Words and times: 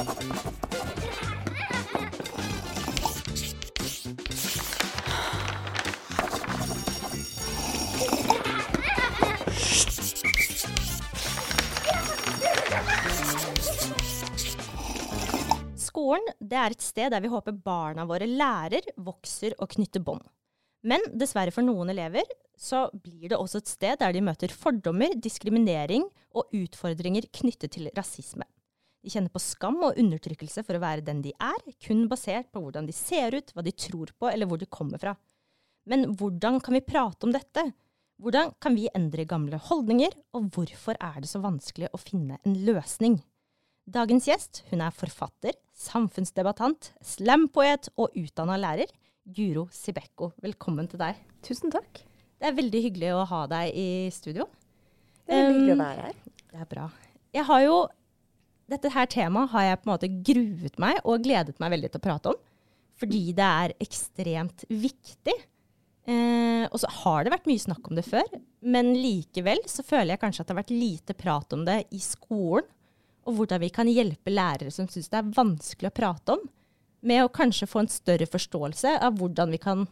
Skolen 0.00 0.14
er 16.48 16.72
et 16.72 16.80
sted 16.80 17.10
der 17.12 17.20
vi 17.20 17.28
håper 17.28 17.52
barna 17.52 18.06
våre 18.08 18.24
lærer, 18.24 18.80
vokser 18.96 19.52
og 19.60 19.68
knytter 19.74 20.00
bånd. 20.00 20.24
Men 20.80 21.04
dessverre 21.12 21.52
for 21.52 21.60
noen 21.66 21.92
elever 21.92 22.24
så 22.56 22.86
blir 22.94 23.28
det 23.28 23.36
også 23.36 23.60
et 23.60 23.68
sted 23.68 24.00
der 24.00 24.16
de 24.16 24.24
møter 24.24 24.48
fordommer, 24.48 25.12
diskriminering 25.12 26.08
og 26.32 26.48
utfordringer 26.56 27.28
knyttet 27.36 27.76
til 27.76 27.92
rasisme. 27.92 28.48
De 29.00 29.12
kjenner 29.12 29.32
på 29.32 29.40
skam 29.40 29.78
og 29.86 29.98
undertrykkelse 30.00 30.64
for 30.66 30.76
å 30.76 30.82
være 30.82 31.04
den 31.06 31.22
de 31.24 31.32
er, 31.40 31.60
kun 31.80 32.04
basert 32.10 32.50
på 32.52 32.60
hvordan 32.60 32.88
de 32.88 32.94
ser 32.96 33.36
ut, 33.36 33.52
hva 33.54 33.64
de 33.64 33.72
tror 33.72 34.12
på 34.20 34.28
eller 34.28 34.48
hvor 34.48 34.60
de 34.60 34.68
kommer 34.68 35.00
fra. 35.00 35.14
Men 35.88 36.12
hvordan 36.20 36.60
kan 36.60 36.76
vi 36.76 36.84
prate 36.84 37.24
om 37.26 37.32
dette? 37.32 37.64
Hvordan 38.20 38.52
kan 38.60 38.76
vi 38.76 38.90
endre 38.92 39.24
gamle 39.24 39.56
holdninger, 39.70 40.12
og 40.36 40.50
hvorfor 40.52 40.98
er 41.00 41.22
det 41.22 41.30
så 41.30 41.40
vanskelig 41.40 41.88
å 41.96 42.00
finne 42.00 42.36
en 42.44 42.58
løsning? 42.66 43.22
Dagens 43.90 44.28
gjest 44.28 44.60
hun 44.68 44.84
er 44.84 44.92
forfatter, 44.92 45.56
samfunnsdebattant, 45.72 46.92
slampoet 47.00 47.88
og 47.96 48.12
utdanna 48.20 48.58
lærer. 48.60 48.92
Guro 49.24 49.64
Sibekko, 49.72 50.34
velkommen 50.44 50.90
til 50.90 51.00
deg. 51.00 51.16
Tusen 51.46 51.72
takk. 51.72 52.02
Det 52.40 52.50
er 52.50 52.58
veldig 52.58 52.84
hyggelig 52.84 53.14
å 53.16 53.24
ha 53.32 53.40
deg 53.48 53.72
i 53.72 53.88
studio. 54.12 54.44
Det 55.24 55.32
er 55.32 55.48
veldig 55.48 55.56
hyggelig 55.56 55.78
å 55.78 55.80
være 55.80 56.04
her. 56.10 56.20
Det 56.52 56.60
er 56.60 56.70
bra. 56.70 56.86
Jeg 57.32 57.46
har 57.48 57.64
jo 57.64 57.74
Dette 58.70 58.92
her 58.94 59.08
temaet 59.10 59.50
har 59.54 59.66
jeg 59.66 59.80
på 59.80 59.88
en 59.88 59.92
måte 59.94 60.10
gruet 60.30 60.76
meg 60.82 61.00
og 61.02 61.24
gledet 61.24 61.58
meg 61.62 61.72
veldig 61.74 61.90
til 61.90 62.00
å 62.00 62.04
prate 62.04 62.32
om. 62.32 62.42
Fordi 63.00 63.22
det 63.36 63.46
er 63.46 63.74
ekstremt 63.80 64.66
viktig. 64.68 65.36
Eh, 66.10 66.66
og 66.68 66.76
så 66.80 66.90
har 67.02 67.24
det 67.24 67.32
vært 67.34 67.48
mye 67.48 67.62
snakk 67.62 67.88
om 67.88 67.98
det 67.98 68.06
før, 68.06 68.26
men 68.60 68.92
likevel 68.96 69.60
så 69.68 69.84
føler 69.86 70.14
jeg 70.14 70.22
kanskje 70.22 70.42
at 70.42 70.48
det 70.48 70.54
har 70.54 70.60
vært 70.62 70.74
lite 70.74 71.16
prat 71.16 71.56
om 71.56 71.64
det 71.66 71.78
i 71.96 72.00
skolen. 72.04 72.68
Og 73.28 73.36
hvordan 73.36 73.60
vi 73.62 73.68
kan 73.74 73.88
hjelpe 73.90 74.32
lærere 74.32 74.72
som 74.72 74.88
syns 74.88 75.10
det 75.12 75.18
er 75.18 75.34
vanskelig 75.36 75.90
å 75.90 75.96
prate 75.96 76.36
om, 76.38 76.46
med 77.04 77.24
å 77.24 77.32
kanskje 77.32 77.68
få 77.68 77.82
en 77.82 77.92
større 77.92 78.28
forståelse 78.28 78.94
av 79.04 79.16
hvordan 79.20 79.52
vi 79.54 79.60
kan, 79.60 79.84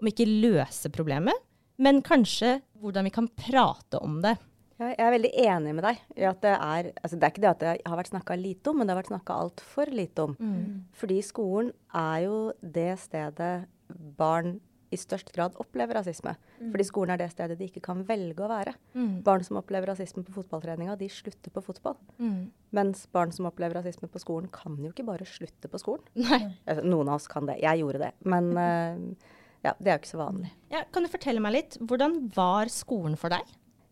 om 0.00 0.10
ikke 0.10 0.28
løse 0.28 0.90
problemet, 0.94 1.36
men 1.82 2.00
kanskje 2.04 2.58
hvordan 2.80 3.06
vi 3.06 3.14
kan 3.14 3.28
prate 3.34 4.00
om 4.02 4.20
det. 4.24 4.36
Ja, 4.80 4.88
jeg 4.94 5.04
er 5.04 5.12
veldig 5.12 5.30
enig 5.44 5.74
med 5.76 5.84
deg 5.84 5.98
i 6.16 6.24
at 6.24 6.40
det 6.40 6.54
er 6.56 6.86
altså 7.02 7.18
Det 7.20 7.26
er 7.26 7.32
ikke 7.34 7.42
det 7.44 7.50
at 7.50 7.60
det 7.60 7.72
har 7.84 7.98
vært 8.00 8.12
snakka 8.14 8.36
lite 8.40 8.72
om, 8.72 8.80
men 8.80 8.88
det 8.88 8.94
har 8.94 9.02
vært 9.02 9.12
snakka 9.12 9.36
altfor 9.44 9.92
lite 9.92 10.24
om. 10.24 10.34
Fordi 10.96 11.20
skolen 11.26 11.70
er 12.00 12.24
jo 12.24 12.38
det 12.64 12.90
stedet 13.02 13.52
barn 14.16 14.58
i 14.90 14.98
størst 14.98 15.28
grad 15.36 15.54
opplever 15.62 15.94
rasisme. 16.00 16.32
Fordi 16.72 16.84
skolen 16.88 17.12
er 17.14 17.20
det 17.20 17.28
stedet 17.30 17.58
de 17.60 17.68
ikke 17.68 17.82
kan 17.84 18.00
velge 18.08 18.42
å 18.42 18.48
være. 18.50 18.72
Barn 19.26 19.44
som 19.46 19.60
opplever 19.60 19.86
rasisme 19.92 20.24
på 20.26 20.32
fotballtreninga, 20.34 20.96
de 20.98 21.06
slutter 21.12 21.52
på 21.54 21.62
fotball. 21.62 21.94
Mens 22.74 23.04
barn 23.14 23.30
som 23.36 23.46
opplever 23.46 23.78
rasisme 23.78 24.08
på 24.10 24.22
skolen, 24.22 24.48
kan 24.50 24.74
jo 24.82 24.90
ikke 24.90 25.06
bare 25.06 25.28
slutte 25.28 25.70
på 25.70 25.78
skolen. 25.78 26.02
Nei. 26.18 26.40
Altså, 26.64 26.82
noen 26.88 27.12
av 27.12 27.20
oss 27.20 27.28
kan 27.30 27.46
det. 27.46 27.60
Jeg 27.62 27.84
gjorde 27.84 28.02
det. 28.02 28.10
Men 28.26 28.50
uh, 28.56 29.38
ja, 29.62 29.76
det 29.78 29.92
er 29.92 29.94
jo 29.94 30.00
ikke 30.02 30.14
så 30.16 30.22
vanlig. 30.24 30.50
Ja, 30.72 30.82
kan 30.90 31.04
du 31.06 31.12
fortelle 31.12 31.44
meg 31.44 31.54
litt, 31.54 31.78
hvordan 31.84 32.18
var 32.34 32.72
skolen 32.72 33.14
for 33.20 33.30
deg? 33.30 33.46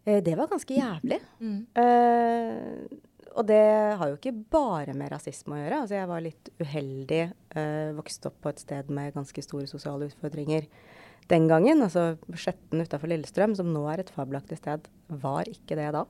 Eh, 0.08 0.22
Det 0.24 0.34
var 0.38 0.48
ganske 0.48 0.74
jævlig. 0.74 1.20
Mm. 1.40 1.60
Uh, 1.76 2.98
og 3.38 3.46
det 3.46 3.62
har 4.00 4.08
jo 4.08 4.16
ikke 4.16 4.34
bare 4.50 4.94
med 4.96 5.12
rasisme 5.12 5.54
å 5.54 5.60
gjøre. 5.60 5.80
Altså, 5.82 5.98
jeg 5.98 6.10
var 6.10 6.24
litt 6.24 6.52
uheldig. 6.58 7.24
Uh, 7.54 7.90
vokste 7.98 8.30
opp 8.30 8.38
på 8.42 8.52
et 8.54 8.62
sted 8.64 8.88
med 8.90 9.12
ganske 9.14 9.44
store 9.44 9.68
sosiale 9.70 10.08
utfordringer 10.08 10.66
den 11.28 11.48
gangen. 11.50 11.84
Altså 11.84 12.16
Skjetten 12.32 12.82
utafor 12.82 13.12
Lillestrøm, 13.12 13.54
som 13.58 13.68
nå 13.74 13.84
er 13.92 14.02
et 14.02 14.14
fabelaktig 14.14 14.58
sted, 14.62 14.88
var 15.22 15.50
ikke 15.50 15.76
det 15.78 15.92
da. 15.94 16.06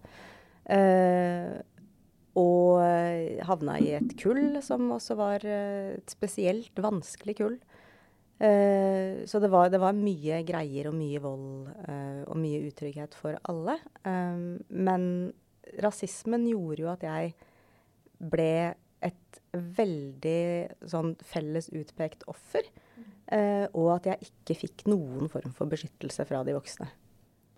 Uh, 0.68 1.58
og 2.38 2.78
eh, 2.84 3.40
havna 3.48 3.78
i 3.82 3.94
et 3.98 4.12
kull 4.20 4.60
som 4.62 4.90
også 4.94 5.16
var 5.18 5.42
eh, 5.48 5.96
et 5.96 6.12
spesielt 6.12 6.76
vanskelig 6.78 7.38
kull. 7.40 7.56
Eh, 8.38 9.26
så 9.26 9.40
det 9.42 9.50
var, 9.50 9.70
det 9.70 9.80
var 9.82 9.96
mye 9.96 10.42
greier 10.46 10.90
og 10.90 10.94
mye 10.94 11.22
vold 11.22 11.70
uh, 11.88 12.22
og 12.30 12.36
mye 12.38 12.62
utrygghet 12.68 13.16
for 13.18 13.38
alle. 13.50 13.74
Um, 14.06 14.60
men 14.70 15.08
rasismen 15.82 16.46
gjorde 16.46 16.84
jo 16.84 16.92
at 16.92 17.06
jeg 17.06 17.32
ble 18.18 18.52
et 19.04 19.40
veldig 19.52 20.86
sånn 20.90 21.16
felles 21.26 21.70
utpekt 21.74 22.24
offer. 22.30 22.66
Uh, 23.28 23.66
og 23.74 23.98
at 23.98 24.08
jeg 24.12 24.30
ikke 24.30 24.58
fikk 24.62 24.86
noen 24.88 25.28
form 25.30 25.52
for 25.56 25.70
beskyttelse 25.70 26.24
fra 26.28 26.44
de 26.46 26.54
voksne. 26.56 26.88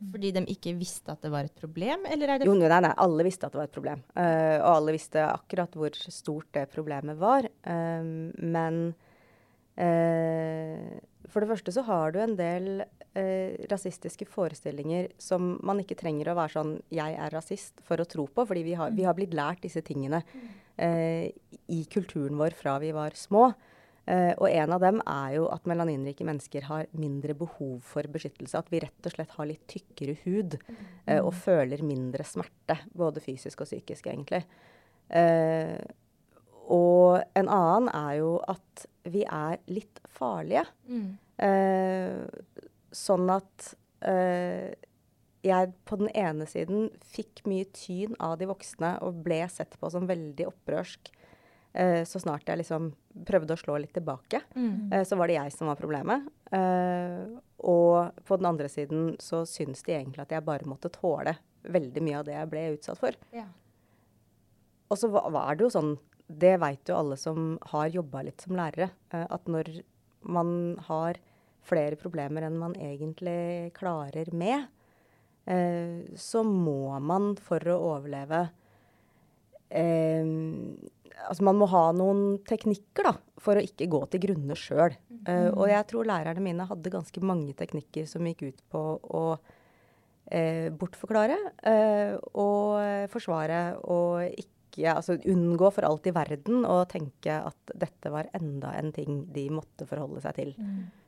Fordi 0.00 0.32
de 0.32 0.46
ikke 0.48 0.72
visste 0.80 1.12
at 1.12 1.20
det 1.20 1.28
var 1.28 1.44
et 1.44 1.60
problem, 1.60 2.06
eller 2.08 2.32
er 2.32 2.40
det 2.40 2.48
Jo, 2.48 2.54
nei, 2.56 2.72
nei, 2.80 2.94
alle 3.04 3.24
visste 3.26 3.44
at 3.44 3.52
det 3.52 3.60
var 3.60 3.68
et 3.68 3.74
problem. 3.74 4.00
Og 4.16 4.68
alle 4.70 4.94
visste 4.96 5.26
akkurat 5.26 5.76
hvor 5.76 5.92
stort 5.92 6.48
det 6.56 6.62
problemet 6.72 7.18
var. 7.20 7.44
Men 7.68 8.78
for 9.80 11.40
det 11.40 11.48
første 11.48 11.72
så 11.72 11.84
har 11.86 12.12
du 12.12 12.18
en 12.20 12.36
del 12.36 12.82
eh, 13.16 13.56
rasistiske 13.70 14.26
forestillinger 14.28 15.12
som 15.20 15.54
man 15.66 15.80
ikke 15.82 15.98
trenger 15.98 16.32
å 16.32 16.36
være 16.38 16.56
sånn 16.56 16.72
'jeg 16.90 17.16
er 17.16 17.30
rasist' 17.30 17.80
for 17.86 17.96
å 18.02 18.08
tro 18.08 18.26
på, 18.26 18.46
fordi 18.46 18.64
vi 18.66 18.74
har, 18.74 18.90
vi 18.90 19.06
har 19.06 19.14
blitt 19.14 19.34
lært 19.34 19.62
disse 19.62 19.82
tingene 19.82 20.22
eh, 20.76 21.30
i 21.68 21.84
kulturen 21.90 22.36
vår 22.36 22.56
fra 22.58 22.78
vi 22.78 22.92
var 22.92 23.14
små. 23.14 23.52
Uh, 24.10 24.32
og 24.40 24.48
en 24.48 24.72
av 24.74 24.80
dem 24.82 24.98
er 25.06 25.34
jo 25.36 25.44
at 25.52 25.66
melaninrike 25.70 26.24
mennesker 26.26 26.64
har 26.66 26.88
mindre 26.98 27.34
behov 27.36 27.84
for 27.86 28.02
beskyttelse. 28.10 28.58
At 28.58 28.70
vi 28.72 28.80
rett 28.82 29.06
og 29.06 29.12
slett 29.12 29.36
har 29.36 29.46
litt 29.46 29.62
tykkere 29.70 30.16
hud 30.24 30.56
uh, 31.06 31.20
og 31.20 31.34
føler 31.36 31.84
mindre 31.86 32.26
smerte. 32.26 32.80
Både 32.96 33.22
fysisk 33.22 33.60
og 33.62 33.68
psykisk, 33.70 34.08
egentlig. 34.10 34.42
Uh, 35.14 35.78
og 36.70 37.20
en 37.38 37.50
annen 37.50 37.90
er 37.92 38.16
jo 38.22 38.32
at 38.50 38.86
vi 39.04 39.24
er 39.24 39.58
litt 39.72 40.00
farlige. 40.12 40.66
Mm. 40.88 41.18
Eh, 41.40 42.26
sånn 42.92 43.30
at 43.32 43.74
eh, 44.02 44.74
jeg 45.46 45.70
på 45.88 45.96
den 46.02 46.10
ene 46.12 46.44
siden 46.50 46.90
fikk 47.14 47.44
mye 47.48 47.64
tyn 47.72 48.12
av 48.20 48.36
de 48.40 48.48
voksne 48.50 48.98
og 49.06 49.22
ble 49.24 49.40
sett 49.48 49.78
på 49.80 49.88
som 49.92 50.08
veldig 50.10 50.50
opprørsk. 50.50 51.12
Eh, 51.72 52.02
så 52.04 52.18
snart 52.20 52.44
jeg 52.50 52.58
liksom 52.60 52.90
prøvde 53.24 53.54
å 53.54 53.60
slå 53.60 53.78
litt 53.80 53.92
tilbake, 53.94 54.42
Mm. 54.56 54.92
eh, 54.92 55.04
så 55.06 55.16
var 55.16 55.28
det 55.30 55.36
jeg 55.38 55.52
som 55.54 55.68
var 55.70 55.76
problemet. 55.78 56.26
Eh, 56.52 57.38
og 57.62 58.12
på 58.26 58.36
den 58.36 58.46
andre 58.50 58.68
siden 58.68 59.16
så 59.22 59.44
syns 59.46 59.82
de 59.86 59.92
egentlig 59.94 60.20
at 60.26 60.30
jeg 60.34 60.44
bare 60.44 60.66
måtte 60.66 60.90
tåle 60.92 61.36
veldig 61.64 62.02
mye 62.02 62.18
av 62.18 62.24
det 62.26 62.34
jeg 62.34 62.50
ble 62.50 62.66
utsatt 62.76 62.98
for. 62.98 63.12
Ja. 63.32 63.46
Og 64.90 64.98
så 64.98 65.08
var, 65.12 65.30
var 65.30 65.54
det 65.54 65.62
jo 65.68 65.70
sånn, 65.70 65.92
det 66.30 66.56
veit 66.62 66.88
jo 66.88 66.98
alle 67.00 67.16
som 67.18 67.54
har 67.72 67.90
jobba 67.90 68.22
litt 68.26 68.44
som 68.44 68.56
lærere, 68.58 68.90
eh, 69.10 69.26
at 69.26 69.48
når 69.50 69.80
man 70.30 70.78
har 70.86 71.18
flere 71.66 71.98
problemer 71.98 72.46
enn 72.46 72.58
man 72.60 72.76
egentlig 72.78 73.72
klarer 73.76 74.30
med, 74.32 74.68
eh, 75.46 76.06
så 76.16 76.44
må 76.46 76.98
man 77.02 77.34
for 77.40 77.64
å 77.68 77.82
overleve 77.96 78.46
eh, 79.70 80.24
Altså 81.20 81.44
man 81.44 81.58
må 81.60 81.66
ha 81.68 81.90
noen 81.92 82.38
teknikker 82.48 83.04
da, 83.04 83.10
for 83.36 83.58
å 83.58 83.62
ikke 83.64 83.90
gå 83.92 83.98
til 84.08 84.22
grunne 84.22 84.54
sjøl. 84.56 84.94
Og 85.52 85.66
jeg 85.68 85.86
tror 85.90 86.06
lærerne 86.08 86.40
mine 86.40 86.64
hadde 86.64 86.92
ganske 86.94 87.20
mange 87.20 87.52
teknikker 87.58 88.06
som 88.08 88.24
gikk 88.24 88.46
ut 88.46 88.62
på 88.72 88.80
å 89.04 89.24
bortforklare 90.80 91.36
og 92.40 93.10
forsvare 93.12 93.60
og 93.84 94.32
ikke 94.32 94.59
Altså 94.78 95.18
unngå 95.28 95.70
for 95.74 95.86
alt 95.88 96.06
i 96.06 96.14
verden 96.14 96.64
å 96.68 96.84
tenke 96.90 97.40
at 97.50 97.74
dette 97.74 98.12
var 98.12 98.30
enda 98.36 98.72
en 98.78 98.92
ting 98.94 99.24
de 99.34 99.48
måtte 99.52 99.88
forholde 99.88 100.22
seg 100.24 100.38
til. 100.38 100.54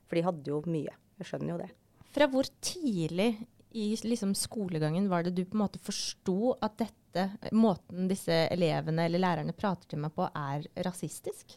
For 0.09 0.19
de 0.19 0.27
hadde 0.27 0.53
jo 0.53 0.63
mye. 0.67 0.95
Jeg 1.21 1.31
skjønner 1.31 1.55
jo 1.55 1.61
det. 1.63 1.71
Fra 2.13 2.29
hvor 2.29 2.49
tidlig 2.61 3.31
i 3.73 3.97
liksom, 4.05 4.35
skolegangen 4.37 5.09
var 5.09 5.25
det 5.25 5.35
du 5.37 5.45
på 5.47 5.57
en 5.57 5.65
måte 5.65 5.81
forsto 5.83 6.55
at 6.61 6.77
dette, 6.83 7.29
måten 7.57 8.09
disse 8.11 8.35
elevene 8.53 9.07
eller 9.09 9.23
lærerne 9.23 9.57
prater 9.57 9.89
til 9.89 10.03
meg 10.03 10.13
på, 10.17 10.27
er 10.29 10.67
rasistisk? 10.85 11.57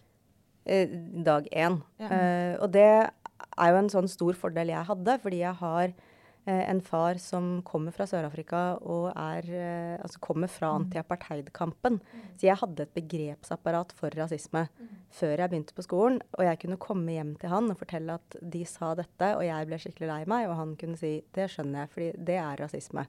Eh, 0.65 0.89
dag 1.25 1.47
én. 1.51 1.81
Ja. 1.99 2.09
Eh, 2.09 2.53
og 2.63 2.71
det 2.73 2.87
er 2.87 3.71
jo 3.71 3.79
en 3.81 3.91
sånn 3.91 4.09
stor 4.11 4.37
fordel 4.39 4.71
jeg 4.71 4.87
hadde, 4.87 5.17
fordi 5.23 5.41
jeg 5.43 5.59
har 5.59 5.95
en 6.45 6.81
far 6.81 7.17
som 7.17 7.61
kommer 7.65 7.93
fra 7.95 8.05
Sør-Afrika 8.05 8.77
og 8.85 9.07
er, 9.17 9.47
eh, 9.49 9.95
altså 9.97 10.19
kommer 10.21 10.51
fra 10.51 10.75
anti-apartheid-kampen. 10.77 11.97
Så 12.37 12.45
jeg 12.45 12.59
hadde 12.61 12.85
et 12.85 12.93
begrepsapparat 12.93 13.91
for 13.97 14.13
rasisme 14.13 14.67
før 15.09 15.33
jeg 15.39 15.49
begynte 15.49 15.73
på 15.73 15.85
skolen. 15.85 16.19
Og 16.37 16.45
jeg 16.45 16.59
kunne 16.61 16.77
komme 16.77 17.15
hjem 17.15 17.35
til 17.41 17.49
han 17.49 17.71
og 17.71 17.79
fortelle 17.79 18.19
at 18.19 18.37
de 18.41 18.63
sa 18.69 18.93
dette, 18.93 19.31
og 19.35 19.41
jeg 19.45 19.69
ble 19.71 19.79
skikkelig 19.81 20.11
lei 20.11 20.19
meg. 20.29 20.47
Og 20.49 20.55
han 20.59 20.75
kunne 20.75 20.97
si 21.01 21.23
det 21.33 21.49
skjønner 21.49 21.81
jeg, 21.81 21.89
fordi 21.95 22.11
det 22.29 22.37
er 22.37 22.61
rasisme. 22.61 23.07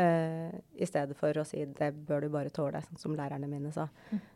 Eh, 0.00 0.50
I 0.80 0.86
stedet 0.88 1.16
for 1.20 1.36
å 1.36 1.44
si 1.44 1.64
det 1.64 1.92
bør 2.08 2.24
du 2.24 2.28
bare 2.32 2.54
tåle, 2.54 2.80
sånn 2.80 2.98
som 2.98 3.14
lærerne 3.18 3.50
mine 3.50 3.72
sa. 3.76 3.88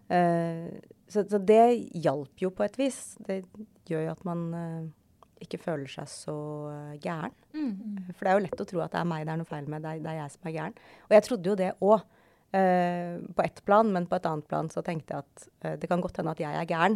Eh, 0.09 0.69
så, 1.09 1.25
så 1.25 1.39
det 1.41 1.65
hjalp 1.97 2.37
jo 2.45 2.51
på 2.51 2.65
et 2.65 2.77
vis. 2.79 3.17
Det 3.25 3.43
gjør 3.89 4.05
jo 4.05 4.13
at 4.13 4.25
man 4.29 4.55
eh, 4.55 4.89
ikke 5.45 5.61
føler 5.63 5.91
seg 5.91 6.11
så 6.11 6.37
eh, 6.73 6.95
gæren. 7.03 7.35
Mm. 7.55 8.13
For 8.13 8.25
det 8.25 8.31
er 8.31 8.39
jo 8.39 8.45
lett 8.47 8.63
å 8.65 8.69
tro 8.69 8.85
at 8.85 8.95
det 8.95 9.03
er 9.03 9.11
meg 9.11 9.27
det 9.27 9.35
er 9.35 9.43
noe 9.43 9.49
feil 9.49 9.67
med, 9.71 9.85
det 9.85 9.97
er, 9.97 10.05
det 10.05 10.13
er 10.13 10.23
jeg 10.23 10.37
som 10.37 10.49
er 10.49 10.57
gæren. 10.59 10.79
Og 11.09 11.19
jeg 11.19 11.29
trodde 11.29 11.53
jo 11.53 11.59
det 11.59 11.75
òg. 11.79 12.15
Uh, 12.49 13.21
på 13.37 13.43
ett 13.45 13.59
plan, 13.65 13.85
men 13.93 14.07
på 14.09 14.17
et 14.17 14.25
annet 14.25 14.47
plan 14.49 14.71
så 14.73 14.81
tenkte 14.81 15.13
jeg 15.13 15.21
at 15.21 15.43
uh, 15.67 15.75
det 15.77 15.89
kan 15.91 16.01
godt 16.01 16.17
hende 16.17 16.33
at 16.33 16.39
jeg 16.41 16.57
er 16.57 16.69
gæren, 16.71 16.95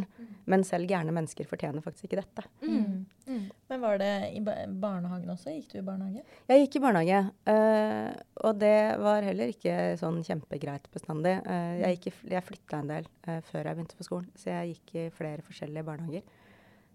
men 0.49 0.65
selv 0.65 0.89
gærne 0.89 1.13
mennesker 1.13 1.45
fortjener 1.45 1.85
faktisk 1.85 2.07
ikke 2.07 2.23
dette. 2.23 2.45
Mm. 2.65 3.03
Mm. 3.27 3.43
Men 3.69 3.83
var 3.83 4.01
det 4.01 4.09
i 4.33 4.41
barnehagen 4.41 5.29
også? 5.35 5.53
Gikk 5.53 5.75
du 5.75 5.77
i 5.83 5.85
barnehage? 5.85 6.25
Jeg 6.49 6.63
gikk 6.65 6.79
i 6.79 6.83
barnehage, 6.87 7.21
uh, 7.53 8.17
og 8.49 8.63
det 8.65 8.79
var 9.05 9.29
heller 9.29 9.53
ikke 9.53 9.77
sånn 10.01 10.23
kjempegreit 10.25 10.89
bestandig. 10.97 11.37
jeg 11.45 11.99
gikk 11.99 12.09
i, 12.09 12.15
jeg 12.33 12.49
flytta 12.49 12.81
en 12.81 12.95
del 12.95 13.13
før 13.51 13.69
jeg 13.69 13.77
begynte 13.77 14.01
på 14.01 14.09
skolen, 14.09 14.33
så 14.33 14.55
jeg 14.55 14.73
gikk 14.73 14.97
i 15.03 15.07
flere 15.13 15.45
forskjellige 15.45 15.85
barnehager. 15.85 16.41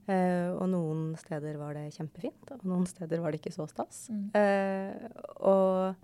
Og 0.07 0.67
noen 0.71 1.01
steder 1.19 1.57
var 1.59 1.73
det 1.75 1.89
kjempefint, 1.95 2.51
og 2.55 2.63
noen 2.63 2.85
steder 2.87 3.19
var 3.19 3.31
det 3.33 3.41
ikke 3.41 3.55
så 3.55 3.67
stas. 3.67 4.05
Mm. 4.09 4.29
og 5.43 5.95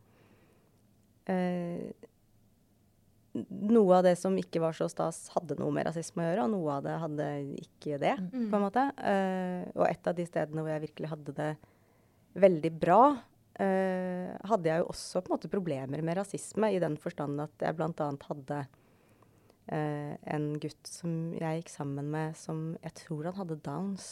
noe 3.33 3.97
av 3.97 4.03
det 4.05 4.13
som 4.19 4.35
ikke 4.37 4.61
var 4.61 4.75
så 4.77 4.85
stas, 4.91 5.25
hadde 5.33 5.57
noe 5.57 5.73
med 5.73 5.87
rasisme 5.87 6.21
å 6.21 6.27
gjøre, 6.27 6.45
og 6.45 6.51
noe 6.53 6.75
av 6.77 6.83
det 6.85 6.97
hadde 7.01 7.27
ikke 7.63 7.99
det, 8.01 8.15
Mm. 8.19 8.49
på 8.51 8.55
en 8.55 8.65
måte. 8.65 8.83
Uh, 8.97 9.63
og 9.75 9.87
et 9.89 10.07
av 10.07 10.15
de 10.15 10.25
stedene 10.25 10.61
hvor 10.61 10.69
jeg 10.69 10.85
virkelig 10.87 11.09
hadde 11.09 11.33
det 11.33 11.57
veldig 12.35 12.71
bra, 12.79 13.01
uh, 13.59 14.29
hadde 14.49 14.69
jeg 14.69 14.83
jo 14.83 14.89
også 14.93 15.21
på 15.23 15.31
en 15.31 15.37
måte 15.37 15.49
problemer 15.49 16.01
med 16.03 16.17
rasisme, 16.17 16.73
i 16.73 16.79
den 16.79 16.97
forstand 16.97 17.41
at 17.41 17.51
jeg 17.59 17.75
bl.a. 17.75 18.11
hadde 18.29 18.67
uh, 19.71 20.15
en 20.35 20.51
gutt 20.61 20.89
som 20.89 21.31
jeg 21.37 21.61
gikk 21.61 21.71
sammen 21.71 22.11
med, 22.13 22.35
som 22.39 22.73
jeg 22.83 22.95
tror 23.03 23.29
han 23.29 23.39
hadde 23.39 23.61
downs. 23.65 24.09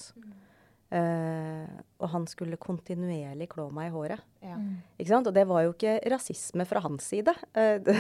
Uh, 0.92 1.68
og 2.04 2.10
han 2.12 2.26
skulle 2.28 2.60
kontinuerlig 2.60 3.48
klå 3.54 3.70
meg 3.72 3.88
i 3.88 3.94
håret. 3.94 4.24
Ja. 4.44 4.58
Mm. 4.60 4.82
Ikke 4.98 5.12
sant? 5.14 5.30
Og 5.30 5.36
det 5.36 5.46
var 5.48 5.64
jo 5.64 5.72
ikke 5.72 6.00
rasisme 6.12 6.66
fra 6.68 6.82
hans 6.84 7.08
side. 7.14 7.36
Det, 7.86 7.96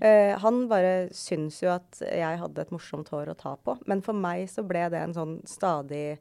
uh, 0.00 0.32
han 0.40 0.64
bare 0.70 1.10
syns 1.14 1.60
jo 1.62 1.74
at 1.74 2.00
jeg 2.04 2.40
hadde 2.40 2.64
et 2.64 2.72
morsomt 2.72 3.10
hår 3.12 3.34
å 3.34 3.36
ta 3.38 3.56
på. 3.60 3.76
Men 3.90 4.00
for 4.04 4.16
meg 4.16 4.48
så 4.52 4.64
ble 4.64 4.86
det 4.92 5.02
en 5.02 5.16
sånn 5.16 5.42
stadig 5.48 6.16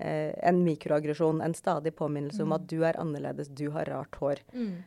En 0.00 0.62
mikroaggresjon. 0.64 1.42
En 1.44 1.52
stadig 1.52 1.90
påminnelse 1.92 2.40
om 2.40 2.54
at 2.56 2.62
du 2.70 2.78
er 2.88 2.96
annerledes, 2.96 3.50
du 3.52 3.66
har 3.74 3.84
rart 3.84 4.16
hår. 4.16 4.38
Mm. 4.56 4.78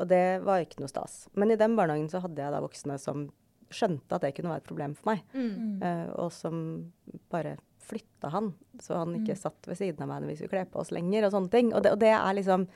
og 0.00 0.08
det 0.08 0.40
var 0.46 0.64
ikke 0.64 0.80
noe 0.80 0.88
stas. 0.88 1.26
Men 1.36 1.52
i 1.52 1.58
den 1.60 1.74
barnehagen 1.76 2.08
så 2.08 2.22
hadde 2.24 2.40
jeg 2.40 2.54
da 2.54 2.62
voksne 2.64 2.96
som 3.02 3.26
skjønte 3.70 4.14
at 4.16 4.22
det 4.24 4.34
kunne 4.36 4.50
være 4.52 4.62
et 4.62 4.68
problem 4.68 4.94
for 4.96 5.10
meg. 5.12 5.24
Mm. 5.34 5.82
og 6.18 6.30
som 6.32 6.60
bare 7.30 7.56
flytta 7.88 8.28
han, 8.32 8.50
så 8.80 8.98
han 9.00 9.14
ikke 9.16 9.32
Mm. 9.36 9.40
satt 9.40 9.66
ved 9.68 9.76
siden 9.78 10.02
av 10.02 10.08
meg 10.08 10.22
når 10.22 10.28
vi 10.28 10.36
skulle 10.36 10.50
kle 10.56 10.64
på 10.72 10.80
oss 10.80 10.90
lenger. 10.92 11.24
Og 11.24 11.32
sånne 11.32 11.50
ting. 11.50 11.70
Og 11.74 11.82
det, 11.82 11.92
og 11.92 11.98
det 12.00 12.10
er 12.12 12.34
liksom 12.34 12.66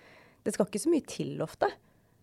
Det 0.44 0.52
skal 0.54 0.66
ikke 0.66 0.80
så 0.82 0.90
mye 0.90 1.06
til 1.06 1.42
ofte. 1.42 1.68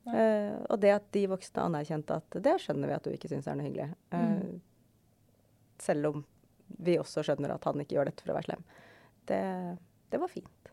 Uh, 0.09 0.57
og 0.69 0.79
det 0.81 0.89
at 0.91 1.05
de 1.13 1.21
voksne 1.27 1.61
anerkjente 1.63 2.15
at 2.17 2.29
det 2.43 2.55
skjønner 2.59 2.87
vi 2.89 2.95
at 2.97 3.03
du 3.05 3.11
ikke 3.13 3.29
syns 3.29 3.47
er 3.47 3.55
noe 3.55 3.67
hyggelig. 3.69 3.89
Uh, 4.11 4.17
Mm. 4.19 4.61
Selv 5.79 6.05
om 6.09 6.25
vi 6.83 6.97
også 6.99 7.23
skjønner 7.23 7.53
at 7.53 7.63
han 7.69 7.79
ikke 7.79 7.95
gjør 7.95 8.09
dette 8.09 8.21
for 8.25 8.33
å 8.33 8.35
være 8.39 8.49
slem. 8.49 8.63
Det, 9.29 9.39
det 10.11 10.19
var 10.19 10.27
fint. 10.33 10.71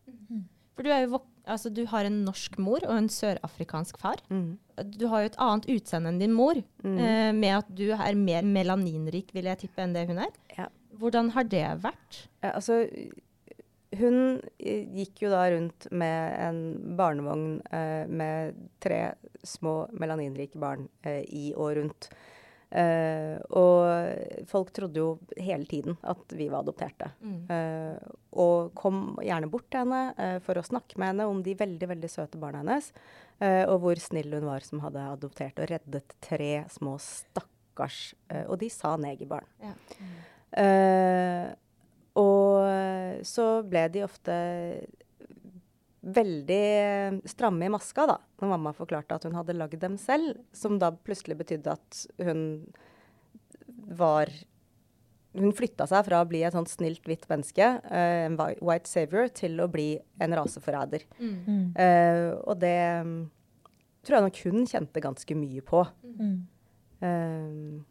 For 0.75 0.83
du, 0.83 0.91
er 0.91 1.05
jo 1.05 1.13
vok 1.15 1.29
altså, 1.47 1.71
du 1.73 1.85
har 1.87 2.05
en 2.09 2.25
norsk 2.27 2.59
mor 2.63 2.85
og 2.85 2.97
en 2.97 3.09
sørafrikansk 3.13 3.99
far. 4.03 4.21
Mm. 4.31 4.59
Du 4.99 5.07
har 5.09 5.23
jo 5.25 5.31
et 5.33 5.39
annet 5.41 5.69
utseende 5.77 6.09
enn 6.13 6.19
din 6.21 6.35
mor, 6.37 6.59
Mm. 6.85 6.99
eh, 6.99 7.33
med 7.33 7.55
at 7.59 7.71
du 7.75 7.87
er 7.93 8.15
mer 8.15 8.43
melaninrik, 8.43 9.33
vil 9.33 9.45
jeg 9.45 9.59
tippe, 9.65 9.79
enn 9.83 9.95
det 9.95 10.07
hun 10.09 10.19
er. 10.19 10.33
Ja. 10.59 10.69
Hvordan 10.99 11.31
har 11.37 11.45
det 11.45 11.65
vært? 11.83 12.27
Ja, 12.43 12.53
altså, 12.57 12.83
hun 13.97 14.17
eh, 14.59 14.85
gikk 14.99 15.23
jo 15.23 15.31
da 15.33 15.45
rundt 15.53 15.87
med 15.95 16.41
en 16.43 16.61
barnevogn 16.99 17.61
eh, 17.73 18.07
med 18.11 18.57
tre 18.83 19.15
små 19.47 19.87
melaninrike 19.97 20.59
barn 20.61 20.89
eh, 21.07 21.23
i 21.29 21.53
og 21.55 21.77
rundt. 21.79 22.09
Eh, 22.71 23.37
og 23.55 24.47
folk 24.51 24.73
trodde 24.75 24.99
jo 24.99 25.11
hele 25.39 25.69
tiden 25.71 25.97
at 26.03 26.35
vi 26.35 26.49
var 26.51 26.65
adopterte. 26.65 27.13
Mm. 27.23 27.37
Uh, 27.51 28.15
og 28.37 28.73
kom 28.77 29.15
gjerne 29.23 29.49
bort 29.51 29.69
til 29.71 29.85
henne 29.85 30.01
uh, 30.19 30.39
for 30.45 30.59
å 30.59 30.65
snakke 30.67 30.99
med 30.99 31.13
henne 31.13 31.29
om 31.31 31.45
de 31.47 31.55
veldig 31.57 31.89
veldig 31.95 32.11
søte 32.11 32.41
barna 32.43 32.65
hennes. 32.65 32.91
og 33.69 33.83
hvor 33.83 33.99
snill 34.01 34.33
hun 34.33 34.47
var 34.49 34.65
som 34.65 34.81
hadde 34.81 35.03
adoptert 35.13 35.59
og 35.61 35.69
reddet 35.69 36.15
tre 36.25 36.65
små 36.73 36.95
stakkars 36.97 38.15
Og 38.49 38.57
de 38.63 38.71
sa 38.73 38.95
negerbarn. 38.97 39.45
Ja. 39.61 39.75
Eh, 40.57 41.51
og 42.17 43.27
så 43.29 43.47
ble 43.69 43.83
de 43.93 44.07
ofte 44.07 44.37
veldig 46.07 47.21
stramme 47.27 47.67
i 47.67 47.71
maska 47.73 48.05
da, 48.07 48.17
når 48.41 48.53
mamma 48.53 48.73
forklarte 48.77 49.17
at 49.17 49.25
hun 49.27 49.35
hadde 49.35 49.57
lagd 49.57 49.81
dem 49.83 49.97
selv, 49.99 50.39
som 50.55 50.79
da 50.79 50.93
plutselig 50.95 51.39
betydde 51.41 51.75
at 51.75 52.05
hun 52.23 52.45
var 53.97 54.31
Hun 55.37 55.53
flytta 55.53 55.85
seg 55.85 56.07
fra 56.07 56.23
å 56.23 56.27
bli 56.29 56.39
et 56.49 56.55
sånt 56.55 56.71
snilt, 56.73 57.03
hvitt 57.05 57.27
menneske, 57.29 57.61
eh, 57.93 58.23
en 58.25 58.39
whi- 58.39 58.57
white 58.65 58.89
savior, 58.89 59.29
til 59.29 59.61
å 59.61 59.67
bli 59.69 59.99
en 60.25 60.33
raseforræder. 60.33 61.03
Mm. 61.21 61.75
Eh, 61.77 62.31
og 62.41 62.57
det 62.63 62.79
mm, 63.05 63.19
tror 64.01 64.17
jeg 64.17 64.25
nok 64.25 64.41
hun 64.47 64.65
kjente 64.71 65.03
ganske 65.05 65.37
mye 65.37 65.61
på. 65.61 65.83
Mm. 66.17 66.39
Uh, 67.05 67.85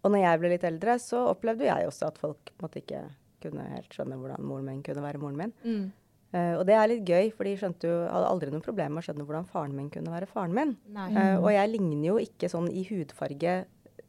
og 0.00 0.14
når 0.14 0.22
jeg 0.22 0.40
ble 0.40 0.52
litt 0.54 0.64
eldre, 0.64 0.96
så 1.02 1.26
opplevde 1.34 1.68
jeg 1.68 1.90
også 1.90 2.08
at 2.08 2.22
folk 2.22 2.54
måtte 2.62 2.80
ikke 2.80 3.02
kunne 3.44 3.66
helt 3.74 3.92
skjønne 3.92 4.16
hvordan 4.16 4.48
moren 4.48 4.70
min 4.70 4.80
kunne 4.86 5.04
være 5.04 5.20
moren 5.20 5.36
min. 5.42 5.52
Mm. 5.60 5.84
Uh, 6.34 6.58
og 6.58 6.64
det 6.66 6.74
er 6.74 6.88
litt 6.90 7.06
gøy, 7.06 7.28
for 7.30 7.46
de 7.46 7.54
skjønte 7.60 7.86
jo, 7.86 7.98
hadde 8.10 8.26
aldri 8.26 8.50
noe 8.50 8.64
problem 8.64 8.96
med 8.96 9.04
å 9.04 9.06
skjønne 9.06 9.26
hvordan 9.28 9.46
faren 9.52 9.76
min 9.76 9.90
kunne 9.94 10.10
være 10.10 10.26
faren 10.26 10.56
min. 10.56 10.74
Uh, 10.90 11.38
og 11.38 11.50
jeg 11.54 11.70
ligner 11.70 12.08
jo 12.08 12.16
ikke 12.22 12.50
sånn 12.50 12.66
i 12.74 12.82
hudfarge 12.88 13.60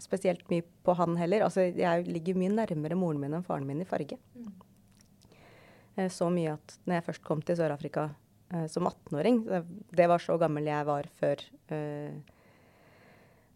spesielt 0.01 0.43
mye 0.51 0.65
på 0.83 0.95
han 0.97 1.15
heller. 1.19 1.45
Altså, 1.45 1.67
jeg 1.69 2.05
ligger 2.09 2.37
mye 2.39 2.53
nærmere 2.53 2.97
moren 2.99 3.21
min 3.21 3.35
enn 3.37 3.45
faren 3.45 3.67
min 3.69 3.83
i 3.83 3.87
farge. 3.87 4.17
Mm. 4.35 4.51
Uh, 5.99 6.09
så 6.11 6.29
mye 6.33 6.55
at 6.57 6.77
når 6.85 6.97
jeg 6.97 7.07
først 7.11 7.25
kom 7.27 7.43
til 7.45 7.59
Sør-Afrika 7.59 8.09
uh, 8.09 8.65
som 8.71 8.89
18-åring, 8.89 9.43
det, 9.45 9.61
det 10.01 10.09
var 10.11 10.23
så 10.23 10.39
gammel 10.41 10.67
jeg 10.71 10.89
var 10.89 11.11
før 11.21 11.45
uh, 11.73 12.15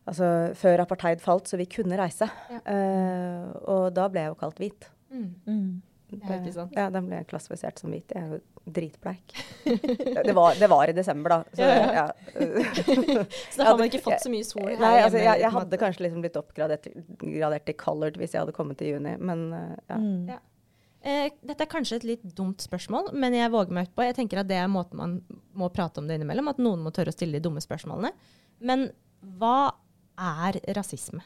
Altså 0.09 0.25
før 0.57 0.81
apartheid 0.81 1.19
falt, 1.21 1.45
så 1.45 1.57
vi 1.59 1.67
kunne 1.69 1.97
reise. 1.99 2.25
Ja. 2.49 2.61
Uh, 2.65 3.43
og 3.69 3.83
da 3.93 4.07
ble 4.09 4.23
jeg 4.23 4.31
jo 4.31 4.37
kalt 4.39 4.61
hvit. 4.61 4.87
Mm. 5.13 5.27
Mm. 5.45 5.67
Ja, 6.09 6.37
ikke 6.39 6.53
sant? 6.55 6.75
Ja, 6.77 6.87
den 6.93 7.07
ble 7.09 7.21
klassifisert 7.29 7.81
som 7.81 7.93
hvit. 7.93 8.09
Jeg 8.15 8.25
er 8.25 8.35
jo 8.35 8.39
dritbleik. 8.73 9.33
det, 10.27 10.33
var, 10.35 10.57
det 10.59 10.69
var 10.71 10.89
i 10.89 10.95
desember, 10.97 11.37
da. 11.37 11.39
Så, 11.53 11.69
Ja. 11.69 12.05
Så 13.53 13.61
da 13.61 13.69
har 13.69 13.77
man 13.77 13.89
ikke 13.89 14.01
fått 14.03 14.23
så 14.23 14.31
mye 14.31 14.45
sol 14.47 14.67
her 14.67 14.79
Nei, 14.81 14.93
altså, 15.03 15.19
jeg, 15.21 15.41
jeg 15.43 15.51
hadde 15.53 15.79
kanskje 15.81 16.05
liksom 16.05 16.23
blitt 16.23 16.37
oppgradert 16.39 16.85
til, 16.87 17.75
colored 17.79 18.17
hvis 18.19 18.35
jeg 18.35 18.43
hadde 18.43 18.55
kommet 18.55 18.79
til 18.81 18.95
juni, 18.95 19.15
men 19.21 19.49
uh, 19.53 19.75
ja. 19.89 19.97
Mm. 19.99 20.29
Ja. 20.33 20.39
Eh, 20.99 21.29
dette 21.47 21.63
er 21.63 21.71
kanskje 21.71 22.01
et 22.01 22.07
litt 22.07 22.23
dumt 22.35 22.63
spørsmål, 22.63 23.13
men 23.15 23.35
jeg 23.37 23.51
våger 23.53 23.75
meg 23.75 23.87
ut 23.87 23.95
på. 23.95 24.03
Jeg 24.03 24.17
tenker 24.17 24.41
at 24.41 24.49
det 24.49 24.57
er 24.59 24.71
måten 24.71 24.99
man 24.99 25.17
må 25.57 25.69
prate 25.73 26.01
om 26.01 26.09
det 26.09 26.19
innimellom, 26.19 26.49
at 26.51 26.59
noen 26.59 26.83
må 26.83 26.91
tørre 26.95 27.13
å 27.13 27.15
stille 27.15 27.39
de 27.39 27.45
dumme 27.45 27.63
spørsmålene. 27.63 28.11
Men 28.59 28.89
hva 29.39 29.71
er 30.19 30.59
rasisme? 30.75 31.23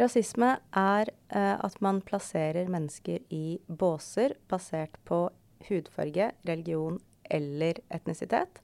Rasisme 0.00 0.54
er 0.72 1.10
eh, 1.34 1.56
at 1.56 1.76
man 1.84 2.00
plasserer 2.04 2.70
mennesker 2.72 3.24
i 3.30 3.58
båser 3.68 4.36
basert 4.48 4.96
på 5.08 5.26
hudfarge, 5.68 6.30
religion 6.48 6.98
eller 7.30 7.80
etnisitet, 7.92 8.62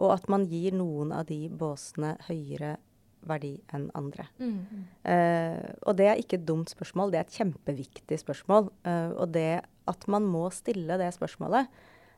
og 0.00 0.14
at 0.16 0.28
man 0.32 0.46
gir 0.48 0.74
noen 0.74 1.12
av 1.14 1.28
de 1.28 1.44
båsene 1.48 2.16
høyere 2.28 2.76
verdi 3.28 3.52
enn 3.74 3.86
andre. 3.98 4.26
Eh, 5.06 5.60
og 5.86 5.96
det 5.98 6.08
er 6.08 6.20
ikke 6.20 6.40
et 6.40 6.48
dumt 6.48 6.72
spørsmål, 6.72 7.12
det 7.12 7.20
er 7.20 7.28
et 7.28 7.38
kjempeviktig 7.38 8.18
spørsmål. 8.18 8.70
Eh, 8.88 9.12
og 9.12 9.34
det 9.36 9.62
at 9.90 10.06
man 10.10 10.26
må 10.26 10.48
stille 10.54 10.98
det 10.98 11.12
spørsmålet, 11.14 11.68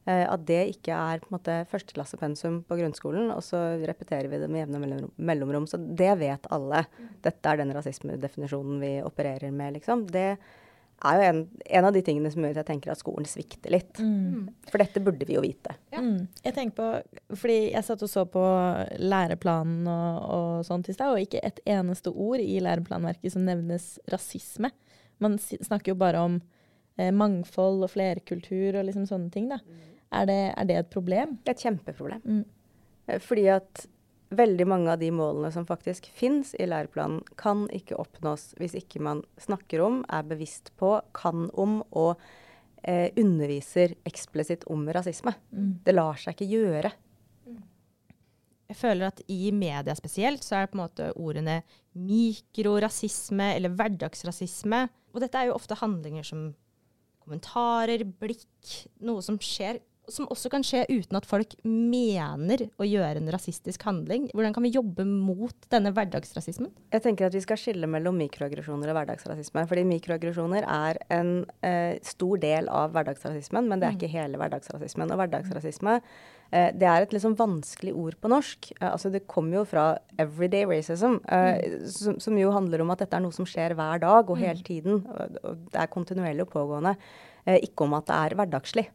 at 0.04 0.42
det 0.44 0.60
ikke 0.74 0.92
er 0.92 1.22
på 1.22 1.30
en 1.30 1.36
måte 1.38 1.54
førsteklassepensum 1.70 2.58
på 2.68 2.76
grunnskolen, 2.76 3.30
og 3.32 3.40
så 3.46 3.60
repeterer 3.88 4.28
vi 4.28 4.40
det 4.42 4.50
med 4.52 4.64
jevne 4.64 4.98
mellomrom. 5.16 5.64
Så 5.70 5.80
det 5.80 6.10
vet 6.20 6.50
alle. 6.52 6.82
Dette 7.24 7.48
er 7.48 7.62
den 7.62 7.72
rasismedefinisjonen 7.72 8.82
vi 8.82 8.92
opererer 9.06 9.54
med, 9.54 9.78
liksom. 9.78 10.04
Det 10.12 10.34
er 11.04 11.18
jo 11.18 11.24
en, 11.28 11.40
en 11.78 11.86
av 11.88 11.92
de 11.92 12.02
tingene 12.04 12.30
som 12.32 12.44
gjør 12.44 12.54
at 12.54 12.60
jeg 12.62 12.68
tenker 12.70 12.92
at 12.92 13.00
skolen 13.00 13.26
svikter 13.28 13.72
litt. 13.74 13.98
Mm. 14.00 14.46
For 14.70 14.80
dette 14.80 15.02
burde 15.04 15.26
vi 15.28 15.36
jo 15.36 15.42
vite. 15.44 15.74
Ja. 15.92 16.00
Mm. 16.04 16.26
Jeg 16.44 16.56
tenker 16.56 16.76
på, 16.78 17.36
fordi 17.40 17.58
jeg 17.74 17.86
satt 17.86 18.04
og 18.06 18.10
så 18.10 18.24
på 18.30 18.44
læreplanen 19.02 19.88
og, 19.90 20.28
og 20.36 20.66
sånt 20.68 20.88
i 20.88 20.96
stad, 20.96 21.12
og 21.12 21.24
ikke 21.24 21.42
et 21.44 21.60
eneste 21.76 22.12
ord 22.12 22.42
i 22.42 22.60
læreplanverket 22.64 23.34
som 23.34 23.44
nevnes 23.48 23.94
rasisme. 24.12 24.72
Man 25.22 25.36
snakker 25.38 25.92
jo 25.92 25.98
bare 26.00 26.22
om 26.24 26.38
eh, 26.98 27.12
mangfold 27.14 27.84
og 27.84 27.92
flerkultur 27.92 28.80
og 28.80 28.88
liksom 28.88 29.08
sånne 29.10 29.34
ting. 29.34 29.50
Da. 29.52 29.60
Er, 30.14 30.28
det, 30.30 30.38
er 30.54 30.68
det 30.68 30.78
et 30.80 30.92
problem? 30.92 31.38
Det 31.42 31.52
er 31.52 31.58
et 31.58 31.66
kjempeproblem. 31.66 32.22
Mm. 32.24 32.44
Eh, 33.08 33.20
Fordi 33.22 33.48
at 33.54 33.86
veldig 34.34 34.66
mange 34.66 34.92
av 34.94 35.02
de 35.02 35.10
målene 35.14 35.50
som 35.54 35.66
faktisk 35.68 36.08
fins 36.14 36.54
i 36.58 36.66
læreplanen, 36.66 37.22
kan 37.40 37.66
ikke 37.74 37.98
oppnås 38.00 38.52
hvis 38.60 38.76
ikke 38.78 39.02
man 39.04 39.22
snakker 39.40 39.82
om, 39.84 40.02
er 40.08 40.26
bevisst 40.26 40.72
på, 40.80 40.96
kan 41.16 41.48
om 41.60 41.80
og 41.90 42.14
eh, 42.82 43.10
underviser 43.20 43.96
eksplisitt 44.08 44.66
om 44.72 44.86
rasisme. 44.94 45.34
Mm. 45.54 45.70
Det 45.86 45.94
lar 45.94 46.20
seg 46.20 46.36
ikke 46.36 46.50
gjøre. 46.50 46.94
Jeg 48.64 48.80
føler 48.80 49.10
at 49.10 49.20
i 49.30 49.52
media 49.54 49.94
spesielt 49.94 50.44
så 50.44 50.56
er 50.56 50.64
det 50.64 50.72
på 50.72 50.78
en 50.78 50.84
måte 50.86 51.08
ordene 51.20 51.60
mikrorasisme 51.94 53.52
eller 53.54 53.74
hverdagsrasisme. 53.76 54.86
Og 55.12 55.20
dette 55.22 55.38
er 55.38 55.50
jo 55.50 55.58
ofte 55.58 55.76
handlinger 55.78 56.26
som 56.26 56.46
kommentarer, 57.24 58.02
blikk, 58.04 58.48
noe 59.04 59.22
som 59.24 59.36
skjer 59.40 59.78
som 60.12 60.28
også 60.32 60.50
kan 60.52 60.64
skje 60.66 60.84
uten 60.90 61.16
at 61.18 61.26
folk 61.28 61.54
mener 61.64 62.66
å 62.80 62.86
gjøre 62.86 63.20
en 63.20 63.30
rasistisk 63.32 63.84
handling. 63.86 64.28
Hvordan 64.34 64.54
kan 64.56 64.64
vi 64.66 64.72
jobbe 64.74 65.06
mot 65.08 65.68
denne 65.72 65.92
hverdagsrasismen? 65.94 66.70
Jeg 66.94 67.04
tenker 67.04 67.28
at 67.28 67.36
vi 67.36 67.42
skal 67.44 67.60
skille 67.60 67.88
mellom 67.90 68.16
mikroaggresjoner 68.20 68.92
og 68.92 68.98
hverdagsrasisme. 68.98 69.64
Fordi 69.70 69.84
mikroaggresjoner 69.88 70.68
er 70.68 71.00
en 71.14 71.34
eh, 71.66 71.96
stor 72.04 72.40
del 72.42 72.70
av 72.72 72.94
hverdagsrasismen, 72.94 73.68
men 73.70 73.82
det 73.82 73.88
er 73.88 73.98
ikke 73.98 74.12
hele 74.12 74.40
hverdagsrasismen. 74.40 75.12
Og 75.14 75.20
hverdagsrasisme 75.22 75.98
eh, 75.98 76.70
det 76.76 76.90
er 76.90 77.06
et 77.06 77.14
liksom 77.16 77.36
vanskelig 77.40 77.94
ord 78.04 78.18
på 78.20 78.32
norsk. 78.32 78.72
Eh, 78.80 78.88
altså 78.90 79.12
Det 79.14 79.26
kommer 79.30 79.62
jo 79.62 79.66
fra 79.68 79.86
everyday 80.20 80.66
racism, 80.68 81.20
eh, 81.28 81.78
som, 81.90 82.20
som, 82.20 82.40
jo 82.40 82.52
handler 82.54 82.84
om 82.84 82.92
at 82.94 83.04
dette 83.04 83.16
er 83.16 83.24
noe 83.24 83.36
som 83.36 83.48
skjer 83.48 83.76
hver 83.78 84.04
dag 84.04 84.28
og 84.28 84.40
hele 84.40 84.60
tiden. 84.66 85.04
Og, 85.04 85.40
og 85.44 85.64
det 85.72 85.80
er 85.80 85.94
kontinuerlig 85.94 86.48
og 86.48 86.52
pågående. 86.56 86.96
Eh, 87.44 87.62
ikke 87.66 87.88
om 87.88 87.96
at 87.98 88.08
det 88.08 88.20
er 88.20 88.38
hverdagslig. 88.40 88.88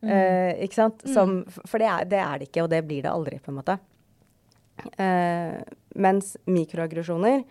Uh, 0.00 0.56
ikke 0.64 0.78
sant? 0.78 1.02
Som, 1.12 1.42
for 1.68 1.80
det 1.82 1.88
er, 1.90 2.06
det 2.08 2.20
er, 2.22 2.38
det 2.40 2.48
ikke, 2.48 2.64
og 2.64 2.70
det 2.72 2.80
blir 2.88 3.04
det 3.04 3.12
aldri, 3.12 3.40
på 3.42 3.52
en 3.52 3.58
måte. 3.58 3.76
Uh, 4.96 5.60
mens 6.00 6.32
mikroaggresjoner 6.48 7.42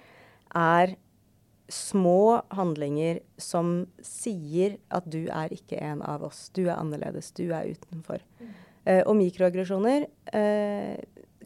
er 0.57 0.95
små 1.69 2.41
handlinger 2.57 3.19
som 3.37 3.83
sier 4.01 4.79
at 4.89 5.05
du 5.05 5.27
er 5.29 5.53
ikke 5.53 5.77
en 5.85 6.01
av 6.01 6.25
oss. 6.25 6.47
Du 6.55 6.63
er 6.65 6.79
annerledes. 6.79 7.29
Du 7.37 7.45
er 7.53 7.69
utenfor. 7.69 8.25
Uh, 8.87 9.03
og 9.03 9.13
mikroaggresjoner 9.19 10.09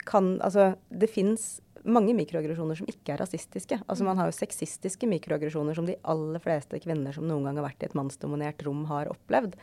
kan 0.04 0.26
Altså, 0.44 0.74
det 0.92 1.08
fins 1.08 1.62
mange 1.84 2.16
mikroaggresjoner 2.16 2.80
som 2.80 2.88
ikke 2.90 3.14
er 3.14 3.22
rasistiske. 3.24 3.78
Altså 3.88 4.06
Man 4.08 4.20
har 4.20 4.30
jo 4.30 4.36
sexistiske 4.36 5.08
mikroaggresjoner 5.10 5.76
som 5.78 5.88
de 5.88 5.98
aller 6.08 6.44
fleste 6.44 6.80
kvinner 6.84 7.16
som 7.16 7.28
noen 7.28 7.48
gang 7.48 7.60
har 7.60 7.68
vært 7.68 7.84
i 7.84 7.90
et 7.90 7.98
mannsdominert 7.98 8.64
rom, 8.68 8.86
har 8.92 9.12
opplevd. 9.12 9.58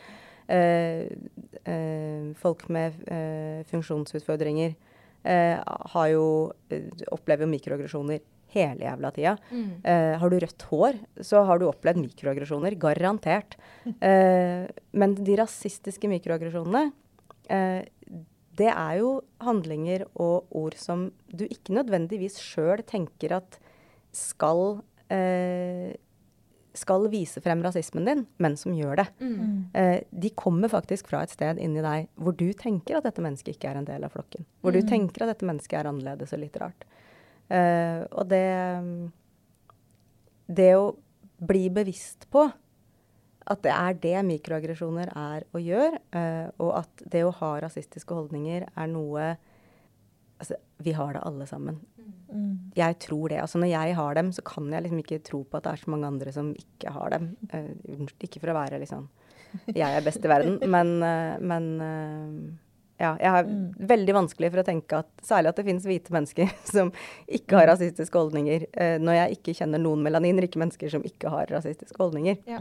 Eh, 0.51 1.07
eh, 1.65 2.31
folk 2.41 2.67
med 2.73 2.97
eh, 3.07 3.61
funksjonsutfordringer 3.71 4.75
har 5.21 6.07
jo 6.09 6.23
opplever 7.13 7.45
mikroaggresjoner 7.45 8.23
hele 8.55 8.87
jævla 8.87 9.11
tida. 9.15 9.37
Mm. 9.51 9.67
Uh, 9.85 10.15
har 10.21 10.33
du 10.33 10.39
rødt 10.43 10.67
hår, 10.71 10.99
så 11.27 11.45
har 11.47 11.61
du 11.61 11.67
opplevd 11.69 12.01
mikroaggresjoner. 12.03 12.77
Garantert. 12.81 13.57
Uh, 13.87 14.67
men 15.01 15.17
de 15.19 15.37
rasistiske 15.41 16.11
mikroaggresjonene, 16.11 16.91
uh, 17.53 17.83
det 18.61 18.71
er 18.73 18.95
jo 19.01 19.13
handlinger 19.45 20.07
og 20.21 20.51
ord 20.57 20.77
som 20.81 21.09
du 21.31 21.47
ikke 21.47 21.77
nødvendigvis 21.79 22.41
sjøl 22.43 22.83
tenker 22.89 23.39
at 23.39 23.61
skal 24.17 24.81
skal 26.77 27.09
vise 27.11 27.41
frem 27.43 27.63
rasismen 27.65 28.07
din, 28.07 28.25
men 28.39 28.57
som 28.57 28.75
gjør 28.77 29.03
det. 29.03 29.07
Mm. 29.21 29.53
Eh, 29.75 29.99
de 30.11 30.31
kommer 30.39 30.71
faktisk 30.71 31.11
fra 31.11 31.25
et 31.25 31.35
sted 31.35 31.59
inni 31.63 31.83
deg 31.85 32.09
hvor 32.15 32.37
du 32.37 32.49
tenker 32.59 32.99
at 32.99 33.07
dette 33.09 33.25
mennesket 33.25 33.57
ikke 33.57 33.73
er 33.73 33.81
en 33.81 33.89
del 33.89 34.07
av 34.07 34.15
flokken. 34.15 34.47
Hvor 34.63 34.75
du 34.75 34.81
mm. 34.83 34.89
tenker 34.91 35.25
at 35.25 35.35
dette 35.35 35.49
mennesket 35.49 35.81
er 35.81 35.91
annerledes 35.91 36.35
og 36.37 36.43
litt 36.43 36.59
rart. 36.63 36.87
Eh, 37.51 38.03
og 38.11 38.29
det 38.31 38.47
Det 40.51 40.73
å 40.75 40.91
bli 41.41 41.69
bevisst 41.71 42.27
på 42.31 42.51
at 43.51 43.63
det 43.65 43.73
er 43.73 43.95
det 43.99 44.19
mikroaggresjoner 44.29 45.11
er 45.17 45.47
å 45.55 45.59
gjøre, 45.63 45.99
eh, 46.15 46.49
og 46.61 46.75
at 46.83 47.03
det 47.11 47.23
å 47.25 47.33
ha 47.35 47.53
rasistiske 47.65 48.15
holdninger 48.15 48.67
er 48.69 48.91
noe 48.91 49.33
Altså, 50.41 50.57
vi 50.81 50.95
har 50.97 51.13
det 51.13 51.23
alle 51.29 51.47
sammen. 51.47 51.81
Mm. 52.33 52.73
Jeg 52.77 52.97
tror 53.03 53.29
det. 53.29 53.41
Altså, 53.43 53.59
når 53.61 53.73
jeg 53.73 53.97
har 53.99 54.15
dem, 54.17 54.31
så 54.33 54.45
kan 54.47 54.71
jeg 54.73 54.87
liksom 54.87 55.03
ikke 55.03 55.21
tro 55.27 55.43
på 55.45 55.59
at 55.59 55.67
det 55.67 55.73
er 55.75 55.83
så 55.83 55.93
mange 55.93 56.09
andre 56.09 56.33
som 56.33 56.53
ikke 56.57 56.95
har 56.95 57.13
dem. 57.17 57.29
Uh, 57.53 58.07
ikke 58.23 58.41
for 58.41 58.53
å 58.53 58.57
være 58.57 58.81
liksom 58.83 59.09
Jeg 59.75 59.83
er 59.83 60.05
best 60.07 60.25
i 60.25 60.31
verden, 60.31 60.61
men, 60.75 60.93
uh, 61.03 61.35
men 61.43 61.67
uh, 61.83 62.71
ja, 63.01 63.17
jeg 63.19 63.35
har 63.35 63.49
mm. 63.49 63.67
veldig 63.91 64.15
vanskelig 64.15 64.53
for 64.53 64.63
å 64.63 64.67
tenke 64.69 65.03
at 65.03 65.27
særlig 65.27 65.51
at 65.51 65.61
det 65.61 65.67
finnes 65.67 65.89
hvite 65.91 66.15
mennesker 66.15 66.55
som 66.77 66.95
ikke 67.27 67.59
har 67.59 67.67
mm. 67.67 67.73
rasistiske 67.75 68.25
holdninger, 68.25 68.67
når 69.03 69.19
jeg 69.19 69.39
ikke 69.39 69.57
kjenner 69.61 69.83
noen 69.83 70.05
melaninrike 70.07 70.61
mennesker 70.61 70.93
som 70.93 71.05
ikke 71.09 71.33
har 71.33 71.51
rasistiske 71.53 72.01
holdninger. 72.01 72.41
Ja. 72.49 72.61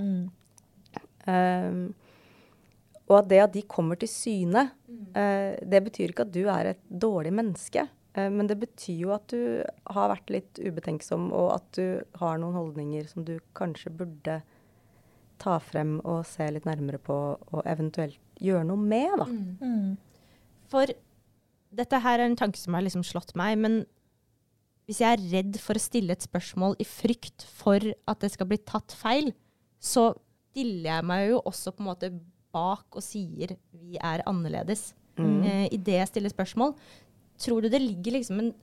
Um, 1.30 1.92
og 3.10 3.16
at 3.24 3.30
det 3.32 3.40
at 3.42 3.56
de 3.56 3.66
kommer 3.70 3.98
til 4.00 4.12
syne, 4.12 4.68
uh, 5.18 5.54
det 5.58 5.82
betyr 5.88 6.14
ikke 6.14 6.28
at 6.28 6.36
du 6.36 6.44
er 6.46 6.74
et 6.74 6.84
dårlig 6.90 7.34
menneske. 7.34 7.88
Uh, 8.18 8.30
men 8.34 8.50
det 8.50 8.60
betyr 8.62 9.04
jo 9.08 9.14
at 9.16 9.28
du 9.34 9.66
har 9.90 10.14
vært 10.14 10.34
litt 10.34 10.62
ubetenksom, 10.62 11.32
og 11.34 11.52
at 11.58 11.68
du 11.80 12.22
har 12.22 12.40
noen 12.42 12.58
holdninger 12.58 13.10
som 13.10 13.26
du 13.26 13.38
kanskje 13.58 13.94
burde 14.02 14.40
ta 15.40 15.56
frem 15.64 15.98
og 16.04 16.26
se 16.28 16.50
litt 16.52 16.68
nærmere 16.68 17.00
på, 17.02 17.18
og 17.40 17.62
eventuelt 17.70 18.20
gjøre 18.40 18.68
noe 18.68 18.80
med, 18.80 19.14
da. 19.22 19.28
Mm. 19.30 19.56
Mm. 19.64 20.58
For 20.70 20.92
dette 21.76 22.02
her 22.04 22.20
er 22.20 22.28
en 22.28 22.40
tanke 22.40 22.60
som 22.60 22.76
har 22.76 22.84
liksom 22.86 23.06
slått 23.08 23.36
meg, 23.40 23.58
men 23.62 23.82
hvis 24.90 25.04
jeg 25.04 25.16
er 25.16 25.28
redd 25.36 25.60
for 25.62 25.78
å 25.78 25.82
stille 25.82 26.16
et 26.16 26.26
spørsmål 26.26 26.76
i 26.82 26.86
frykt 26.88 27.46
for 27.46 27.78
at 27.80 28.24
det 28.24 28.32
skal 28.34 28.50
bli 28.50 28.58
tatt 28.66 28.96
feil, 28.98 29.32
så 29.78 30.12
stiller 30.50 30.90
jeg 30.90 31.06
meg 31.06 31.28
jo 31.30 31.42
også 31.46 31.74
på 31.76 31.84
en 31.84 31.90
måte 31.92 32.10
bak 32.54 32.88
og 32.96 33.04
sier 33.04 33.56
'vi 33.74 33.98
er 33.98 34.24
annerledes' 34.26 34.94
mm. 35.18 35.44
eh, 35.44 35.68
i 35.72 35.78
det 35.78 36.00
jeg 36.00 36.08
stiller 36.08 36.34
spørsmål. 36.34 36.76
Tror 37.40 37.62
du 37.62 37.70
det 37.70 37.82
ligger 37.82 38.20
liksom 38.20 38.40
en 38.40 38.54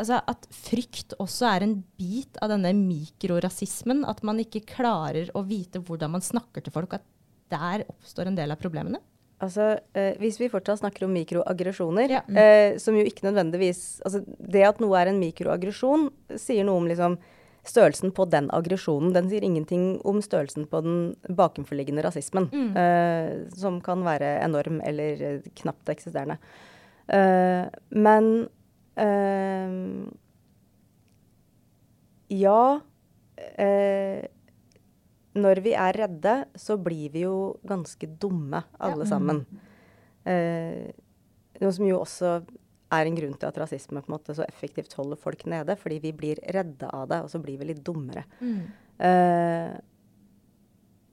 Altså 0.00 0.16
at 0.32 0.46
frykt 0.48 1.12
også 1.20 1.44
er 1.44 1.62
en 1.66 1.74
bit 2.00 2.38
av 2.40 2.48
denne 2.48 2.70
mikrorasismen? 2.72 4.06
At 4.08 4.22
man 4.24 4.38
ikke 4.40 4.62
klarer 4.64 5.28
å 5.36 5.42
vite 5.44 5.82
hvordan 5.84 6.14
man 6.14 6.24
snakker 6.24 6.64
til 6.64 6.72
folk? 6.72 6.94
At 6.96 7.04
der 7.52 7.84
oppstår 7.84 8.30
en 8.30 8.38
del 8.38 8.54
av 8.54 8.56
problemene? 8.62 9.02
Altså, 9.40 9.78
eh, 9.96 10.16
Hvis 10.20 10.38
vi 10.40 10.48
fortsatt 10.52 10.80
snakker 10.82 11.04
om 11.04 11.12
mikroaggresjoner, 11.16 12.16
ja. 12.16 12.22
mm. 12.28 12.40
eh, 12.40 12.78
som 12.80 12.96
jo 12.96 13.04
ikke 13.04 13.26
nødvendigvis 13.28 14.00
altså 14.04 14.22
Det 14.24 14.64
at 14.64 14.80
noe 14.80 14.96
er 15.00 15.12
en 15.12 15.20
mikroaggresjon, 15.20 16.08
sier 16.36 16.64
noe 16.64 16.80
om 16.80 16.88
liksom 16.88 17.18
størrelsen 17.66 18.12
på 18.16 18.24
den 18.30 18.48
aggresjonen. 18.54 19.12
Den 19.14 19.28
sier 19.30 19.44
ingenting 19.44 20.00
om 20.08 20.20
størrelsen 20.24 20.66
på 20.70 20.80
den 20.84 21.00
bakenforliggende 21.28 22.04
rasismen, 22.06 22.48
mm. 22.52 22.70
uh, 22.76 23.48
som 23.56 23.80
kan 23.84 24.04
være 24.06 24.38
enorm 24.44 24.80
eller 24.86 25.24
uh, 25.40 25.50
knapt 25.62 25.92
eksisterende. 25.92 26.40
Uh, 27.10 27.66
men 27.90 28.48
Ja 32.30 32.80
Når 35.40 35.60
vi 35.64 35.72
er 35.72 35.96
redde, 35.96 36.34
så 36.58 36.76
blir 36.76 37.14
vi 37.14 37.22
jo 37.22 37.56
ganske 37.64 38.06
dumme, 38.20 38.60
alle 38.78 39.06
ja. 39.06 39.08
sammen. 39.08 39.40
noe 40.26 41.72
som 41.72 41.86
jo 41.86 42.00
også 42.02 42.32
er 42.90 43.06
en 43.06 43.16
grunn 43.16 43.36
til 43.38 43.48
at 43.48 43.58
rasisme 43.62 44.02
på 44.02 44.10
en 44.10 44.16
måte 44.16 44.34
så 44.36 44.46
effektivt 44.46 44.94
holder 44.98 45.18
folk 45.20 45.44
nede. 45.50 45.76
Fordi 45.78 46.00
vi 46.02 46.12
blir 46.16 46.42
redde 46.54 46.90
av 46.90 47.08
det, 47.10 47.22
og 47.24 47.32
så 47.32 47.40
blir 47.42 47.60
vi 47.60 47.70
litt 47.70 47.82
dummere. 47.86 48.26
Mm. 48.40 48.62
Uh, 49.00 49.72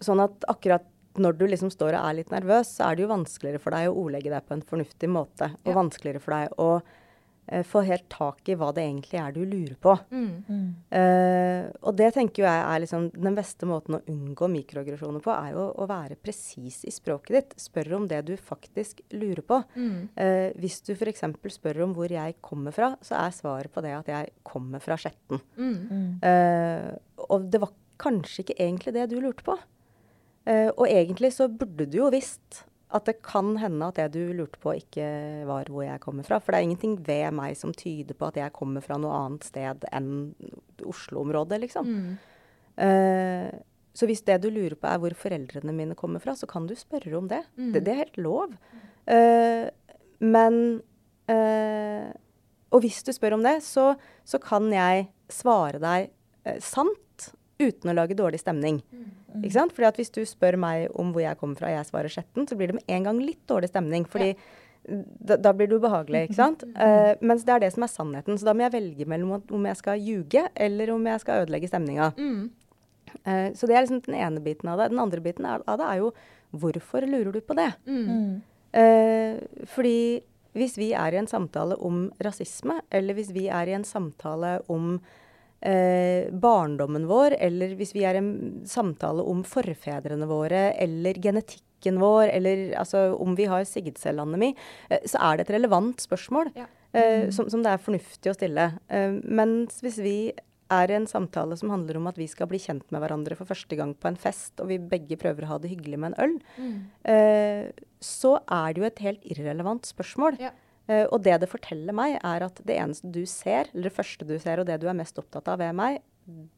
sånn 0.04 0.22
at 0.24 0.48
akkurat 0.52 0.86
når 1.18 1.38
du 1.38 1.48
liksom 1.50 1.72
står 1.74 1.96
og 1.98 2.04
er 2.04 2.18
litt 2.20 2.32
nervøs, 2.34 2.76
så 2.78 2.88
er 2.88 2.98
det 2.98 3.06
jo 3.06 3.10
vanskeligere 3.10 3.62
for 3.62 3.74
deg 3.74 3.90
å 3.90 3.98
ordlegge 4.04 4.30
deg 4.34 4.46
på 4.46 4.54
en 4.54 4.66
fornuftig 4.66 5.10
måte. 5.10 5.50
Og 5.64 5.72
ja. 5.72 5.78
vanskeligere 5.78 6.22
for 6.22 6.36
deg 6.36 6.60
å 6.62 6.70
få 7.68 7.82
helt 7.88 8.08
tak 8.12 8.50
i 8.52 8.56
hva 8.60 8.74
det 8.76 8.84
egentlig 8.84 9.20
er 9.22 9.32
du 9.36 9.40
lurer 9.48 9.76
på. 9.80 9.94
Mm. 10.12 10.32
Mm. 10.48 10.68
Uh, 10.92 11.70
og 11.88 11.96
det 12.00 12.10
tenker 12.18 12.44
jeg 12.44 12.64
er 12.64 12.82
liksom 12.84 13.08
den 13.14 13.38
beste 13.38 13.70
måten 13.70 13.98
å 13.98 14.02
unngå 14.12 14.50
mikroaggresjoner 14.52 15.24
på, 15.24 15.32
er 15.32 15.56
jo 15.56 15.68
å 15.72 15.88
være 15.88 16.20
presis 16.20 16.82
i 16.88 16.94
språket 16.94 17.38
ditt. 17.38 17.56
Spør 17.68 17.94
om 18.02 18.10
det 18.12 18.24
du 18.28 18.34
faktisk 18.36 19.00
lurer 19.16 19.44
på. 19.48 19.62
Mm. 19.78 19.98
Uh, 20.20 20.50
hvis 20.60 20.82
du 20.84 20.94
f.eks. 20.98 21.24
spør 21.56 21.84
om 21.88 21.96
hvor 21.98 22.12
jeg 22.12 22.38
kommer 22.44 22.76
fra, 22.76 22.94
så 23.06 23.20
er 23.22 23.36
svaret 23.36 23.74
på 23.74 23.84
det 23.86 23.96
at 23.96 24.12
jeg 24.12 24.34
kommer 24.48 24.84
fra 24.84 25.00
Skjetten. 25.00 25.42
Uh, 25.58 26.92
og 27.32 27.48
det 27.52 27.64
var 27.64 27.76
kanskje 28.02 28.44
ikke 28.44 28.60
egentlig 28.62 28.94
det 28.98 29.08
du 29.12 29.20
lurte 29.22 29.46
på. 29.46 29.56
og 30.48 30.86
egentlig 30.88 31.34
så 31.34 31.50
burde 31.52 31.88
du 31.90 31.98
jo 31.98 32.12
visst 32.14 32.62
at 32.96 33.08
det 33.10 33.18
kan 33.26 33.58
hende 33.60 33.90
at 33.90 33.98
det 34.00 34.12
du 34.16 34.32
lurte 34.36 34.60
på, 34.64 34.72
ikke 34.80 35.08
var 35.48 35.68
hvor 35.72 35.84
jeg 35.84 36.00
kommer 36.04 36.24
fra. 36.28 36.40
For 36.40 36.54
det 36.54 36.60
er 36.60 36.68
ingenting 36.70 36.96
ved 37.04 37.36
meg 37.36 37.58
som 37.60 37.74
tyder 37.76 38.16
på 38.16 38.30
at 38.30 38.40
jeg 38.40 38.56
kommer 38.56 38.84
fra 38.84 39.00
noe 39.02 39.16
annet 39.26 39.48
sted 39.50 39.84
enn 39.92 40.12
Oslo-området, 40.88 41.60
liksom. 41.66 41.90
Mm. 41.90 42.14
Uh, 42.78 43.50
så 43.98 44.08
hvis 44.08 44.22
det 44.28 44.38
du 44.44 44.52
lurer 44.54 44.78
på 44.80 44.88
er 44.88 45.02
hvor 45.02 45.16
foreldrene 45.18 45.74
mine 45.76 45.98
kommer 46.00 46.24
fra, 46.24 46.36
så 46.38 46.48
kan 46.48 46.70
du 46.70 46.76
spørre 46.80 47.18
om 47.18 47.28
det. 47.28 47.42
Mm. 47.58 47.74
Det, 47.74 47.82
det, 47.84 47.92
er 47.92 48.04
helt 48.06 48.22
lov. 48.24 48.56
Uh, 49.10 49.68
men 50.24 50.62
uh, 51.32 52.08
og 52.72 52.84
hvis 52.84 53.02
du 53.04 53.12
spør 53.16 53.36
om 53.36 53.44
det, 53.44 53.58
så, 53.68 53.90
så 54.28 54.40
kan 54.44 54.72
jeg 54.72 55.10
svare 55.32 55.82
deg 55.84 56.14
sant 56.64 57.04
uten 57.60 57.92
å 57.92 57.96
lage 57.98 58.18
dårlig 58.18 58.40
stemning. 58.42 58.80
Ikke 59.42 59.56
sant? 59.56 59.74
Fordi 59.76 59.90
at 59.90 60.00
hvis 60.00 60.14
du 60.14 60.22
spør 60.28 60.58
meg 60.62 60.88
om 60.98 61.12
hvor 61.14 61.24
jeg 61.24 61.40
kommer 61.40 61.60
fra, 61.60 61.72
og 61.72 61.78
jeg 61.78 61.90
svarer 61.90 62.14
Skjetten, 62.14 62.48
så 62.50 62.58
blir 62.58 62.72
det 62.72 62.80
med 62.80 62.96
en 62.98 63.10
gang 63.10 63.20
litt 63.22 63.44
dårlig 63.50 63.72
stemning. 63.72 64.06
fordi 64.10 64.36
da, 64.88 65.36
da 65.36 65.52
blir 65.54 65.68
det 65.68 65.82
ubehagelig, 65.82 66.28
ikke 66.28 66.38
sant? 66.38 66.64
Uh, 66.78 67.18
mens 67.20 67.44
det 67.44 67.56
er 67.56 67.66
det 67.66 67.74
som 67.74 67.84
er 67.84 67.92
sannheten. 67.92 68.38
Så 68.40 68.48
da 68.48 68.54
må 68.56 68.64
jeg 68.64 68.76
velge 68.78 69.10
mellom 69.10 69.42
om 69.42 69.68
jeg 69.68 69.80
skal 69.82 70.00
ljuge, 70.00 70.46
eller 70.56 70.94
om 70.94 71.10
jeg 71.12 71.24
skal 71.24 71.44
ødelegge 71.44 71.70
stemninga. 71.72 72.14
Eh, 73.24 73.50
så 73.56 73.68
det 73.68 73.76
er 73.76 73.86
liksom 73.86 74.02
den 74.06 74.18
ene 74.20 74.44
biten 74.44 74.70
av 74.72 74.80
det. 74.82 74.90
Den 74.94 75.04
andre 75.04 75.24
biten 75.24 75.48
er, 75.48 75.64
av 75.68 75.80
det 75.82 75.90
er 75.92 76.02
jo 76.02 76.14
hvorfor 76.58 77.08
lurer 77.08 77.34
du 77.36 77.42
på 77.44 77.58
det? 77.58 77.70
Mm. 77.88 78.40
Uh, 78.78 79.66
fordi 79.72 80.00
hvis 80.58 80.76
vi 80.80 80.92
er 80.98 81.14
i 81.14 81.20
en 81.20 81.30
samtale 81.30 81.78
om 81.84 82.08
rasisme, 82.24 82.80
eller 82.92 83.18
hvis 83.18 83.32
vi 83.36 83.48
er 83.54 83.70
i 83.70 83.76
en 83.78 83.86
samtale 83.88 84.58
om 84.72 84.98
eh, 85.62 86.30
barndommen 86.32 87.08
vår, 87.10 87.36
eller 87.40 87.76
hvis 87.80 87.94
vi 87.96 88.04
er 88.06 88.16
i 88.16 88.22
en 88.24 88.64
samtale 88.66 89.24
om 89.26 89.44
forfedrene 89.48 90.28
våre, 90.30 90.74
eller 90.78 91.14
genetikken 91.24 92.00
vår, 92.02 92.30
eller 92.34 92.74
altså, 92.78 93.16
om 93.22 93.36
vi 93.36 93.46
har 93.46 93.64
sigdcellanemi, 93.66 94.54
eh, 94.90 95.00
så 95.06 95.18
er 95.22 95.38
det 95.38 95.48
et 95.50 95.56
relevant 95.60 95.98
spørsmål 96.02 96.52
Ja. 96.56 96.66
eh, 96.94 97.30
som, 97.32 97.50
som 97.50 97.64
det 97.64 97.72
er 97.72 97.78
fornuftig 97.84 98.32
å 98.32 98.36
stille. 98.38 98.80
Eh, 98.90 99.12
mens 99.24 99.82
hvis 99.82 99.98
vi 100.04 100.18
er 100.70 100.92
en 100.92 101.06
samtale 101.08 101.56
som 101.56 101.70
handler 101.72 101.96
om 101.96 102.08
at 102.08 102.18
vi 102.20 102.26
skal 102.28 102.48
bli 102.52 102.60
kjent 102.60 102.84
med 102.92 103.00
hverandre 103.00 103.38
for 103.40 103.48
første 103.48 103.76
gang 103.80 103.94
på 103.96 104.10
en 104.10 104.18
fest, 104.20 104.52
og 104.60 104.68
vi 104.68 104.78
begge 104.78 105.16
prøver 105.16 105.46
å 105.46 105.54
ha 105.54 105.58
det 105.64 105.70
hyggelig 105.72 105.98
med 106.04 106.12
en 106.12 106.26
øl, 106.26 106.34
eh, 107.08 107.72
så 108.04 108.34
er 108.52 108.74
det 108.74 108.82
jo 108.82 108.88
et 108.90 109.00
helt 109.06 109.24
irrelevant 109.32 109.88
spørsmål. 109.88 110.36
Ja. 110.44 110.52
Eh, 110.88 111.06
og 111.06 111.22
det 111.24 111.40
det 111.44 111.50
forteller 111.52 111.96
meg, 111.96 112.20
er 112.24 112.46
at 112.48 112.62
det 112.68 112.78
eneste 112.80 113.12
du 113.12 113.24
ser, 113.30 113.72
eller 113.74 113.90
det 113.90 113.96
første 113.96 114.28
du 114.28 114.38
ser, 114.40 114.60
og 114.60 114.68
det 114.70 114.80
du 114.82 114.88
er 114.88 114.98
mest 114.98 115.18
opptatt 115.20 115.50
av 115.52 115.60
ved 115.60 115.76
meg, 115.76 116.00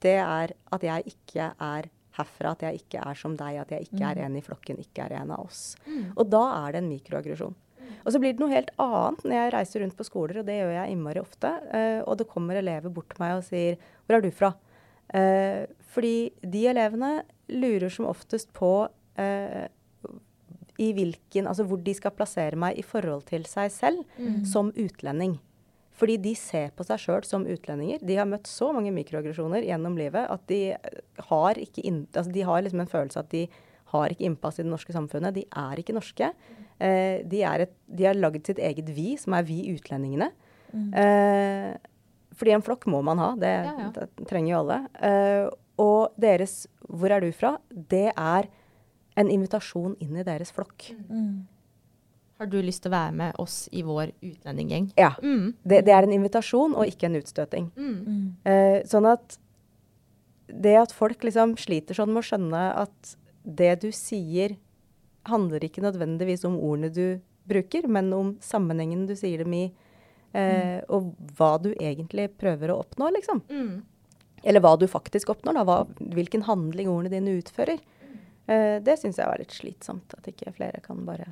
det 0.01 0.17
er 0.17 0.53
at 0.73 0.83
jeg 0.85 1.11
ikke 1.11 1.53
er 1.53 1.89
herfra, 2.17 2.51
at 2.51 2.63
jeg 2.65 2.81
ikke 2.81 3.01
er 3.05 3.17
som 3.17 3.35
deg, 3.37 3.57
at 3.61 3.71
jeg 3.71 3.87
ikke 3.87 4.05
er 4.11 4.21
en 4.25 4.37
i 4.37 4.41
flokken, 4.43 4.79
ikke 4.81 5.05
er 5.05 5.19
en 5.21 5.31
av 5.31 5.45
oss. 5.45 5.75
Og 6.15 6.29
da 6.29 6.41
er 6.65 6.73
det 6.73 6.81
en 6.81 6.89
mikroaggresjon. 6.89 7.55
Og 8.05 8.13
så 8.13 8.19
blir 8.21 8.33
det 8.33 8.41
noe 8.41 8.53
helt 8.53 8.71
annet 8.81 9.23
når 9.25 9.35
jeg 9.35 9.53
reiser 9.53 9.83
rundt 9.83 9.97
på 9.97 10.05
skoler, 10.07 10.39
og 10.39 10.47
det 10.47 10.57
gjør 10.59 10.73
jeg 10.75 10.93
innmari 10.93 11.21
ofte. 11.21 11.49
eh, 11.73 12.01
og 12.05 12.17
det 12.17 12.27
kommer 12.29 12.55
elever 12.55 12.89
bort 12.89 13.09
til 13.09 13.21
meg 13.23 13.37
og 13.37 13.43
sier 13.43 13.77
'Hvor 13.77 14.17
er 14.17 14.21
du 14.21 14.31
fra?' 14.31 14.55
Eh, 15.11 15.65
fordi 15.89 16.31
de 16.45 16.67
elevene 16.67 17.23
lurer 17.49 17.89
som 17.89 18.05
oftest 18.05 18.53
på 18.53 18.87
i 20.79 20.89
hvilken, 20.95 21.47
altså 21.49 21.65
hvor 21.67 21.81
de 21.83 21.93
skal 21.97 22.15
plassere 22.15 22.55
meg 22.59 22.79
i 22.79 22.85
forhold 22.85 23.25
til 23.29 23.45
seg 23.49 23.71
selv 23.75 24.03
som 24.47 24.71
utlending. 24.79 25.37
Fordi 25.99 26.15
de 26.23 26.31
ser 26.39 26.69
på 26.77 26.85
seg 26.87 27.01
sjøl 27.03 27.25
som 27.27 27.43
utlendinger. 27.49 27.99
De 28.05 28.15
har 28.15 28.27
møtt 28.29 28.47
så 28.47 28.69
mange 28.75 28.93
mikroaggresjoner 28.95 29.65
gjennom 29.67 29.97
livet 29.99 30.29
at 30.31 30.45
de 30.47 30.61
har, 31.27 31.59
inn, 31.83 32.05
altså 32.13 32.31
de 32.31 32.45
har 32.47 32.63
liksom 32.63 32.85
en 32.85 32.91
følelse 32.91 33.19
at 33.19 33.33
de 33.33 33.43
har 33.91 34.13
ikke 34.13 34.27
innpass 34.29 34.59
i 34.59 34.63
det 34.63 34.71
norske 34.71 34.95
samfunnet. 34.95 35.35
De 35.35 35.43
er 35.49 35.81
ikke 35.81 35.95
norske. 35.97 36.31
Eh, 36.79 37.25
de, 37.27 37.41
er 37.43 37.65
et, 37.65 37.73
de 37.89 38.07
har 38.07 38.15
lagd 38.15 38.47
sitt 38.47 38.61
eget 38.63 38.91
vi, 38.95 39.15
som 39.19 39.35
er 39.35 39.47
vi 39.47 39.63
utlendingene. 39.73 40.29
Eh, 40.71 41.73
fordi 42.39 42.53
en 42.55 42.63
flokk 42.63 42.87
må 42.87 43.01
man 43.03 43.19
ha. 43.19 43.33
Det, 43.35 43.51
Ja, 43.67 43.73
ja. 43.87 43.89
det 43.97 44.27
trenger 44.29 44.53
jo 44.53 44.61
alle. 44.61 44.79
Eh, 45.03 45.49
og 45.79 46.15
deres 46.19 46.67
'Hvor 46.87 47.11
er 47.11 47.19
du 47.19 47.31
fra?' 47.31 47.57
det 47.71 48.11
er 48.15 48.47
en 49.19 49.31
invitasjon 49.31 49.97
inn 49.99 50.15
i 50.17 50.25
deres 50.27 50.53
flokk. 50.55 50.91
Mm. 51.09 51.47
Har 52.39 52.47
du 52.47 52.61
lyst 52.63 52.85
til 52.85 52.93
å 52.93 52.95
være 52.95 53.15
med 53.19 53.39
oss 53.43 53.65
i 53.75 53.83
vår 53.83 54.13
utlendinggjeng? 54.23 54.93
Ja. 54.99 55.11
Mm. 55.19 55.57
Det, 55.59 55.81
det 55.87 55.91
er 55.95 56.07
en 56.07 56.15
invitasjon 56.15 56.77
og 56.79 56.87
ikke 56.87 57.09
en 57.09 57.19
utstøting. 57.19 57.67
Mm. 57.75 57.97
Mm. 57.99 58.21
Eh, 58.47 58.77
sånn 58.87 59.09
at 59.09 59.35
det 60.49 60.77
at 60.79 60.95
folk 60.95 61.25
liksom 61.27 61.57
sliter 61.59 61.97
sånn 61.97 62.13
med 62.13 62.23
å 62.23 62.29
skjønne 62.29 62.63
at 62.79 63.13
det 63.43 63.73
du 63.83 63.89
sier, 63.95 64.55
handler 65.27 65.65
ikke 65.65 65.83
nødvendigvis 65.83 66.45
om 66.47 66.55
ordene 66.57 66.89
du 66.93 67.19
bruker, 67.49 67.85
men 67.91 68.09
om 68.15 68.33
sammenhengen 68.43 69.05
du 69.09 69.15
sier 69.19 69.43
dem 69.43 69.53
i, 69.57 69.65
eh, 70.37 70.79
og 70.87 71.11
hva 71.37 71.57
du 71.61 71.73
egentlig 71.73 72.29
prøver 72.39 72.71
å 72.71 72.79
oppnå, 72.85 73.11
liksom. 73.17 73.43
Mm. 73.51 73.81
Eller 74.47 74.63
hva 74.63 74.75
du 74.79 74.87
faktisk 74.87 75.33
oppnår, 75.33 75.59
da. 75.59 75.65
Hva, 75.67 75.79
hvilken 76.15 76.45
handling 76.47 76.87
ordene 76.87 77.11
dine 77.11 77.35
utfører. 77.41 77.81
Eh, 78.49 78.77
det 78.81 78.95
syns 79.01 79.19
jeg 79.21 79.29
var 79.29 79.37
litt 79.41 79.53
slitsomt, 79.53 80.15
at 80.17 80.29
ikke 80.31 80.53
flere 80.55 80.81
kan 80.81 81.03
bare 81.07 81.27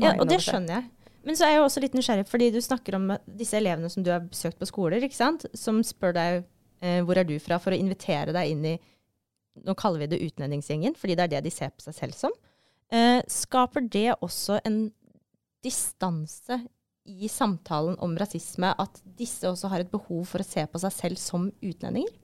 Ja, 0.00 0.12
inn 0.14 0.20
og 0.20 0.26
det 0.28 0.36
over 0.36 0.42
seg. 0.42 0.48
skjønner 0.54 0.76
jeg. 0.80 0.90
Men 1.22 1.36
så 1.36 1.44
er 1.46 1.52
jeg 1.54 1.62
også 1.66 1.82
litt 1.84 1.94
nysgjerrig, 1.98 2.26
fordi 2.30 2.46
du 2.54 2.60
snakker 2.64 2.96
om 2.96 3.10
disse 3.38 3.58
elevene 3.58 3.90
som 3.92 4.02
du 4.02 4.08
har 4.10 4.22
besøkt 4.24 4.58
på 4.58 4.66
skoler, 4.70 5.04
ikke 5.04 5.18
sant? 5.18 5.44
som 5.54 5.82
spør 5.84 6.14
deg 6.16 6.44
eh, 6.80 7.02
hvor 7.04 7.18
er 7.20 7.26
du 7.28 7.34
fra, 7.38 7.58
for 7.60 7.76
å 7.76 7.78
invitere 7.78 8.32
deg 8.36 8.54
inn 8.54 8.64
i 8.74 8.78
Nå 9.66 9.74
kaller 9.76 9.98
vi 9.98 10.06
det 10.06 10.20
utlendingsgjengen, 10.24 10.94
fordi 10.96 11.16
det 11.18 11.24
er 11.24 11.30
det 11.34 11.40
de 11.44 11.50
ser 11.52 11.72
på 11.74 11.82
seg 11.82 11.92
selv 11.96 12.14
som. 12.16 12.32
Eh, 12.94 13.18
skaper 13.28 13.82
det 13.90 14.14
også 14.22 14.60
en 14.64 14.92
distanse 15.64 16.60
i 17.04 17.28
samtalen 17.28 17.98
om 18.00 18.14
rasisme, 18.16 18.70
at 18.78 19.00
disse 19.18 19.44
også 19.50 19.68
har 19.72 19.82
et 19.84 19.90
behov 19.92 20.22
for 20.30 20.40
å 20.40 20.46
se 20.46 20.64
på 20.70 20.80
seg 20.80 20.94
selv 20.94 21.20
som 21.20 21.48
utlendinger? 21.60 22.14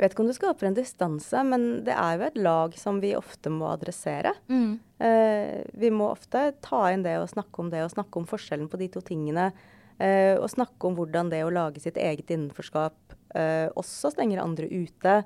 Jeg 0.00 0.06
vet 0.06 0.14
ikke 0.14 0.22
om 0.24 0.28
det 0.30 0.36
skaper 0.38 0.66
en 0.70 0.76
distanse, 0.78 1.40
men 1.44 1.64
det 1.84 1.92
er 1.92 2.14
jo 2.16 2.22
et 2.24 2.38
lag 2.40 2.76
som 2.80 3.02
vi 3.02 3.10
ofte 3.18 3.50
må 3.52 3.66
adressere. 3.68 4.30
Eh, 4.96 5.58
vi 5.76 5.90
må 5.92 6.06
ofte 6.14 6.46
ta 6.64 6.86
inn 6.94 7.02
det 7.04 7.18
og 7.20 7.28
snakke 7.28 7.60
om 7.60 7.68
det, 7.68 7.82
og 7.84 7.92
snakke 7.92 8.16
om 8.16 8.24
forskjellen 8.30 8.70
på 8.72 8.80
de 8.80 8.88
to 8.94 9.02
tingene. 9.04 9.50
eh, 10.00 10.38
og 10.40 10.48
snakke 10.48 10.88
om 10.88 10.96
hvordan 10.96 11.28
det 11.28 11.42
å 11.44 11.52
lage 11.52 11.82
sitt 11.84 11.98
eget 12.00 12.30
innenforskap 12.32 12.94
eh, 13.36 13.68
også 13.76 14.14
stenger 14.14 14.40
andre 14.40 14.64
ute. 14.72 15.24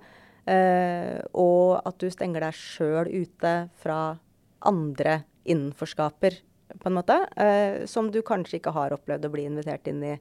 eh, 0.50 1.22
og 1.32 1.80
at 1.86 1.96
du 2.02 2.10
stenger 2.10 2.40
deg 2.40 2.58
sjøl 2.58 3.06
ute 3.14 3.70
fra 3.78 4.18
andre 4.66 5.22
innenforskaper, 5.46 6.40
på 6.80 6.90
en 6.90 6.98
måte. 6.98 7.28
eh, 7.38 7.86
som 7.86 8.10
du 8.10 8.20
kanskje 8.22 8.58
ikke 8.58 8.74
har 8.74 8.90
opplevd 8.90 9.24
å 9.24 9.30
bli 9.30 9.44
invitert 9.46 9.86
inn 9.86 10.02
i. 10.02 10.18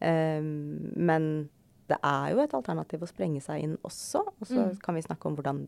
Eh, 0.00 0.40
men 0.40 1.48
det 1.88 1.98
er 2.04 2.32
jo 2.34 2.40
et 2.44 2.54
alternativ 2.54 3.02
å 3.04 3.08
sprenge 3.08 3.40
seg 3.44 3.64
inn 3.64 3.76
også. 3.86 4.24
Og 4.40 4.46
så 4.46 4.66
Mm. 4.68 4.78
kan 4.84 4.94
vi 4.94 5.02
snakke 5.02 5.26
om 5.26 5.36
hvordan, 5.36 5.66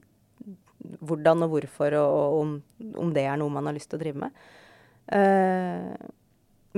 hvordan 1.01 1.43
og 1.47 1.51
hvorfor, 1.55 1.97
og, 1.97 2.17
og 2.21 2.41
om, 2.41 2.63
om 3.01 3.13
det 3.17 3.25
er 3.25 3.37
noe 3.41 3.53
man 3.53 3.67
har 3.67 3.77
lyst 3.77 3.91
til 3.91 3.99
å 3.99 4.03
drive 4.03 4.21
med. 4.27 4.33
Uh, 5.11 5.97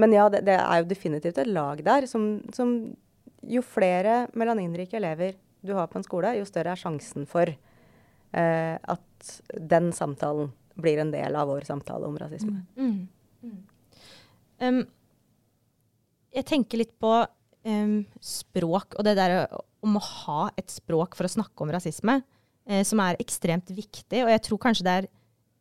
men 0.01 0.13
ja, 0.15 0.29
det, 0.33 0.45
det 0.47 0.55
er 0.57 0.79
jo 0.81 0.89
definitivt 0.89 1.39
et 1.43 1.51
lag 1.51 1.83
der 1.85 2.07
som, 2.09 2.41
som 2.55 2.95
Jo 3.43 3.61
flere 3.67 4.29
melaninrike 4.39 4.95
elever 4.97 5.35
du 5.67 5.75
har 5.75 5.89
på 5.91 5.99
en 5.99 6.05
skole, 6.07 6.31
jo 6.39 6.45
større 6.47 6.73
er 6.73 6.79
sjansen 6.79 7.27
for 7.27 7.51
uh, 7.51 8.77
at 8.79 9.33
den 9.59 9.91
samtalen 9.93 10.53
blir 10.79 10.99
en 11.03 11.11
del 11.11 11.35
av 11.37 11.51
vår 11.51 11.67
samtale 11.67 12.07
om 12.07 12.17
rasisme. 12.17 12.63
Mm. 12.79 13.09
Um, 14.63 14.81
jeg 16.33 16.47
tenker 16.49 16.79
litt 16.81 16.95
på 17.03 17.11
um, 17.67 17.97
språk, 18.23 18.97
og 18.99 19.07
det 19.07 19.17
der 19.19 19.47
om 19.83 19.99
å 19.99 20.05
ha 20.05 20.45
et 20.59 20.71
språk 20.71 21.17
for 21.19 21.27
å 21.27 21.33
snakke 21.33 21.65
om 21.65 21.73
rasisme, 21.75 22.21
uh, 22.23 22.83
som 22.87 23.03
er 23.05 23.21
ekstremt 23.23 23.73
viktig. 23.75 24.23
Og 24.25 24.31
jeg 24.33 24.45
tror 24.49 24.63
kanskje 24.69 24.89
det 24.89 25.01
er 25.01 25.13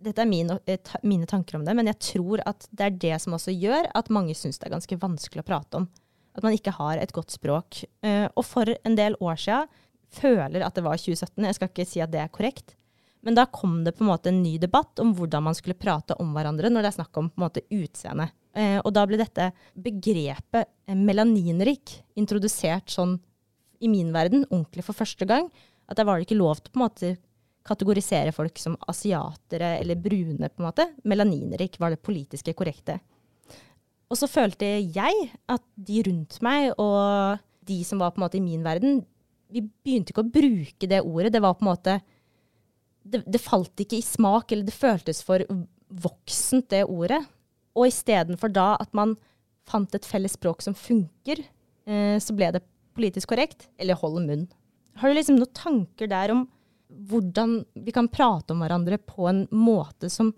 Dette 0.02 0.24
er 0.24 0.26
min, 0.26 0.50
eh, 0.66 0.80
mine 1.06 1.28
tanker 1.30 1.60
om 1.60 1.62
det, 1.62 1.76
men 1.78 1.86
jeg 1.86 2.00
tror 2.02 2.42
at 2.50 2.64
det 2.74 2.86
er 2.88 2.96
det 3.04 3.18
som 3.22 3.36
også 3.38 3.54
gjør 3.54 3.86
at 3.94 4.08
mange 4.10 4.34
syns 4.34 4.58
det 4.58 4.66
er 4.66 4.74
ganske 4.74 4.98
vanskelig 4.98 5.44
å 5.44 5.46
prate 5.46 5.78
om. 5.78 5.86
At 6.34 6.42
man 6.42 6.56
ikke 6.58 6.74
har 6.74 6.98
et 6.98 7.14
godt 7.14 7.30
språk. 7.30 7.84
Uh, 8.02 8.26
og 8.34 8.42
for 8.50 8.66
en 8.66 8.98
del 8.98 9.14
år 9.22 9.38
siden 9.38 9.70
føler 10.10 10.66
at 10.66 10.74
det 10.74 10.84
var 10.88 10.98
2017, 10.98 11.46
jeg 11.46 11.54
skal 11.54 11.70
ikke 11.70 11.86
si 11.86 12.02
at 12.02 12.10
det 12.10 12.24
er 12.24 12.34
korrekt, 12.34 12.74
men 13.22 13.38
da 13.38 13.46
kom 13.46 13.84
det 13.86 13.94
på 13.94 14.04
en 14.04 14.10
måte 14.10 14.32
en 14.32 14.42
ny 14.42 14.56
debatt 14.58 15.00
om 15.04 15.14
hvordan 15.14 15.46
man 15.46 15.58
skulle 15.58 15.78
prate 15.78 16.18
om 16.18 16.34
hverandre 16.34 16.72
når 16.72 16.82
det 16.82 16.90
er 16.90 16.98
snakk 16.98 17.22
om 17.22 17.30
på 17.30 17.38
en 17.38 17.46
måte 17.46 17.64
utseende. 17.70 18.32
Eh, 18.52 18.80
og 18.84 18.92
da 18.96 19.06
ble 19.08 19.20
dette 19.20 19.52
begrepet 19.80 20.68
eh, 20.68 20.98
melaninrik 20.98 22.02
introdusert 22.20 22.92
sånn 22.92 23.16
i 23.82 23.90
min 23.90 24.12
verden 24.14 24.44
ordentlig 24.50 24.86
for 24.86 24.98
første 24.98 25.28
gang. 25.28 25.48
At 25.88 26.00
der 26.00 26.08
var 26.08 26.20
det 26.20 26.28
ikke 26.28 26.42
lov 26.42 26.60
til 26.60 26.74
på 26.74 26.82
en 26.82 26.86
måte 26.86 27.14
kategorisere 27.68 28.34
folk 28.34 28.58
som 28.60 28.78
asiatere 28.90 29.78
eller 29.80 29.96
brune. 29.96 30.50
på 30.50 30.62
en 30.62 30.68
måte. 30.68 30.88
Melaninrik 31.04 31.80
var 31.80 31.94
det 31.94 32.02
politiske 32.02 32.54
korrekte. 32.58 33.00
Og 34.12 34.18
så 34.20 34.28
følte 34.28 34.66
jeg 34.82 35.32
at 35.48 35.64
de 35.76 36.04
rundt 36.04 36.42
meg 36.44 36.74
og 36.78 37.40
de 37.68 37.84
som 37.88 38.02
var 38.02 38.12
på 38.12 38.20
en 38.20 38.26
måte 38.26 38.40
i 38.40 38.44
min 38.44 38.64
verden, 38.66 39.06
vi 39.52 39.62
begynte 39.62 40.12
ikke 40.12 40.24
å 40.26 40.32
bruke 40.32 40.88
det 40.90 41.04
ordet. 41.04 41.32
Det 41.32 41.44
var 41.44 41.56
på 41.56 41.64
en 41.64 41.72
måte 41.72 42.00
det, 43.04 43.24
det 43.26 43.42
falt 43.42 43.82
ikke 43.82 44.00
i 44.00 44.06
smak, 44.06 44.52
eller 44.52 44.68
det 44.68 44.76
føltes 44.76 45.22
for 45.26 45.44
voksent, 46.02 46.70
det 46.74 46.84
ordet. 46.86 47.22
Og 47.78 47.88
istedenfor 47.90 48.52
da 48.54 48.74
at 48.82 48.92
man 48.98 49.16
fant 49.70 49.94
et 49.96 50.08
felles 50.08 50.36
språk 50.36 50.64
som 50.66 50.76
funker, 50.78 51.44
eh, 51.88 52.18
så 52.20 52.36
ble 52.36 52.52
det 52.56 52.66
politisk 52.98 53.32
korrekt, 53.32 53.70
eller 53.80 54.00
hold 54.00 54.20
munn. 54.26 54.48
Har 55.00 55.10
du 55.10 55.16
liksom 55.16 55.40
noen 55.40 55.56
tanker 55.56 56.10
der 56.12 56.34
om 56.34 56.46
hvordan 57.08 57.62
vi 57.80 57.94
kan 57.96 58.10
prate 58.12 58.52
om 58.52 58.64
hverandre 58.64 58.98
på 59.00 59.30
en 59.30 59.46
måte 59.56 60.10
som 60.12 60.34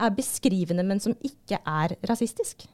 er 0.00 0.14
beskrivende, 0.16 0.86
men 0.86 1.02
som 1.02 1.16
ikke 1.20 1.60
er 1.60 1.98
rasistisk? 2.08 2.64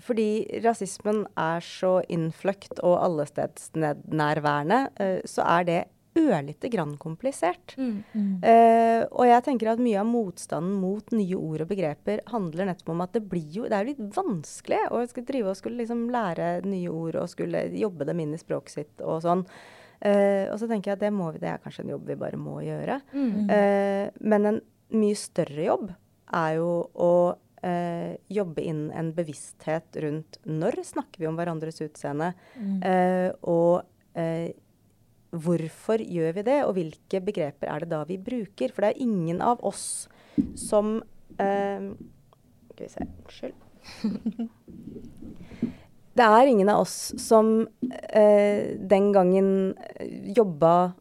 fordi 0.00 0.46
rasismen 0.64 1.24
er 1.38 1.64
så 1.64 1.98
innfløkt 2.12 2.80
og 2.80 2.96
allestedsnærværende, 3.04 4.80
uh, 5.00 5.20
så 5.28 5.44
er 5.58 5.68
det 5.68 5.80
ørlite 6.18 6.68
grann 6.68 6.96
komplisert. 7.00 7.74
Mm. 7.78 8.02
Uh, 8.42 9.02
og 9.08 9.26
jeg 9.28 9.44
tenker 9.46 9.72
at 9.72 9.82
mye 9.82 10.00
av 10.00 10.08
motstanden 10.08 10.74
mot 10.82 11.14
nye 11.14 11.38
ord 11.38 11.64
og 11.64 11.70
begreper 11.70 12.22
handler 12.32 12.68
nettopp 12.68 12.92
om 12.94 13.04
at 13.04 13.14
det 13.16 13.24
blir 13.30 13.48
jo 13.52 13.68
Det 13.68 13.76
er 13.76 13.86
jo 13.86 13.92
litt 13.92 14.16
vanskelig 14.16 14.80
å 14.90 15.02
skulle 15.08 15.30
drive 15.30 15.52
og 15.52 15.60
skulle 15.60 15.82
liksom 15.82 16.08
lære 16.12 16.50
nye 16.68 16.90
ord 16.92 17.20
og 17.22 17.30
skulle 17.32 17.64
jobbe 17.78 18.08
dem 18.08 18.24
inn 18.24 18.34
i 18.36 18.40
språket 18.40 18.74
sitt 18.74 19.04
og 19.04 19.22
sånn. 19.24 19.46
Uh, 20.02 20.50
og 20.50 20.58
så 20.58 20.68
tenker 20.68 20.92
jeg 20.92 20.98
at 20.98 21.06
det, 21.06 21.12
må 21.14 21.30
vi, 21.32 21.40
det 21.42 21.52
er 21.52 21.62
kanskje 21.62 21.86
en 21.86 21.94
jobb 21.94 22.10
vi 22.10 22.18
bare 22.20 22.40
må 22.40 22.58
gjøre. 22.66 22.98
Mm. 23.14 23.48
Uh, 23.48 24.24
men 24.26 24.50
en 24.50 24.60
mye 24.92 25.18
større 25.18 25.70
jobb 25.70 25.94
er 26.42 26.58
jo 26.58 26.74
å 26.92 27.14
jobbe 27.62 28.58
inn 28.66 28.88
en 28.90 29.12
bevissthet 29.14 29.94
rundt 30.02 30.40
når 30.50 30.80
snakker 30.82 31.22
vi 31.22 31.28
om 31.28 31.36
hverandres 31.38 31.76
utseende, 31.84 32.32
og 33.46 33.84
hvorfor 35.32 36.02
gjør 36.04 36.36
vi 36.36 36.44
det, 36.46 36.58
og 36.66 36.74
hvilke 36.76 37.20
begreper 37.24 37.70
er 37.72 37.84
det 37.84 37.90
da 37.92 38.02
vi 38.08 38.18
bruker? 38.20 38.72
For 38.72 38.84
det 38.84 38.92
er 38.92 39.04
ingen 39.04 39.40
av 39.44 39.62
oss 39.64 40.08
som 40.58 40.98
eh, 41.40 41.92
Skal 42.72 42.84
vi 42.84 42.90
se 42.92 43.06
Unnskyld. 43.08 43.58
Det 46.12 46.24
er 46.28 46.44
ingen 46.44 46.68
av 46.68 46.82
oss 46.82 47.14
som 47.16 47.62
eh, 48.12 48.76
den 48.76 49.06
gangen 49.14 49.46
jobba 50.36 50.92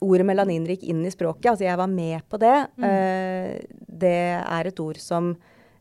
ordet 0.00 0.24
melaninrik 0.26 0.86
inn 0.88 1.02
i 1.04 1.12
språket. 1.12 1.50
Altså 1.50 1.66
jeg 1.66 1.76
var 1.76 1.90
med 1.92 2.24
på 2.32 2.40
det. 2.40 2.54
Mm. 2.80 2.86
Eh, 2.88 3.76
det 4.02 4.16
er 4.40 4.70
et 4.70 4.80
ord 4.80 5.00
som 5.02 5.34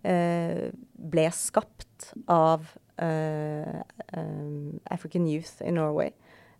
eh, 0.04 0.68
ble 0.92 1.28
skapt 1.32 2.12
av 2.28 2.68
eh, 3.00 3.80
eh, 3.80 4.52
African 4.92 5.30
Youth 5.32 5.64
in 5.64 5.80
Norway. 5.80 6.12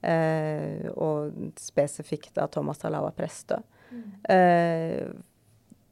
Eh, 0.02 0.88
og 0.96 1.52
spesifikt 1.62 2.40
av 2.42 2.50
Thomas 2.54 2.82
Talawa 2.82 3.12
Presto. 3.16 3.60
Mm. 3.92 4.08
Eh, 4.36 5.12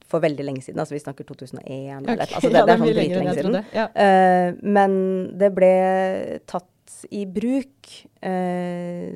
for 0.09 0.23
veldig 0.23 0.45
lenge 0.47 0.65
siden. 0.65 0.81
Altså 0.81 0.97
vi 0.97 1.03
snakker 1.03 1.27
2001 1.29 1.61
okay. 1.61 2.13
eller 2.15 2.25
altså 2.25 2.49
det, 2.49 2.57
ja, 2.57 2.65
det, 2.65 2.73
er 2.73 2.81
sånn 2.81 2.97
dritlenge 2.97 3.37
siden. 3.37 3.61
Ja. 3.75 3.87
Eh, 3.93 4.49
men 4.65 4.99
det 5.37 5.53
ble 5.53 5.73
tatt 6.49 6.65
i 7.13 7.23
bruk 7.29 7.93
eh, 8.25 9.13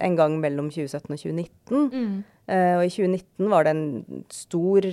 en 0.00 0.16
gang 0.18 0.38
mellom 0.40 0.70
2017 0.72 1.12
og 1.12 1.20
2019. 1.20 1.88
Mm. 1.92 2.18
Uh, 2.48 2.74
og 2.78 2.86
i 2.86 2.92
2019 2.94 3.50
var 3.52 3.66
det 3.66 3.72
en 3.74 4.22
stor 4.32 4.86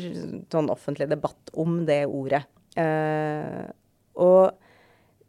sånn 0.52 0.70
offentlig 0.74 1.08
debatt 1.12 1.54
om 1.56 1.84
det 1.88 2.02
ordet. 2.04 2.44
Uh, 2.76 3.72
og 4.20 4.65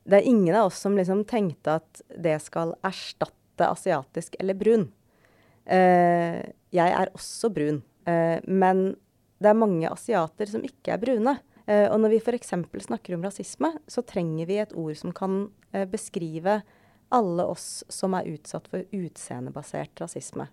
det 0.07 0.21
er 0.21 0.29
ingen 0.31 0.55
av 0.55 0.71
oss 0.71 0.79
som 0.83 0.97
liksom 0.97 1.25
tenkte 1.29 1.79
at 1.81 2.03
det 2.15 2.39
skal 2.45 2.77
erstatte 2.87 3.67
asiatisk 3.67 4.37
eller 4.41 4.59
brun. 4.59 4.87
Uh, 5.67 6.39
jeg 6.75 6.95
er 6.95 7.11
også 7.17 7.51
brun, 7.51 7.83
uh, 8.07 8.39
men 8.47 8.89
det 9.43 9.51
er 9.51 9.59
mange 9.59 9.91
asiater 9.91 10.51
som 10.51 10.65
ikke 10.67 10.95
er 10.95 11.03
brune. 11.03 11.37
Uh, 11.67 11.89
og 11.91 11.99
når 12.05 12.15
vi 12.15 12.23
f.eks. 12.23 12.55
snakker 12.87 13.17
om 13.17 13.27
rasisme, 13.27 13.73
så 13.91 14.05
trenger 14.07 14.47
vi 14.47 14.61
et 14.63 14.77
ord 14.79 14.95
som 14.99 15.15
kan 15.15 15.47
beskrive 15.91 16.61
alle 17.13 17.45
oss 17.51 17.83
som 17.93 18.15
er 18.17 18.31
utsatt 18.33 18.71
for 18.71 18.87
utseendebasert 18.97 20.01
rasisme. 20.01 20.47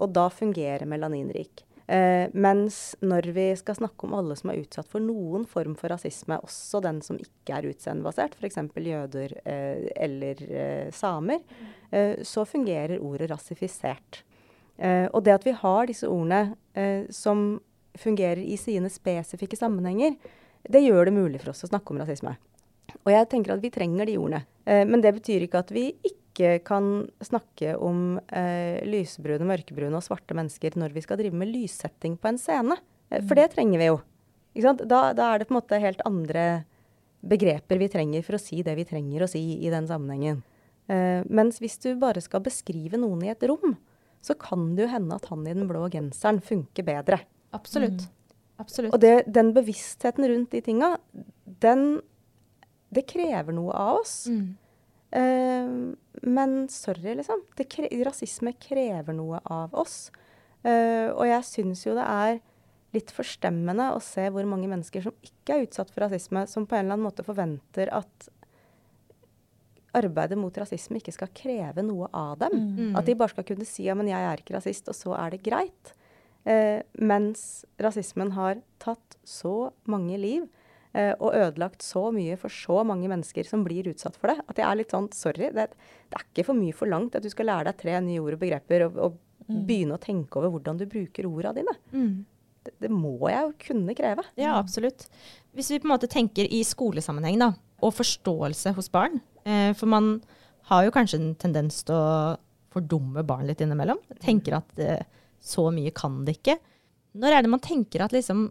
og 0.00 0.14
da 0.16 0.24
fungerer 0.32 0.86
melaninrik. 0.88 1.62
Eh, 1.92 2.30
mens 2.32 2.94
når 3.04 3.26
vi 3.36 3.44
skal 3.58 3.76
snakke 3.76 4.06
om 4.06 4.14
alle 4.16 4.32
som 4.38 4.48
er 4.48 4.62
utsatt 4.62 4.88
for 4.88 5.02
noen 5.04 5.42
form 5.48 5.74
for 5.76 5.92
rasisme, 5.92 6.38
også 6.40 6.80
den 6.80 7.02
som 7.04 7.18
ikke 7.20 7.58
er 7.58 7.66
utseendebasert, 7.68 8.38
f.eks. 8.38 8.60
jøder 8.80 9.34
eh, 9.44 9.90
eller 10.06 10.40
eh, 10.46 10.86
samer, 10.96 11.42
eh, 11.90 12.22
så 12.24 12.46
fungerer 12.48 13.02
ordet 13.02 13.28
rasifisert. 13.34 14.22
Eh, 14.78 15.04
og 15.10 15.20
det 15.26 15.34
at 15.34 15.44
vi 15.44 15.52
har 15.58 15.90
disse 15.90 16.08
ordene 16.08 16.54
eh, 16.72 17.04
som 17.12 17.60
fungerer 18.00 18.40
i 18.40 18.56
sine 18.56 18.88
spesifikke 18.88 19.58
sammenhenger, 19.60 20.16
det 20.64 20.84
gjør 20.86 21.10
det 21.10 21.16
mulig 21.18 21.42
for 21.42 21.52
oss 21.52 21.66
å 21.66 21.72
snakke 21.74 21.92
om 21.92 22.00
rasisme. 22.00 22.38
Og 23.02 23.12
jeg 23.12 23.28
tenker 23.28 23.52
at 23.52 23.60
vi 23.60 23.74
trenger 23.74 24.08
de 24.08 24.16
ordene. 24.16 24.46
men 24.64 25.00
det 25.02 25.10
betyr 25.16 25.42
ikke 25.44 25.60
at 25.60 25.70
vi 25.74 25.88
ikke 26.06 26.21
ikke 26.32 26.62
kan 26.64 26.86
snakke 27.24 27.76
om 27.76 28.16
eh, 28.32 28.80
lysebrune, 28.88 29.46
mørkebrune 29.48 29.98
og 29.98 30.04
svarte 30.04 30.36
mennesker 30.36 30.78
når 30.80 30.96
vi 30.96 31.04
skal 31.04 31.20
drive 31.20 31.36
med 31.36 31.52
lyssetting 31.52 32.16
på 32.18 32.32
en 32.32 32.40
scene. 32.40 32.78
Eh, 33.12 33.20
for 33.20 33.38
det 33.38 33.52
trenger 33.54 33.82
vi 33.82 33.90
jo. 33.90 34.00
Da, 34.52 35.00
da, 35.16 35.28
er 35.30 35.40
det 35.40 35.48
på 35.48 35.54
en 35.54 35.60
måte 35.60 35.80
helt 35.80 36.02
andre 36.08 36.64
begreper 37.22 37.78
vi 37.78 37.88
trenger 37.92 38.24
for 38.26 38.36
å 38.36 38.42
si 38.42 38.60
det 38.66 38.74
vi 38.76 38.88
trenger 38.88 39.24
å 39.24 39.30
si 39.30 39.42
i 39.62 39.70
den 39.72 39.86
sammenhengen. 39.88 40.42
Eh, 40.90 41.20
mens 41.30 41.60
hvis 41.62 41.78
du 41.84 41.92
bare 42.00 42.20
skal 42.24 42.42
beskrive 42.44 43.00
noen 43.00 43.22
i 43.24 43.32
et 43.32 43.44
rom, 43.48 43.76
så 44.22 44.36
kan 44.38 44.72
det 44.76 44.86
jo 44.86 44.92
hende 44.92 45.16
at 45.18 45.28
han 45.30 45.46
i 45.46 45.54
den 45.54 45.68
blå 45.70 45.86
genseren 45.92 46.40
funker 46.44 46.86
bedre. 46.86 47.22
Absolutt. 47.54 48.04
Mm. 48.04 48.18
Absolutt. 48.62 48.94
Og 48.94 49.00
det, 49.02 49.14
den 49.32 49.50
bevisstheten 49.56 50.26
rundt 50.28 50.52
de 50.54 50.62
tinga, 50.64 50.96
den 51.64 52.02
Det 52.92 53.06
krever 53.08 53.54
noe 53.56 53.72
av 53.72 54.02
oss. 54.02 54.26
Mm. 54.28 54.50
Uh, 55.12 55.92
men 56.22 56.56
sorry, 56.72 57.16
liksom. 57.18 57.44
Kre 57.58 57.90
rasisme 58.06 58.54
krever 58.60 59.16
noe 59.16 59.40
av 59.44 59.74
oss. 59.76 60.10
Uh, 60.62 61.10
og 61.12 61.26
jeg 61.26 61.48
syns 61.48 61.86
jo 61.86 61.96
det 61.98 62.06
er 62.06 62.40
litt 62.92 63.10
forstemmende 63.14 63.88
å 63.94 64.00
se 64.04 64.26
hvor 64.30 64.44
mange 64.48 64.68
mennesker 64.68 65.04
som 65.04 65.14
ikke 65.24 65.56
er 65.56 65.66
utsatt 65.66 65.90
for 65.92 66.04
rasisme, 66.04 66.44
som 66.48 66.68
på 66.68 66.76
en 66.76 66.84
eller 66.84 66.98
annen 66.98 67.08
måte 67.08 67.24
forventer 67.26 67.90
at 67.94 68.28
arbeidet 69.96 70.38
mot 70.40 70.56
rasisme 70.56 71.00
ikke 71.00 71.12
skal 71.14 71.32
kreve 71.36 71.84
noe 71.84 72.08
av 72.16 72.38
dem. 72.44 72.54
Mm. 72.76 72.92
At 72.96 73.08
de 73.08 73.16
bare 73.18 73.32
skal 73.34 73.46
kunne 73.48 73.66
si 73.68 73.86
ja, 73.88 73.96
men 73.98 74.08
jeg 74.08 74.28
er 74.28 74.40
ikke 74.40 74.56
rasist, 74.56 74.88
og 74.88 74.96
så 74.96 75.16
er 75.18 75.34
det 75.34 75.42
greit. 75.44 75.94
Uh, 76.42 76.80
mens 76.98 77.64
rasismen 77.80 78.32
har 78.36 78.60
tatt 78.82 79.18
så 79.22 79.70
mange 79.86 80.16
liv 80.18 80.42
eh, 80.42 80.61
og 80.92 81.30
ødelagt 81.32 81.80
så 81.80 82.10
mye 82.12 82.34
for 82.36 82.52
så 82.52 82.82
mange 82.84 83.08
mennesker 83.08 83.46
som 83.48 83.62
blir 83.64 83.86
utsatt 83.88 84.18
for 84.20 84.28
det, 84.28 84.42
at 84.44 84.58
jeg 84.60 84.66
er 84.68 84.76
litt 84.76 84.92
sånn 84.92 85.06
sorry. 85.16 85.48
Det, 85.56 85.64
det 86.12 86.18
er 86.18 86.26
ikke 86.26 86.44
for 86.50 86.58
mye 86.58 86.76
forlangt 86.76 87.16
at 87.16 87.24
du 87.24 87.30
skal 87.32 87.48
lære 87.48 87.70
deg 87.70 87.78
tre 87.80 87.94
nye 88.04 88.20
ord 88.20 88.36
og 88.36 88.42
begreper 88.42 88.84
og, 88.88 88.98
og 89.00 89.16
mm. 89.48 89.62
begynne 89.68 89.96
å 89.96 90.02
tenke 90.02 90.40
over 90.40 90.52
hvordan 90.52 90.82
du 90.82 90.84
bruker 90.90 91.28
orda 91.30 91.54
dine. 91.56 91.74
Mm. 91.94 92.12
Det, 92.62 92.74
det, 92.84 92.90
må 92.92 93.16
jeg 93.30 93.40
jo 93.40 93.54
kunne 93.66 93.96
kreve. 93.98 94.24
Ja, 94.38 94.54
absolutt. 94.58 95.08
Hvis 95.56 95.72
vi 95.72 95.80
på 95.82 95.88
en 95.88 95.94
måte 95.94 96.10
tenker 96.10 96.46
i 96.46 96.62
skolesammenheng 96.66 97.40
da, 97.40 97.52
og 97.82 97.96
forståelse 97.96 98.74
hos 98.76 98.90
barn, 98.92 99.18
eh, 99.48 99.72
for 99.78 99.90
man 99.90 100.14
har 100.70 100.86
jo 100.86 100.94
kanskje 100.94 101.18
en 101.18 101.32
tendens 101.40 101.82
til 101.86 101.96
å 101.96 102.36
fordumme 102.72 103.24
barn 103.26 103.48
litt 103.48 103.60
innimellom. 103.64 104.00
Tenker 104.22 104.60
at 104.60 104.78
eh, 104.80 105.02
så 105.42 105.66
mye 105.74 105.92
kan 105.94 106.22
det 106.26 106.38
ikke. 106.38 106.56
Når 107.18 107.34
er 107.34 107.44
det 107.44 107.52
man 107.52 107.62
tenker 107.64 108.04
at 108.04 108.14
liksom 108.14 108.46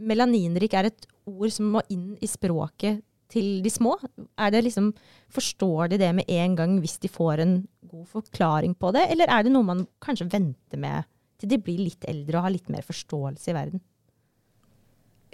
melaninrik 0.00 0.74
er 0.74 0.90
et 0.90 1.06
ord 1.28 1.52
som 1.54 1.72
må 1.76 1.82
inn 1.92 2.14
i 2.22 2.28
språket 2.30 3.02
til 3.32 3.62
de 3.64 3.72
små? 3.72 3.96
Er 4.38 4.52
det 4.54 4.64
liksom, 4.66 4.92
Forstår 5.34 5.94
de 5.94 5.98
det 6.02 6.12
med 6.14 6.30
en 6.30 6.54
gang 6.58 6.76
hvis 6.82 6.98
de 7.02 7.10
får 7.10 7.42
en 7.42 7.56
god 7.90 8.06
forklaring 8.10 8.76
på 8.78 8.92
det, 8.94 9.08
eller 9.10 9.30
er 9.30 9.46
det 9.46 9.52
noe 9.54 9.66
man 9.66 9.84
kanskje 10.04 10.30
venter 10.30 10.80
med 10.80 11.08
til 11.40 11.50
de 11.50 11.58
blir 11.58 11.82
litt 11.82 12.06
eldre 12.08 12.38
og 12.38 12.46
har 12.46 12.54
litt 12.54 12.70
mer 12.70 12.86
forståelse 12.86 13.50
i 13.50 13.56
verden? 13.56 13.82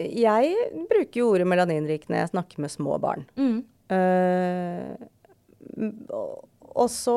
Jeg 0.00 0.54
bruker 0.88 1.20
jo 1.20 1.32
ordet 1.34 1.48
melaninrik 1.48 2.06
når 2.08 2.22
jeg 2.22 2.32
snakker 2.32 2.62
med 2.64 2.72
små 2.72 2.96
barn. 3.02 3.26
Mm. 3.36 3.58
Uh, 3.92 4.96
og 6.70 6.88
så 6.92 7.16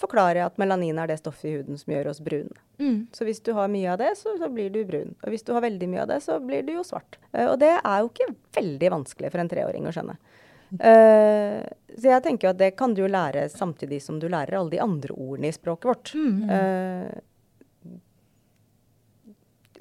forklarer 0.00 0.40
jeg 0.40 0.50
at 0.50 0.58
melanin 0.58 0.98
er 0.98 1.10
det 1.10 1.20
stoffet 1.20 1.50
i 1.50 1.54
huden 1.58 1.78
som 1.78 1.92
gjør 1.94 2.10
oss 2.10 2.22
brune. 2.24 2.56
Mm. 2.78 3.06
Så 3.12 3.26
hvis 3.26 3.40
du 3.44 3.52
har 3.56 3.70
mye 3.70 3.92
av 3.92 3.98
det, 4.00 4.12
så, 4.18 4.34
så, 4.38 4.48
blir 4.52 4.70
du 4.74 4.80
brun. 4.86 5.14
Og 5.22 5.32
hvis 5.32 5.44
du 5.46 5.52
har 5.54 5.64
veldig 5.64 5.88
mye 5.90 6.02
av 6.04 6.10
det, 6.12 6.20
så 6.24 6.38
blir 6.42 6.62
du 6.66 6.72
jo 6.76 6.84
svart. 6.86 7.18
Uh, 7.32 7.48
og 7.52 7.56
det 7.62 7.72
er 7.76 8.02
jo 8.02 8.10
ikke 8.10 8.34
veldig 8.58 8.92
vanskelig 8.94 9.32
for 9.34 9.42
en 9.42 9.50
treåring 9.50 9.88
å 9.88 9.94
skjønne. 9.94 10.18
Uh, 10.68 11.64
så 11.96 12.10
jeg 12.10 12.24
tenker 12.26 12.48
jo 12.48 12.52
at 12.52 12.60
det 12.60 12.74
kan 12.76 12.92
du 12.94 13.02
jo 13.02 13.10
lære 13.10 13.46
samtidig 13.50 14.02
som 14.04 14.20
du 14.20 14.28
lærer 14.30 14.58
alle 14.58 14.74
de 14.76 14.82
andre 14.84 15.16
ordene 15.16 15.50
i 15.50 15.56
språket 15.56 15.90
vårt. 15.90 16.14
Mm. 16.14 16.38
Uh, 16.52 17.08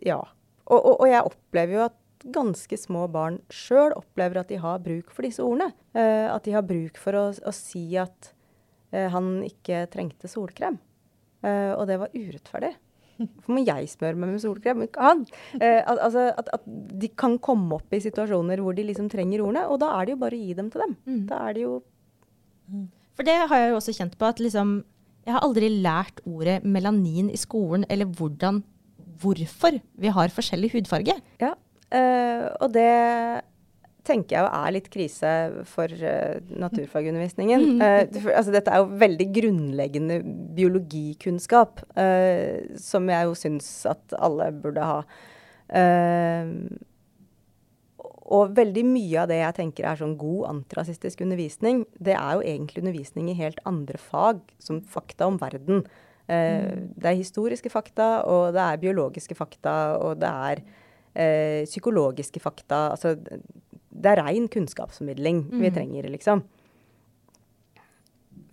ja. 0.07 0.21
Og, 0.67 0.79
og, 0.79 0.93
og, 0.97 1.07
jeg 1.09 1.27
opplever 1.27 1.77
jo 1.77 1.85
at 1.89 1.97
ganske 2.33 2.77
små 2.79 3.05
barn 3.11 3.37
sjøl 3.53 3.93
opplever 3.95 4.41
at 4.41 4.49
de 4.49 4.57
har 4.59 4.81
bruk 4.83 5.13
for 5.13 5.23
disse 5.23 5.43
ordene. 5.43 5.69
at 5.95 6.43
de 6.43 6.51
har 6.51 6.65
bruk 6.65 6.97
for 6.99 7.15
å, 7.15 7.29
å 7.31 7.53
si 7.55 7.95
at 7.95 8.33
Eh, 8.91 9.09
han 9.11 9.41
ikke 9.45 9.85
trengte 9.91 10.29
solkrem. 10.31 10.79
Uh, 11.45 11.77
og 11.77 11.85
det 11.85 11.99
var 12.01 12.13
urettferdig. 12.17 12.71
Hvorfor 13.17 13.55
må 13.55 13.63
jeg 13.65 13.89
smøre 13.91 14.19
meg 14.19 14.33
med 14.35 14.43
solkrem, 14.43 14.83
han? 14.97 15.23
Uh, 15.57 15.81
altså, 15.93 16.27
at, 16.37 16.51
at, 16.53 16.67
de 17.01 17.09
kan 17.17 17.37
komme 17.43 17.79
opp 17.79 17.93
i 17.93 18.01
situasjoner 18.03 18.61
hvor 18.63 18.77
de 18.77 18.85
liksom 18.87 19.09
trenger 19.11 19.43
ordene, 19.45 19.65
og 19.71 19.81
da 19.83 19.93
er 19.97 20.07
det 20.07 20.15
jo 20.15 20.21
bare 20.21 20.37
å 20.37 20.45
gi 20.45 20.57
dem 20.57 20.71
til 20.73 20.85
dem. 20.85 20.95
Mm. 21.07 21.23
Da 21.31 21.41
er 21.47 21.57
det 21.57 21.65
jo 21.65 21.73
For 23.17 23.27
det 23.27 23.37
har 23.49 23.63
jeg 23.63 23.73
jo 23.73 23.81
også 23.81 23.95
kjent 23.97 24.17
på, 24.19 24.29
at 24.29 24.41
liksom 24.43 24.79
Jeg 25.27 25.35
har 25.35 25.45
aldri 25.45 25.69
lært 25.71 26.21
ordet 26.27 26.61
melanin 26.63 27.31
i 27.33 27.39
skolen, 27.39 27.87
eller 27.89 28.09
hvordan 28.09 28.63
Hvorfor 29.17 29.79
vi 29.97 30.09
har 30.13 30.29
forskjellig 30.29 30.75
hudfarge. 30.75 31.15
Ja, 31.41 31.55
uh, 31.57 32.43
og 32.61 32.69
det 32.75 32.91
tenker 34.07 34.37
jeg 34.37 34.45
jo 34.45 34.49
er 34.55 34.73
litt 34.75 34.89
krise 34.93 35.31
for 35.69 35.91
uh, 36.01 36.39
naturfagundervisningen. 36.63 37.65
Uh, 37.81 38.01
altså, 38.33 38.53
dette 38.55 38.73
er 38.73 38.83
jo 38.83 38.99
veldig 39.03 39.27
grunnleggende 39.35 40.19
biologikunnskap, 40.57 41.83
uh, 41.97 42.75
som 42.81 43.09
jeg 43.11 43.29
jo 43.29 43.37
syns 43.37 43.71
at 43.89 44.17
alle 44.17 44.51
burde 44.55 44.91
ha. 44.91 45.01
og 48.37 48.51
veldig 48.55 48.83
mye 48.87 49.19
av 49.19 49.27
det 49.31 49.41
jeg 49.41 49.55
tenker 49.57 49.87
er 49.87 49.99
sånn 49.99 50.15
god 50.19 50.47
antirasistisk 50.53 51.21
undervisning, 51.25 51.85
det 51.99 52.15
er 52.15 52.37
jo 52.37 52.45
egentlig 52.53 52.83
undervisning 52.83 53.29
i 53.31 53.37
helt 53.39 53.59
andre 53.67 53.99
fag, 53.99 54.39
som 54.63 54.79
fakta 54.81 55.27
om 55.27 55.39
verden. 55.41 55.83
Mm. 56.27 56.91
Det 56.95 57.07
er 57.07 57.19
historiske 57.19 57.71
fakta, 57.71 58.23
og 58.27 58.55
det 58.55 58.63
er 58.63 58.81
biologiske 58.81 59.35
fakta, 59.35 59.75
og 59.99 60.19
det 60.23 60.31
er 60.51 60.63
psykologiske 61.67 62.39
fakta. 62.43 62.81
Altså 62.95 63.15
det 63.97 64.13
er 64.13 64.23
rein 64.23 64.47
kunnskapsformidling 64.51 65.43
mm. 65.49 65.59
vi 65.63 65.73
trenger, 65.73 66.09
liksom. 66.13 66.43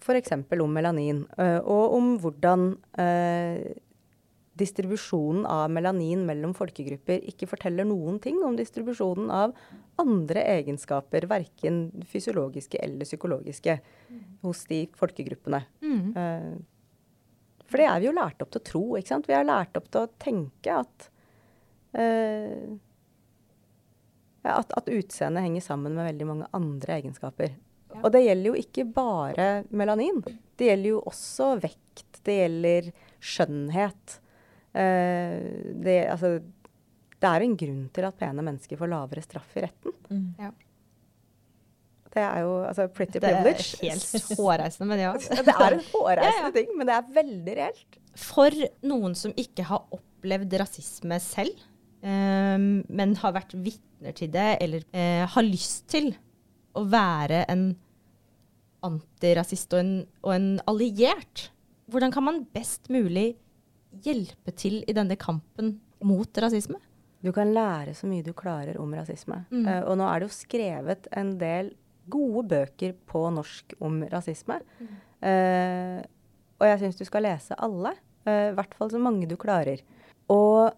F.eks. 0.05 0.35
om 0.37 0.73
melanin, 0.73 1.25
øh, 1.41 1.61
og 1.61 1.97
om 1.97 2.11
hvordan 2.21 2.75
øh, 3.01 3.75
distribusjonen 4.59 5.47
av 5.51 5.71
melanin 5.73 6.23
mellom 6.29 6.53
folkegrupper 6.57 7.25
ikke 7.31 7.49
forteller 7.51 7.87
noen 7.89 8.21
ting 8.23 8.39
om 8.47 8.57
distribusjonen 8.59 9.33
av 9.35 9.55
andre 10.01 10.45
egenskaper, 10.59 11.27
verken 11.31 11.89
fysiologiske 12.11 12.79
eller 12.83 13.09
psykologiske, 13.09 13.79
hos 14.45 14.63
de 14.71 14.85
folkegruppene. 14.99 15.65
Mm. 15.83 16.07
Uh, 16.15 17.65
for 17.65 17.81
det 17.81 17.89
er 17.91 18.03
vi 18.03 18.09
jo 18.11 18.15
lært 18.15 18.43
opp 18.45 18.53
til 18.55 18.63
å 18.63 18.69
tro. 18.69 18.85
ikke 18.99 19.15
sant? 19.15 19.29
Vi 19.31 19.35
er 19.35 19.47
lært 19.49 19.79
opp 19.79 19.89
til 19.91 20.05
å 20.05 20.13
tenke 20.23 20.79
at 20.85 21.09
uh, 21.99 22.75
at, 24.45 24.75
at 24.77 24.91
utseendet 24.93 25.47
henger 25.47 25.65
sammen 25.65 25.95
med 25.97 26.09
veldig 26.11 26.27
mange 26.29 26.49
andre 26.57 26.99
egenskaper. 26.99 27.55
Ja. 27.95 28.01
Og 28.03 28.11
det 28.13 28.25
gjelder 28.25 28.51
jo 28.51 28.59
ikke 28.61 28.85
bare 28.97 29.49
melanin. 29.71 30.21
Det 30.59 30.69
gjelder 30.69 30.91
jo 30.91 31.01
også 31.09 31.55
vekt. 31.63 32.21
Det 32.25 32.37
gjelder 32.41 32.91
skjønnhet. 33.25 34.19
Uh, 34.75 35.39
det, 35.85 35.99
altså, 36.11 36.37
det 37.23 37.31
er 37.31 37.47
en 37.47 37.57
grunn 37.57 37.83
til 37.95 38.09
at 38.09 38.21
pene 38.21 38.45
mennesker 38.45 38.81
får 38.81 38.91
lavere 38.91 39.25
straff 39.25 39.57
i 39.57 39.65
retten. 39.65 39.97
Mm. 40.11 40.29
Ja. 40.43 40.53
Det 42.15 42.23
er 42.23 42.45
jo 42.45 42.55
altså, 42.63 42.87
pretty 42.95 43.19
det 43.19 43.27
privilege. 43.27 43.69
Det 43.81 43.91
er 43.91 43.99
helt 43.99 44.39
hårreisende, 44.39 44.89
men 44.91 45.03
ja. 45.03 45.13
det 45.19 45.55
er 45.55 45.79
en 45.79 45.87
hårreisende 45.91 46.43
ja, 46.45 46.51
ja. 46.51 46.55
ting, 46.55 46.75
men 46.79 46.91
det 46.91 46.97
er 46.99 47.15
veldig 47.21 47.57
reelt. 47.59 48.01
For 48.25 48.59
noen 48.87 49.17
som 49.19 49.35
ikke 49.41 49.67
har 49.67 49.83
opplevd 49.95 50.55
rasisme 50.63 51.19
selv, 51.23 51.65
men 52.05 53.15
har 53.17 53.33
vært 53.33 53.55
vitne 53.57 53.95
vitner 54.05 54.13
til 54.17 54.31
det, 54.33 54.59
eller 54.61 54.85
eh, 54.93 55.27
har 55.27 55.43
lyst 55.43 55.89
til 55.89 56.15
å 56.75 56.85
være 56.85 57.45
en 57.49 57.75
antirasist 58.85 59.73
og 59.73 59.81
en, 59.81 59.95
og 60.23 60.35
en 60.35 60.61
alliert, 60.67 61.51
hvordan 61.89 62.13
kan 62.13 62.25
man 62.25 62.45
best 62.53 62.91
mulig 62.91 63.37
hjelpe 64.05 64.53
til 64.53 64.83
i 64.87 64.93
denne 64.93 65.17
kampen 65.17 65.79
mot 66.05 66.29
rasisme? 66.39 66.77
Du 67.25 67.33
kan 67.33 67.55
lære 67.55 67.95
så 67.95 68.07
mye 68.07 68.25
du 68.25 68.35
klarer 68.37 68.77
om 68.79 68.93
rasisme. 68.93 69.47
Mm. 69.51 69.65
Uh, 69.65 69.83
og 69.89 69.97
nå 69.97 70.05
er 70.09 70.21
det 70.21 70.29
jo 70.29 70.37
skrevet 70.37 71.07
en 71.17 71.39
del 71.41 71.73
gode 72.13 72.45
bøker 72.51 72.93
på 73.09 73.23
norsk 73.33 73.79
om 73.81 74.03
rasisme. 74.11 74.59
Mm. 74.81 74.91
Uh, 75.25 76.01
og 76.61 76.69
jeg 76.69 76.83
syns 76.83 77.01
du 77.01 77.07
skal 77.09 77.25
lese 77.25 77.57
alle. 77.57 77.95
Uh, 78.29 78.51
I 78.51 78.57
hvert 78.59 78.77
fall 78.77 78.93
så 78.93 79.01
mange 79.01 79.29
du 79.31 79.39
klarer. 79.41 79.81
Og 80.29 80.75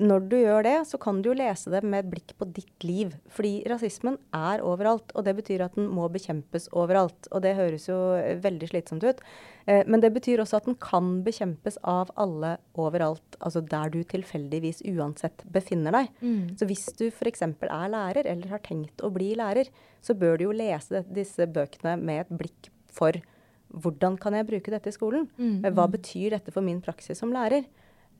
når 0.00 0.26
du 0.30 0.36
gjør 0.38 0.64
det, 0.64 0.74
så 0.88 0.98
kan 1.00 1.18
du 1.20 1.30
jo 1.30 1.36
lese 1.36 1.70
det 1.72 1.82
med 1.84 2.08
blikk 2.08 2.32
på 2.40 2.46
ditt 2.56 2.84
liv. 2.86 3.12
Fordi 3.32 3.60
rasismen 3.68 4.16
er 4.36 4.62
overalt, 4.64 5.12
og 5.12 5.26
det 5.26 5.34
betyr 5.36 5.64
at 5.66 5.76
den 5.76 5.90
må 5.92 6.06
bekjempes 6.12 6.70
overalt. 6.76 7.28
Og 7.30 7.42
det 7.44 7.56
høres 7.58 7.88
jo 7.90 7.98
veldig 8.44 8.70
slitsomt 8.70 9.04
ut. 9.04 9.20
Eh, 9.66 9.82
men 9.84 10.00
det 10.00 10.12
betyr 10.14 10.40
også 10.40 10.60
at 10.60 10.70
den 10.70 10.78
kan 10.80 11.18
bekjempes 11.26 11.76
av 11.84 12.12
alle 12.20 12.54
overalt. 12.80 13.36
Altså 13.44 13.60
der 13.60 13.92
du 13.92 14.00
tilfeldigvis 14.08 14.80
uansett 14.94 15.44
befinner 15.52 15.98
deg. 15.98 16.14
Mm. 16.24 16.40
Så 16.56 16.68
hvis 16.70 16.86
du 16.96 17.08
f.eks. 17.10 17.44
er 17.44 17.92
lærer, 17.92 18.24
eller 18.24 18.54
har 18.54 18.64
tenkt 18.64 19.04
å 19.04 19.12
bli 19.12 19.34
lærer, 19.38 19.68
så 20.00 20.16
bør 20.16 20.40
du 20.40 20.48
jo 20.48 20.56
lese 20.56 21.04
disse 21.12 21.44
bøkene 21.44 21.98
med 22.00 22.24
et 22.24 22.32
blikk 22.40 22.72
for 22.90 23.20
hvordan 23.70 24.16
kan 24.18 24.34
jeg 24.34 24.48
bruke 24.48 24.72
dette 24.72 24.90
i 24.90 24.94
skolen? 24.94 25.28
Mm. 25.36 25.60
Hva 25.68 25.86
mm. 25.86 25.92
betyr 25.92 26.34
dette 26.34 26.54
for 26.54 26.64
min 26.64 26.80
praksis 26.82 27.20
som 27.20 27.30
lærer? 27.34 27.68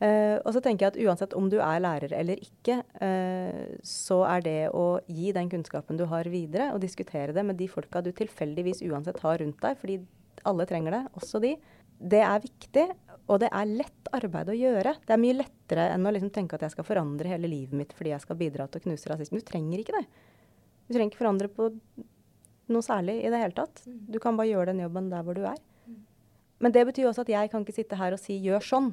Uh, 0.00 0.38
og 0.46 0.54
så 0.56 0.62
tenker 0.64 0.86
jeg 0.86 0.94
at 0.94 1.02
uansett 1.10 1.34
om 1.36 1.50
du 1.52 1.58
er 1.60 1.82
lærer 1.84 2.14
eller 2.16 2.40
ikke, 2.40 2.78
uh, 3.02 3.74
så 3.84 4.22
er 4.30 4.46
det 4.46 4.60
å 4.72 4.86
gi 5.04 5.34
den 5.36 5.50
kunnskapen 5.52 6.00
du 6.00 6.06
har 6.08 6.30
videre, 6.32 6.70
og 6.72 6.80
diskutere 6.80 7.34
det 7.36 7.44
med 7.44 7.60
de 7.60 7.68
folka 7.68 8.00
du 8.00 8.08
tilfeldigvis 8.16 8.80
uansett 8.88 9.20
har 9.20 9.42
rundt 9.42 9.60
deg, 9.60 9.76
fordi 9.76 9.98
alle 10.48 10.64
trenger 10.68 10.96
det, 10.96 11.02
også 11.20 11.42
de, 11.44 11.52
det 12.00 12.22
er 12.24 12.40
viktig. 12.42 12.86
Og 13.30 13.38
det 13.42 13.50
er 13.54 13.68
lett 13.68 14.08
arbeid 14.16 14.48
å 14.50 14.56
gjøre. 14.56 14.96
Det 15.06 15.14
er 15.14 15.20
mye 15.22 15.36
lettere 15.36 15.84
enn 15.92 16.06
å 16.08 16.12
liksom 16.14 16.32
tenke 16.34 16.56
at 16.56 16.64
jeg 16.64 16.74
skal 16.74 16.86
forandre 16.88 17.30
hele 17.30 17.50
livet 17.50 17.76
mitt 17.78 17.92
fordi 17.94 18.10
jeg 18.10 18.24
skal 18.24 18.38
bidra 18.40 18.66
til 18.66 18.80
å 18.80 18.84
knuse 18.88 19.10
rasisme. 19.12 19.38
Du 19.38 19.46
trenger 19.46 19.82
ikke 19.82 19.94
det. 19.94 20.06
Du 20.88 20.96
trenger 20.96 21.12
ikke 21.12 21.20
forandre 21.20 21.50
på 21.52 21.68
noe 22.74 22.86
særlig 22.86 23.20
i 23.20 23.30
det 23.30 23.42
hele 23.42 23.54
tatt. 23.54 23.84
Du 23.86 24.18
kan 24.22 24.38
bare 24.38 24.50
gjøre 24.50 24.72
den 24.72 24.82
jobben 24.82 25.12
der 25.12 25.22
hvor 25.26 25.38
du 25.38 25.44
er. 25.46 25.60
Men 26.60 26.74
det 26.74 26.82
betyr 26.88 27.10
også 27.10 27.22
at 27.22 27.30
jeg 27.32 27.52
kan 27.52 27.62
ikke 27.62 27.76
sitte 27.76 28.00
her 28.00 28.16
og 28.16 28.20
si 28.20 28.34
'gjør 28.40 28.66
sånn'. 28.66 28.90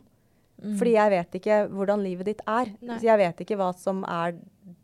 Mm. 0.58 0.76
Fordi 0.80 0.94
jeg 0.96 1.14
vet 1.14 1.36
ikke 1.40 1.58
hvordan 1.72 2.06
livet 2.06 2.32
ditt 2.32 2.46
er. 2.50 2.72
Så 2.88 3.06
jeg 3.06 3.22
vet 3.22 3.44
ikke 3.44 3.58
hva 3.60 3.72
som 3.78 4.04
er 4.10 4.38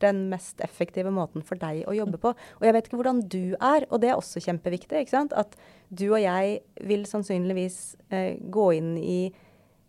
den 0.04 0.28
mest 0.32 0.62
effektive 0.64 1.12
måten 1.14 1.44
for 1.46 1.60
deg 1.60 1.84
å 1.90 1.96
jobbe 1.96 2.20
på. 2.22 2.34
Og 2.34 2.68
jeg 2.68 2.76
vet 2.76 2.88
ikke 2.88 3.00
hvordan 3.00 3.24
du 3.32 3.56
er, 3.58 3.88
og 3.90 4.04
det 4.04 4.12
er 4.12 4.20
også 4.20 4.44
kjempeviktig. 4.44 5.04
ikke 5.04 5.16
sant? 5.16 5.36
At 5.36 5.58
du 5.90 6.10
og 6.12 6.22
jeg 6.22 6.62
vil 6.88 7.08
sannsynligvis 7.10 7.80
eh, 8.14 8.40
gå 8.40 8.70
inn 8.80 8.96
i 9.00 9.18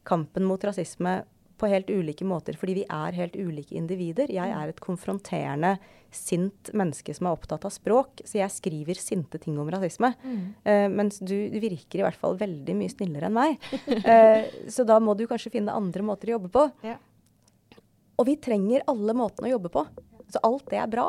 kampen 0.04 0.44
mot 0.46 0.64
rasisme 0.64 1.22
på 1.60 1.68
helt 1.70 1.90
ulike 1.90 2.26
måter, 2.26 2.56
fordi 2.58 2.80
vi 2.80 2.86
er 2.90 3.16
helt 3.16 3.36
ulike 3.36 3.76
individer. 3.78 4.30
Jeg 4.32 4.50
er 4.54 4.70
et 4.70 4.82
konfronterende, 4.82 5.76
sint 6.14 6.70
menneske 6.76 7.14
som 7.16 7.26
er 7.26 7.34
opptatt 7.34 7.64
av 7.66 7.72
språk, 7.74 8.22
så 8.26 8.38
jeg 8.38 8.54
skriver 8.54 8.98
sinte 8.98 9.40
ting 9.42 9.56
om 9.58 9.70
rasisme. 9.72 10.12
Mm. 10.22 10.42
Uh, 10.66 10.86
mens 10.92 11.18
du 11.18 11.34
virker 11.62 12.00
i 12.00 12.06
hvert 12.06 12.20
fall 12.20 12.38
veldig 12.40 12.76
mye 12.78 12.92
snillere 12.92 13.30
enn 13.30 13.36
meg. 13.38 13.68
Uh, 13.88 14.46
så 14.70 14.86
da 14.86 15.00
må 15.02 15.16
du 15.18 15.26
kanskje 15.30 15.56
finne 15.56 15.74
andre 15.74 16.06
måter 16.06 16.30
å 16.30 16.36
jobbe 16.36 16.52
på. 16.54 16.68
Ja. 16.86 16.98
Og 18.18 18.28
vi 18.28 18.36
trenger 18.38 18.86
alle 18.90 19.16
måtene 19.16 19.50
å 19.50 19.56
jobbe 19.56 19.72
på. 19.74 19.86
Så 20.30 20.42
alt 20.46 20.68
det 20.70 20.78
er 20.82 20.90
bra. 20.90 21.08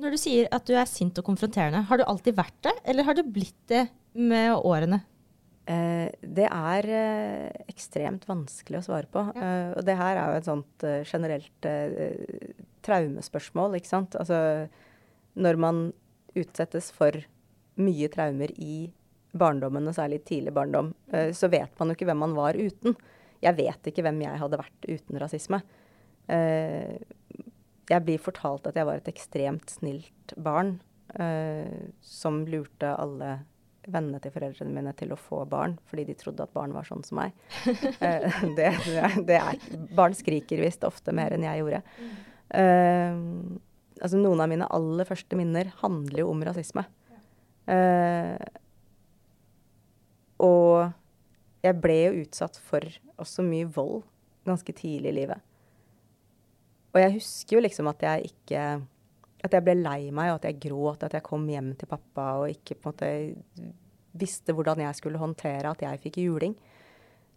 Når 0.00 0.14
du 0.14 0.18
sier 0.20 0.48
at 0.54 0.64
du 0.66 0.74
er 0.78 0.88
sint 0.88 1.18
og 1.20 1.26
konfronterende, 1.26 1.84
har 1.86 2.00
du 2.00 2.06
alltid 2.08 2.38
vært 2.38 2.56
det, 2.64 2.72
eller 2.88 3.06
har 3.06 3.18
du 3.18 3.22
blitt 3.26 3.58
det 3.68 3.84
med 4.16 4.54
årene? 4.56 5.02
Eh, 5.70 6.08
det 6.24 6.46
er 6.48 6.88
eh, 6.90 7.64
ekstremt 7.70 8.24
vanskelig 8.28 8.80
å 8.80 8.86
svare 8.88 9.10
på. 9.12 9.22
Eh, 9.36 9.72
og 9.76 9.84
det 9.86 9.96
her 9.98 10.18
er 10.18 10.32
jo 10.32 10.40
et 10.40 10.48
sånt 10.48 10.86
generelt 11.06 11.68
traumespørsmål, 12.86 13.76
ikke 13.78 13.92
sant. 13.92 14.16
Altså 14.18 14.68
når 15.40 15.60
man 15.60 15.84
utsettes 16.38 16.90
for 16.94 17.14
mye 17.80 18.10
traumer 18.12 18.52
i 18.58 18.90
barndommen, 19.30 19.86
og 19.86 19.94
særlig 19.94 20.24
tidlig 20.26 20.54
barndom, 20.56 20.92
eh, 21.14 21.30
så 21.36 21.50
vet 21.52 21.72
man 21.78 21.90
jo 21.90 21.98
ikke 21.98 22.08
hvem 22.10 22.24
man 22.24 22.36
var 22.38 22.58
uten. 22.58 22.96
Jeg 23.40 23.56
vet 23.60 23.88
ikke 23.88 24.04
hvem 24.04 24.24
jeg 24.24 24.42
hadde 24.42 24.60
vært 24.60 24.88
uten 24.88 25.22
rasisme. 25.22 25.62
jeg 27.90 28.04
blir 28.06 28.20
fortalt 28.22 28.68
at 28.68 28.76
jeg 28.78 28.86
var 28.86 29.00
et 29.00 29.08
ekstremt 29.10 29.72
snilt 29.72 30.34
barn 30.36 30.76
som 32.06 32.44
lurte 32.46 32.92
alle 32.92 33.30
vennene 33.92 34.20
til 34.22 34.32
foreldrene 34.34 34.74
mine 34.74 34.92
til 34.98 35.12
å 35.14 35.18
få 35.18 35.42
barn 35.50 35.76
fordi 35.90 36.06
de 36.10 36.16
trodde 36.18 36.44
at 36.44 36.54
barn 36.56 36.74
var 36.74 36.88
sånn 36.88 37.04
som 37.06 37.20
meg. 37.20 37.34
uh, 37.66 38.40
det, 38.58 38.70
det 39.28 39.40
er, 39.40 39.58
barn 39.96 40.16
skriker 40.16 40.62
visst 40.62 40.86
ofte 40.88 41.14
mer 41.16 41.34
enn 41.36 41.46
jeg 41.46 41.62
gjorde. 41.62 41.82
Uh, 42.50 43.58
altså 44.00 44.20
noen 44.20 44.42
av 44.42 44.50
mine 44.50 44.70
aller 44.72 45.08
første 45.08 45.38
minner 45.38 45.72
handler 45.82 46.24
jo 46.24 46.30
om 46.32 46.46
rasisme. 46.46 46.86
Uh, 47.70 48.38
og 50.40 50.90
jeg 51.60 51.76
ble 51.82 51.98
jo 52.06 52.24
utsatt 52.24 52.56
for 52.64 52.86
også 53.20 53.44
mye 53.44 53.68
vold 53.68 54.00
ganske 54.48 54.72
tidlig 54.72 55.12
i 55.12 55.18
livet. 55.20 55.44
Og 56.90 56.98
jeg 57.02 57.14
husker 57.20 57.56
jo 57.58 57.62
liksom 57.62 57.90
at 57.90 58.02
jeg 58.02 58.32
ikke 58.32 58.62
at 59.40 59.54
jeg 59.56 59.64
ble 59.64 59.76
lei 59.78 60.10
meg, 60.12 60.32
og 60.32 60.40
at 60.40 60.50
jeg 60.50 60.60
gråt, 60.66 61.04
at 61.06 61.14
jeg 61.16 61.24
kom 61.24 61.46
hjem 61.48 61.72
til 61.78 61.88
pappa 61.88 62.26
og 62.42 62.50
ikke 62.52 62.76
på 62.76 62.90
en 62.90 62.92
måte 62.92 63.70
visste 64.12 64.54
hvordan 64.56 64.82
jeg 64.82 64.98
skulle 64.98 65.20
håndtere 65.20 65.70
at 65.70 65.82
jeg 65.84 66.02
fikk 66.02 66.20
juling. 66.24 66.54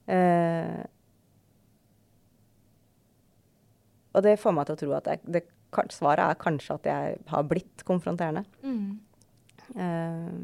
Eh, 0.09 0.83
og 4.13 4.25
det 4.25 4.38
får 4.41 4.55
meg 4.55 4.67
til 4.67 4.75
å 4.75 4.81
tro 4.81 4.95
at 4.97 5.09
jeg, 5.09 5.23
det, 5.36 5.43
svaret 5.93 6.25
er 6.25 6.41
kanskje 6.41 6.77
at 6.77 6.89
jeg 6.89 7.17
har 7.33 7.47
blitt 7.49 7.86
konfronterende. 7.88 8.43
Mm. 8.62 8.99
Eh, 9.73 10.38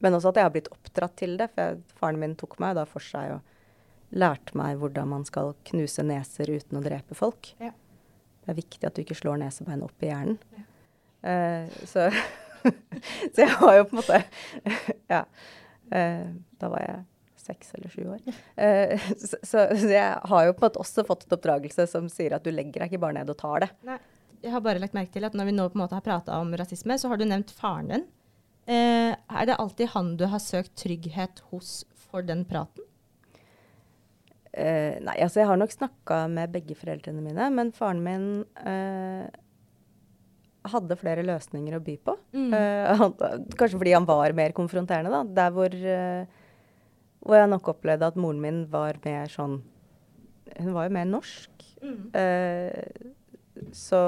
men 0.00 0.16
også 0.16 0.32
at 0.32 0.40
jeg 0.40 0.48
har 0.48 0.54
blitt 0.54 0.72
oppdratt 0.72 1.16
til 1.20 1.36
det, 1.40 1.50
for 1.52 1.60
jeg, 1.66 1.82
faren 2.00 2.20
min 2.22 2.36
tok 2.40 2.56
meg 2.62 2.76
da 2.78 2.86
for 2.88 3.04
seg 3.04 3.36
og 3.36 4.16
lærte 4.16 4.56
meg 4.58 4.80
hvordan 4.80 5.10
man 5.12 5.26
skal 5.28 5.52
knuse 5.68 6.02
neser 6.06 6.50
uten 6.50 6.80
å 6.80 6.84
drepe 6.84 7.16
folk. 7.18 7.52
Ja. 7.60 7.74
det 8.42 8.54
er 8.54 8.58
viktig 8.58 8.88
at 8.88 8.96
du 8.96 9.04
ikke 9.04 9.18
slår 9.18 9.42
nesebeinet 9.42 9.86
opp 9.86 10.02
i 10.02 10.10
hjernen. 10.10 10.38
Eh, 11.20 11.68
så, 11.86 12.08
så 13.32 13.44
jeg 13.44 13.54
har 13.60 13.78
jo 13.78 13.86
på 13.88 13.96
en 13.96 14.02
måte 14.02 14.22
Ja. 15.10 15.24
Eh, 15.90 16.28
da 16.60 16.68
var 16.70 16.84
jeg 16.84 17.00
seks 17.40 17.74
eller 17.74 17.90
sju 17.90 18.04
år. 18.12 18.20
Eh, 18.56 19.10
så, 19.18 19.36
så, 19.42 19.66
jeg 19.90 20.06
har 20.32 20.46
jo 20.46 20.54
på 20.54 20.64
en 20.64 20.68
måte 20.68 20.82
også 20.82 21.04
fått 21.08 21.26
et 21.26 21.34
oppdragelse 21.34 21.86
som 21.90 22.08
sier 22.12 22.36
at 22.36 22.46
du 22.46 22.52
legger 22.54 22.84
deg 22.84 22.92
ikke 22.92 23.02
bare 23.02 23.18
ned 23.20 23.32
og 23.32 23.38
tar 23.40 23.66
det. 23.66 23.70
Nei. 23.88 23.98
Jeg 24.40 24.54
har 24.54 24.62
bare 24.64 24.80
lagt 24.80 24.94
merke 24.96 25.12
til 25.12 25.26
at 25.28 25.34
når 25.36 25.50
vi 25.50 25.56
nå 25.56 25.66
på 25.68 25.76
en 25.76 25.82
måte 25.82 25.98
har 25.98 26.04
prata 26.04 26.38
om 26.40 26.54
rasisme, 26.56 26.96
så 26.96 27.10
har 27.10 27.20
du 27.20 27.26
nevnt 27.28 27.50
faren 27.52 27.90
din. 27.92 28.06
Eh, 28.70 29.12
er 29.12 29.48
det 29.48 29.58
alltid 29.60 29.92
han 29.92 30.14
du 30.20 30.24
har 30.32 30.40
søkt 30.40 30.72
trygghet 30.80 31.42
hos 31.50 31.82
for 32.08 32.24
den 32.24 32.46
praten? 32.48 32.86
Uh, 34.50 34.96
nei, 34.98 35.14
altså 35.22 35.38
jeg 35.38 35.46
har 35.46 35.58
nok 35.60 35.70
snakka 35.70 36.24
med 36.26 36.50
begge 36.50 36.74
foreldrene 36.74 37.22
mine, 37.22 37.44
men 37.54 37.68
faren 37.70 38.00
min 38.02 38.24
hadde 40.68 40.98
flere 41.00 41.24
løsninger 41.24 41.76
å 41.76 41.82
by 41.84 41.96
på. 42.04 42.14
Mm. 42.36 42.52
Uh, 42.52 43.04
kanskje 43.56 43.78
fordi 43.80 43.94
han 43.96 44.08
var 44.08 44.34
mer 44.36 44.54
konfronterende, 44.56 45.12
da. 45.12 45.22
Der 45.38 45.54
hvor, 45.56 45.74
uh, 45.74 46.24
hvor 47.24 47.40
jeg 47.40 47.52
nok 47.52 47.70
opplevde 47.74 48.10
at 48.10 48.18
moren 48.20 48.42
min 48.44 48.64
var 48.72 49.00
mer 49.04 49.30
sånn 49.32 49.60
Hun 50.50 50.72
var 50.74 50.88
jo 50.88 50.94
mer 50.96 51.06
norsk. 51.08 51.68
Mm. 51.80 52.00
Uh, 52.12 53.70
så 53.76 54.00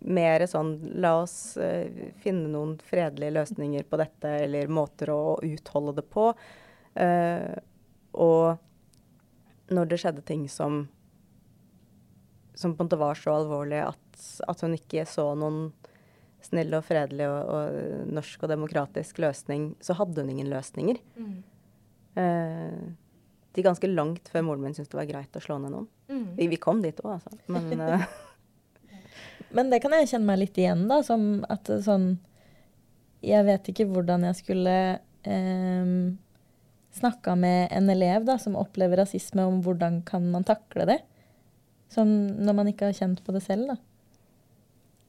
mer 0.00 0.46
sånn 0.48 0.72
La 1.00 1.14
oss 1.20 1.58
finne 2.22 2.48
noen 2.48 2.78
fredelige 2.84 3.34
løsninger 3.36 3.84
på 3.88 3.98
dette, 4.00 4.30
eller 4.46 4.72
måter 4.72 5.12
å 5.12 5.36
utholde 5.44 5.98
det 5.98 6.04
på. 6.12 6.24
Og 8.24 8.46
når 9.76 9.90
det 9.90 9.98
skjedde 10.00 10.24
ting 10.28 10.46
som 10.48 10.82
som 12.60 12.76
på 12.76 12.82
en 12.82 12.86
måte 12.88 13.00
var 13.00 13.16
så 13.16 13.34
alvorlig 13.38 13.80
at, 13.88 14.09
at 14.48 14.64
hun 14.64 14.76
ikke 14.76 15.06
så 15.08 15.30
noen 15.38 15.70
snill 16.44 16.72
og 16.76 16.86
fredelig 16.86 17.26
og, 17.28 17.50
og 17.52 18.12
norsk 18.16 18.44
og 18.44 18.52
demokratisk 18.52 19.20
løsning, 19.20 19.74
så 19.84 19.96
hadde 19.98 20.22
hun 20.22 20.32
ingen 20.32 20.50
løsninger. 20.52 21.00
Mm. 21.20 21.36
Eh, 22.20 22.80
de 23.52 23.66
ganske 23.66 23.90
langt 23.90 24.30
før 24.30 24.46
moren 24.46 24.64
min 24.64 24.74
syntes 24.76 24.90
det 24.92 24.98
var 24.98 25.08
greit 25.10 25.36
å 25.36 25.42
slå 25.42 25.58
ned 25.60 25.74
noen. 25.74 25.88
Mm. 26.10 26.26
Vi, 26.38 26.48
vi 26.54 26.60
kom 26.62 26.82
dit 26.84 27.04
òg, 27.04 27.18
altså. 27.18 27.36
Men 27.50 27.84
eh, 27.86 28.08
Men 29.50 29.70
det 29.72 29.80
kan 29.82 29.94
jeg 29.96 30.12
kjenne 30.12 30.30
meg 30.30 30.42
litt 30.44 30.58
igjen, 30.60 30.86
da. 30.90 31.00
Som 31.06 31.44
at 31.50 31.70
sånn 31.84 32.12
Jeg 33.26 33.44
vet 33.48 33.72
ikke 33.72 33.88
hvordan 33.90 34.24
jeg 34.28 34.38
skulle 34.38 34.76
eh, 35.26 35.94
snakka 36.96 37.36
med 37.38 37.68
en 37.74 37.90
elev 37.92 38.24
da, 38.28 38.38
som 38.38 38.58
opplever 38.58 39.02
rasisme, 39.02 39.44
om 39.44 39.60
hvordan 39.64 40.00
kan 40.06 40.30
man 40.32 40.46
takle 40.46 40.86
det. 40.88 41.00
Sånn 41.90 42.14
når 42.38 42.56
man 42.56 42.70
ikke 42.70 42.90
har 42.90 42.96
kjent 42.96 43.22
på 43.26 43.34
det 43.34 43.42
selv, 43.44 43.74
da. 43.74 43.78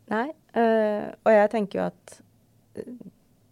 Nei. 0.10 0.32
Øh, 0.58 1.14
og 1.26 1.32
jeg 1.32 1.50
tenker 1.52 1.80
jo 1.80 1.86
at 1.86 2.22
eh, 2.76 2.94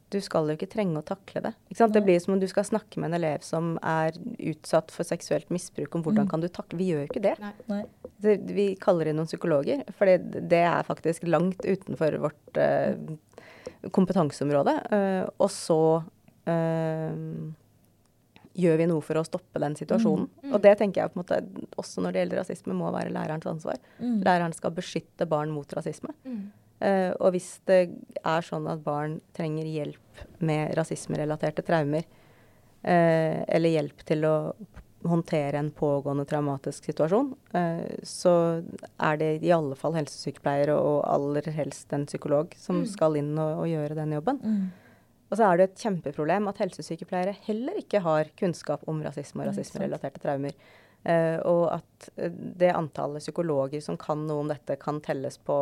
du 0.10 0.18
skal 0.26 0.48
jo 0.50 0.56
ikke 0.58 0.66
trenge 0.72 0.98
å 0.98 1.06
takle 1.06 1.42
det. 1.46 1.52
Ikke 1.70 1.78
sant? 1.84 1.94
Det 1.94 2.02
blir 2.04 2.18
som 2.20 2.34
om 2.34 2.40
du 2.42 2.48
skal 2.50 2.66
snakke 2.66 2.98
med 2.98 3.12
en 3.12 3.20
elev 3.20 3.44
som 3.46 3.76
er 3.86 4.16
utsatt 4.40 4.90
for 4.90 5.06
seksuelt 5.06 5.52
misbruk, 5.54 5.94
om 5.96 6.02
hvordan 6.02 6.26
Mm. 6.26 6.30
kan 6.32 6.42
du 6.42 6.48
takle 6.50 6.78
Vi 6.80 6.88
gjør 6.90 7.04
jo 7.06 7.10
ikke 7.12 7.22
det. 7.22 7.36
Nei. 7.40 7.54
Nei. 7.68 7.84
det. 8.20 8.38
Vi 8.50 8.76
kaller 8.76 9.08
inn 9.08 9.16
noen 9.22 9.28
psykologer, 9.30 9.84
for 9.94 10.06
det 10.08 10.52
er 10.66 10.84
faktisk 10.84 11.28
langt 11.30 11.62
utenfor 11.62 12.18
vårt 12.26 12.58
eh, 12.58 12.96
kompetanseområde. 13.92 14.74
Uh, 14.92 15.30
og 15.40 15.50
så 15.54 16.04
eh, 16.50 17.14
gjør 18.60 18.80
vi 18.82 18.88
noe 18.92 19.04
for 19.06 19.20
å 19.20 19.26
stoppe 19.28 19.62
den 19.64 19.76
situasjonen. 19.80 20.28
Mm. 20.44 20.54
Og 20.54 20.64
det 20.64 20.76
tenker 20.80 21.04
jeg 21.04 21.14
på 21.14 21.20
en 21.20 21.24
måte 21.24 21.40
også 21.80 22.04
når 22.04 22.16
det 22.16 22.24
gjelder 22.24 22.42
rasisme, 22.44 22.78
må 22.78 22.92
være 22.96 23.14
lærerens 23.16 23.48
ansvar. 23.50 23.80
Mm. 24.00 24.18
Læreren 24.28 24.56
skal 24.58 24.76
beskytte 24.76 25.28
barn 25.30 25.54
mot 25.56 25.78
rasisme. 25.78 26.14
Mm. 26.28 26.42
Eh, 26.80 27.12
og 27.20 27.34
hvis 27.36 27.50
det 27.68 27.82
er 28.24 28.46
sånn 28.46 28.68
at 28.72 28.84
barn 28.86 29.20
trenger 29.36 29.68
hjelp 29.68 30.24
med 30.44 30.76
rasismerelaterte 30.80 31.66
traumer, 31.68 32.06
uh, 32.84 33.40
eller 33.48 33.74
hjelp 33.74 34.06
til 34.08 34.24
å 34.28 34.36
håndtere 35.10 35.60
en 35.60 35.72
pågående 35.76 36.26
traumatisk 36.28 36.90
situasjon, 36.90 37.34
uh, 37.56 37.84
så 38.04 38.34
er 39.00 39.20
det 39.20 39.30
i 39.44 39.52
alle 39.56 39.76
fall 39.80 39.96
helsesykepleiere 39.96 40.76
og 40.76 41.02
aller 41.08 41.52
helst 41.56 41.92
en 41.96 42.08
psykolog 42.08 42.56
som 42.60 42.82
Mm. 42.82 42.88
skal 42.88 43.20
inn 43.20 43.34
og, 43.38 43.64
og 43.64 43.68
gjøre 43.68 43.96
den 44.00 44.16
jobben. 44.16 44.40
Og 45.30 45.38
så 45.38 45.46
er 45.46 45.60
det 45.60 45.68
et 45.70 45.82
kjempeproblem 45.84 46.50
at 46.50 46.62
helsesykepleiere 46.64 47.36
heller 47.46 47.78
ikke 47.82 48.02
har 48.06 48.32
kunnskap 48.40 48.86
om 48.90 49.02
rasisme 49.06 49.44
og 49.44 49.50
Mm, 49.50 49.52
rasismerelaterte 49.54 50.22
traumer. 50.24 50.56
Uh, 51.00 51.38
og 51.48 51.62
at 51.78 52.10
eh, 52.20 52.34
det 52.60 52.74
antallet 52.76 53.24
psykologer 53.24 53.80
som 53.80 53.96
kan 53.98 54.26
noe 54.28 54.44
om 54.44 54.50
dette, 54.52 54.76
kan 54.82 54.98
telles 55.00 55.38
på 55.48 55.56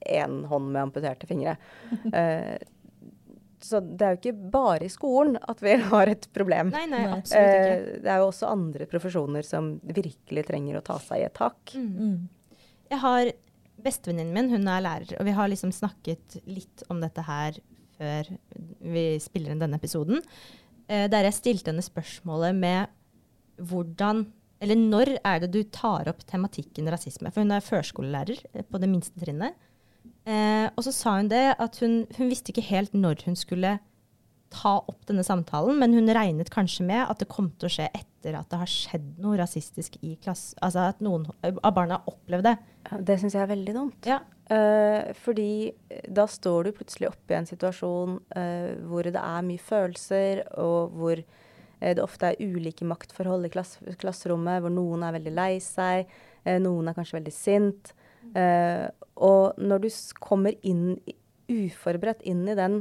én 0.00 0.38
hånd 0.48 0.70
med 0.72 0.86
amputerte 0.86 1.28
fingre. 1.28 1.58
Uh, 2.06 2.56
så 3.62 3.82
det 3.84 4.06
er 4.06 4.14
jo 4.14 4.20
ikke 4.22 4.50
bare 4.54 4.86
i 4.86 4.92
skolen 4.92 5.36
at 5.36 5.60
vi 5.62 5.76
har 5.92 6.08
et 6.08 6.24
problem. 6.32 6.72
Nei, 6.72 6.86
nei, 6.88 7.04
Nei. 7.04 7.18
absolutt 7.18 7.58
ikke. 7.58 7.76
Uh, 7.82 8.00
det 8.06 8.14
er 8.14 8.22
jo 8.22 8.30
også 8.30 8.52
andre 8.54 8.88
profesjoner 8.94 9.46
som 9.46 9.74
virkelig 9.82 10.46
trenger 10.48 10.80
å 10.80 10.86
ta 10.88 10.96
seg 11.02 11.20
i 11.20 11.28
et 11.28 11.36
tak. 11.36 11.76
Mm. 11.76 11.92
Mm. 11.92 12.62
Jeg 12.94 13.04
har 13.04 13.34
Bestevenninnen 13.82 14.34
min 14.36 14.50
hun 14.52 14.68
er 14.70 14.82
lærer, 14.84 15.12
og 15.18 15.26
vi 15.26 15.32
har 15.34 15.48
liksom 15.50 15.72
snakket 15.74 16.36
litt 16.46 16.84
om 16.92 17.00
dette 17.02 17.24
her 17.26 17.56
før 18.02 18.30
vi 18.92 19.06
spiller 19.22 19.54
inn 19.54 19.62
denne 19.62 19.78
episoden. 19.78 20.22
Eh, 20.90 21.08
der 21.10 21.28
jeg 21.28 21.38
stilte 21.38 21.70
henne 21.70 21.84
spørsmålet 21.84 22.56
med 22.58 22.98
hvordan 23.62 24.26
Eller 24.62 24.78
når 24.78 25.16
er 25.26 25.40
det 25.42 25.48
du 25.50 25.62
tar 25.74 26.06
opp 26.06 26.20
tematikken 26.22 26.86
rasisme? 26.86 27.32
For 27.34 27.42
hun 27.42 27.50
er 27.50 27.64
førskolelærer 27.66 28.44
eh, 28.54 28.62
på 28.62 28.78
det 28.78 28.88
minste 28.90 29.18
trinnet. 29.18 29.56
Eh, 30.22 30.68
og 30.70 30.84
så 30.86 30.92
sa 30.94 31.16
hun 31.16 31.30
det 31.30 31.56
at 31.58 31.78
hun, 31.82 32.04
hun 32.14 32.30
visste 32.30 32.54
ikke 32.54 32.68
helt 32.68 32.94
når 32.94 33.24
hun 33.26 33.34
skulle 33.38 33.72
ta 34.52 34.74
opp 34.80 35.06
denne 35.08 35.24
samtalen, 35.26 35.78
men 35.80 35.94
hun 35.96 36.10
regnet 36.12 36.50
kanskje 36.52 36.84
med 36.86 37.04
at 37.06 37.22
det 37.22 37.30
kom 37.32 37.50
til 37.56 37.68
å 37.68 37.72
skje 37.72 37.88
etter 37.96 38.36
at 38.38 38.50
det 38.52 38.60
har 38.60 38.70
skjedd 38.70 39.08
noe 39.22 39.38
rasistisk 39.40 39.96
i 40.04 40.14
klassen. 40.22 40.58
Altså 40.62 40.86
at 40.92 41.00
noen 41.04 41.26
av 41.42 41.72
barna 41.74 41.98
har 41.98 42.12
opplevd 42.12 42.48
det. 42.50 42.56
Det 43.08 43.18
syns 43.20 43.36
jeg 43.36 43.44
er 43.44 43.52
veldig 43.52 43.76
dumt. 43.76 44.08
Ja. 44.08 44.20
Uh, 44.52 45.12
fordi 45.22 45.72
da 46.12 46.26
står 46.28 46.68
du 46.68 46.76
plutselig 46.76 47.08
oppe 47.08 47.32
i 47.32 47.38
en 47.38 47.48
situasjon 47.48 48.18
uh, 48.36 48.70
hvor 48.90 49.06
det 49.06 49.16
er 49.16 49.46
mye 49.46 49.62
følelser, 49.62 50.42
og 50.60 50.92
hvor 50.98 51.22
uh, 51.22 51.92
det 51.92 52.02
ofte 52.04 52.32
er 52.32 52.42
ulike 52.42 52.86
maktforhold 52.86 53.48
i 53.48 53.52
klass 53.54 53.78
klasserommet, 54.02 54.60
hvor 54.62 54.74
noen 54.74 55.06
er 55.06 55.16
veldig 55.16 55.34
lei 55.34 55.54
seg, 55.64 56.10
noen 56.42 56.90
er 56.90 56.94
kanskje 56.96 57.20
veldig 57.20 57.32
sint. 57.34 57.92
Og 58.34 59.60
når 59.62 59.82
du 59.84 59.88
kommer 60.18 60.56
inn 60.66 60.96
uforberedt 61.46 62.24
inn 62.26 62.42
i 62.50 62.56
den 62.58 62.80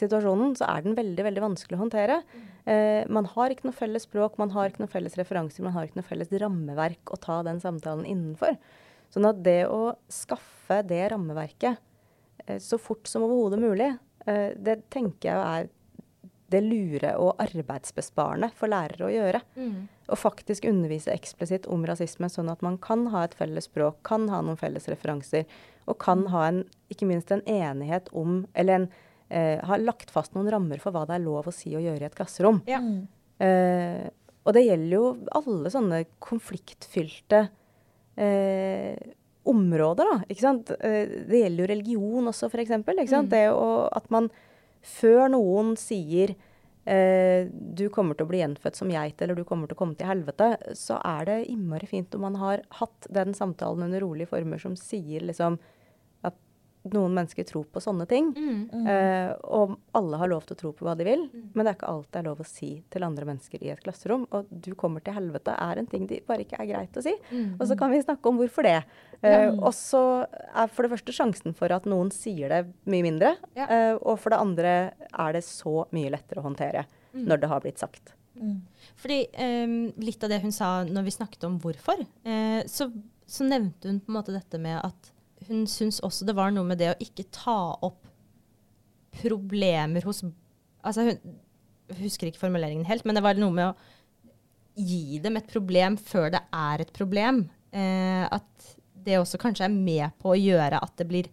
situasjonen, 0.00 0.54
så 0.58 0.68
er 0.68 0.84
den 0.84 0.96
veldig 0.98 1.26
veldig 1.26 1.44
vanskelig 1.44 1.78
å 1.78 1.82
håndtere. 1.84 2.20
Eh, 2.66 3.02
man 3.12 3.28
har 3.32 3.52
ikke 3.52 3.68
noe 3.68 3.76
felles 3.76 4.06
språk, 4.08 4.38
man 4.40 4.52
har 4.54 4.70
ikke 4.70 4.84
noe 4.84 4.92
felles 4.92 5.16
referanser, 5.18 5.64
man 5.66 5.76
har 5.76 5.86
ikke 5.86 6.00
noe 6.00 6.08
felles 6.08 6.32
rammeverk 6.42 7.14
å 7.14 7.20
ta 7.22 7.40
den 7.46 7.60
samtalen 7.62 8.06
innenfor. 8.08 8.58
Sånn 9.14 9.28
at 9.28 9.42
det 9.46 9.62
å 9.70 9.94
skaffe 10.12 10.82
det 10.86 11.04
rammeverket 11.12 11.78
eh, 12.46 12.58
så 12.62 12.78
fort 12.80 13.06
som 13.10 13.26
overhodet 13.26 13.62
mulig, 13.62 13.92
eh, 14.26 14.50
det 14.58 14.80
tenker 14.94 15.30
jeg 15.30 15.46
er 15.46 15.72
det 16.52 16.60
lure 16.62 17.12
og 17.18 17.40
arbeidsbesparende 17.42 18.52
for 18.54 18.70
lærere 18.70 19.08
å 19.08 19.10
gjøre. 19.10 19.40
Å 20.06 20.18
faktisk 20.18 20.66
undervise 20.68 21.10
eksplisitt 21.14 21.66
om 21.66 21.82
rasisme, 21.88 22.28
sånn 22.30 22.50
at 22.52 22.62
man 22.62 22.78
kan 22.78 23.08
ha 23.14 23.24
et 23.26 23.34
felles 23.34 23.66
språk, 23.66 23.98
kan 24.06 24.28
ha 24.30 24.42
noen 24.46 24.58
felles 24.60 24.86
referanser, 24.90 25.46
og 25.90 25.98
kan 26.02 26.26
ha 26.30 26.44
en, 26.50 26.62
ikke 26.90 27.08
minst 27.08 27.30
en 27.34 27.42
enighet 27.46 28.08
om 28.12 28.46
Eller 28.54 28.74
en, 28.74 28.88
eh, 29.28 29.58
har 29.64 29.82
lagt 29.82 30.12
fast 30.14 30.36
noen 30.36 30.50
rammer 30.52 30.80
for 30.82 30.94
hva 30.94 31.04
det 31.08 31.18
er 31.18 31.24
lov 31.24 31.48
å 31.48 31.54
si 31.54 31.74
og 31.76 31.84
gjøre 31.84 32.04
i 32.04 32.08
et 32.08 32.16
klasserom. 32.18 32.62
Ja. 32.70 32.80
Mm. 32.82 33.04
Eh, 33.42 34.06
og 34.46 34.54
det 34.54 34.66
gjelder 34.68 34.94
jo 34.94 35.06
alle 35.34 35.70
sånne 35.74 36.02
konfliktfylte 36.22 37.46
eh, 38.14 39.14
områder, 39.46 40.10
da. 40.12 40.18
Ikke 40.30 40.44
sant? 40.44 40.70
Eh, 40.78 41.24
det 41.26 41.42
gjelder 41.42 41.64
jo 41.64 41.70
religion 41.72 42.30
også, 42.32 42.50
f.eks. 42.50 42.76
Ikke? 42.78 43.06
Mm. 43.10 43.30
Det 43.32 43.46
å, 43.50 43.70
at 43.90 44.06
man 44.14 44.30
før 44.86 45.26
noen 45.34 45.74
sier 45.80 46.36
eh, 46.86 47.50
du 47.50 47.88
kommer 47.94 48.14
til 48.14 48.26
å 48.26 48.30
bli 48.30 48.42
gjenfødt 48.42 48.78
som 48.78 48.90
geit, 48.92 49.18
eller 49.22 49.38
du 49.38 49.44
kommer 49.46 49.70
til 49.70 49.78
å 49.78 49.82
komme 49.82 49.98
til 49.98 50.10
helvete, 50.10 50.52
så 50.78 51.00
er 51.02 51.26
det 51.26 51.38
innmari 51.50 51.90
fint 51.90 52.14
om 52.14 52.26
man 52.28 52.38
har 52.38 52.62
hatt 52.78 53.10
den 53.10 53.34
samtalen 53.34 53.88
under 53.88 54.04
rolige 54.04 54.30
former 54.30 54.62
som 54.62 54.78
sier 54.78 55.26
liksom 55.26 55.58
noen 56.94 57.14
mennesker 57.14 57.44
tror 57.48 57.64
på 57.72 57.80
sånne 57.82 58.06
ting. 58.06 58.32
Mm. 58.36 58.70
Mm. 58.70 58.86
Eh, 58.86 59.32
og 59.44 59.76
alle 59.94 60.16
har 60.20 60.28
lov 60.28 60.44
til 60.46 60.54
å 60.56 60.58
tro 60.60 60.72
på 60.72 60.84
hva 60.86 60.94
de 60.96 61.04
vil, 61.04 61.24
Mm. 61.32 61.50
men 61.54 61.64
det 61.64 61.72
er 61.72 61.78
ikke 61.78 61.88
alt 61.92 62.10
det 62.12 62.18
er 62.20 62.28
lov 62.28 62.38
å 62.38 62.46
si 62.46 62.84
til 62.90 63.02
andre 63.02 63.24
mennesker 63.24 63.62
i 63.62 63.70
et 63.70 63.82
klasserom. 63.82 64.26
Og 64.32 64.46
'du 64.50 64.74
kommer 64.74 65.02
til 65.02 65.14
helvete' 65.14 65.56
er 65.58 65.78
en 65.78 65.86
ting 65.86 66.06
de 66.06 66.20
bare 66.26 66.44
ikke 66.44 66.60
er 66.60 66.66
greit 66.66 66.92
å 66.96 67.02
si. 67.02 67.14
Mm. 67.32 67.56
Og 67.60 67.66
så 67.66 67.76
kan 67.78 67.90
vi 67.90 68.02
snakke 68.02 68.26
om 68.26 68.38
hvorfor 68.38 68.62
det. 68.62 68.84
Eh, 69.22 69.48
og 69.50 69.72
så 69.72 70.26
er 70.54 70.66
for 70.68 70.82
det 70.82 70.92
første 70.92 71.12
sjansen 71.12 71.54
for 71.54 71.72
at 71.72 71.84
noen 71.84 72.10
sier 72.12 72.48
det 72.48 72.66
mye 72.86 73.02
mindre. 73.02 73.36
Ja. 73.56 73.66
eh, 73.68 73.98
og 74.02 74.18
for 74.18 74.30
det 74.30 74.38
andre 74.38 74.92
er 75.18 75.32
det 75.32 75.42
så 75.44 75.86
mye 75.92 76.10
lettere 76.10 76.38
å 76.42 76.44
håndtere 76.54 76.84
Mm. 77.14 77.24
når 77.26 77.40
det 77.40 77.48
har 77.48 77.60
blitt 77.60 77.78
sagt. 77.78 78.12
Mm. 78.38 78.60
Fordi 78.96 79.26
eh, 79.32 79.66
litt 79.98 80.22
av 80.22 80.28
det 80.30 80.42
hun 80.42 80.52
sa 80.52 80.84
når 80.84 81.04
vi 81.04 81.10
snakket 81.10 81.44
om 81.44 81.58
hvorfor, 81.58 82.06
eh, 82.24 82.62
så 82.66 82.92
så 83.26 83.42
nevnte 83.44 83.88
hun 83.88 83.98
på 84.00 84.08
en 84.10 84.22
måte 84.22 84.32
dette 84.32 84.56
med 84.60 84.78
at 84.84 85.10
hun 85.48 85.66
syns 85.70 86.00
også 86.04 86.26
det 86.28 86.36
var 86.36 86.52
noe 86.54 86.66
med 86.68 86.80
det 86.82 86.92
å 86.92 87.00
ikke 87.02 87.28
ta 87.34 87.76
opp 87.86 88.04
problemer 89.16 90.04
hos 90.06 90.24
Altså 90.86 91.02
hun 91.08 91.38
husker 91.98 92.28
ikke 92.28 92.38
formuleringen 92.38 92.86
helt, 92.86 93.02
men 93.06 93.16
det 93.16 93.24
var 93.24 93.38
noe 93.40 93.54
med 93.54 93.72
å 93.72 93.76
gi 94.76 95.18
dem 95.24 95.38
et 95.38 95.48
problem 95.50 95.96
før 95.98 96.28
det 96.34 96.42
er 96.54 96.84
et 96.84 96.92
problem. 96.94 97.40
Eh, 97.74 98.22
at 98.22 98.68
det 99.06 99.18
også 99.18 99.40
kanskje 99.40 99.66
er 99.66 99.74
med 99.74 100.14
på 100.22 100.30
å 100.30 100.38
gjøre 100.38 100.78
at 100.82 100.94
det 101.00 101.08
blir 101.10 101.30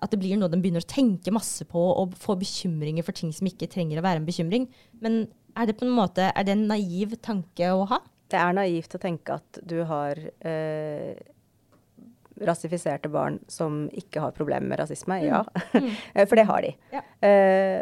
at 0.00 0.12
det 0.14 0.20
blir 0.22 0.38
noe 0.40 0.48
de 0.48 0.56
begynner 0.60 0.80
å 0.84 0.88
tenke 0.88 1.32
masse 1.34 1.64
på 1.68 1.80
og 1.80 2.14
få 2.16 2.36
bekymringer 2.40 3.04
for 3.04 3.16
ting 3.16 3.34
som 3.36 3.48
ikke 3.50 3.68
trenger 3.68 4.00
å 4.00 4.04
være 4.06 4.22
en 4.22 4.28
bekymring. 4.28 4.64
Men 5.04 5.26
er 5.58 5.68
det 5.68 5.76
på 5.76 5.84
en 5.84 5.92
måte, 5.92 6.30
er 6.30 6.46
det 6.46 6.54
en 6.54 6.68
naiv 6.70 7.18
tanke 7.20 7.68
å 7.74 7.84
ha? 7.90 7.98
Det 8.30 8.38
er 8.40 8.54
naivt 8.56 8.96
å 8.96 9.02
tenke 9.02 9.36
at 9.36 9.60
du 9.66 9.82
har 9.84 10.16
eh, 10.46 11.20
rasifiserte 12.46 13.10
barn 13.12 13.38
som 13.48 13.84
ikke 13.96 14.22
har 14.24 14.36
problemer 14.36 14.72
med 14.72 14.80
rasisme. 14.80 15.20
Ja. 15.24 15.44
Mm. 15.74 15.90
For 16.28 16.38
det 16.38 16.46
har 16.48 16.66
de. 16.66 16.74
Ja. 16.94 17.02
Uh, 17.24 17.80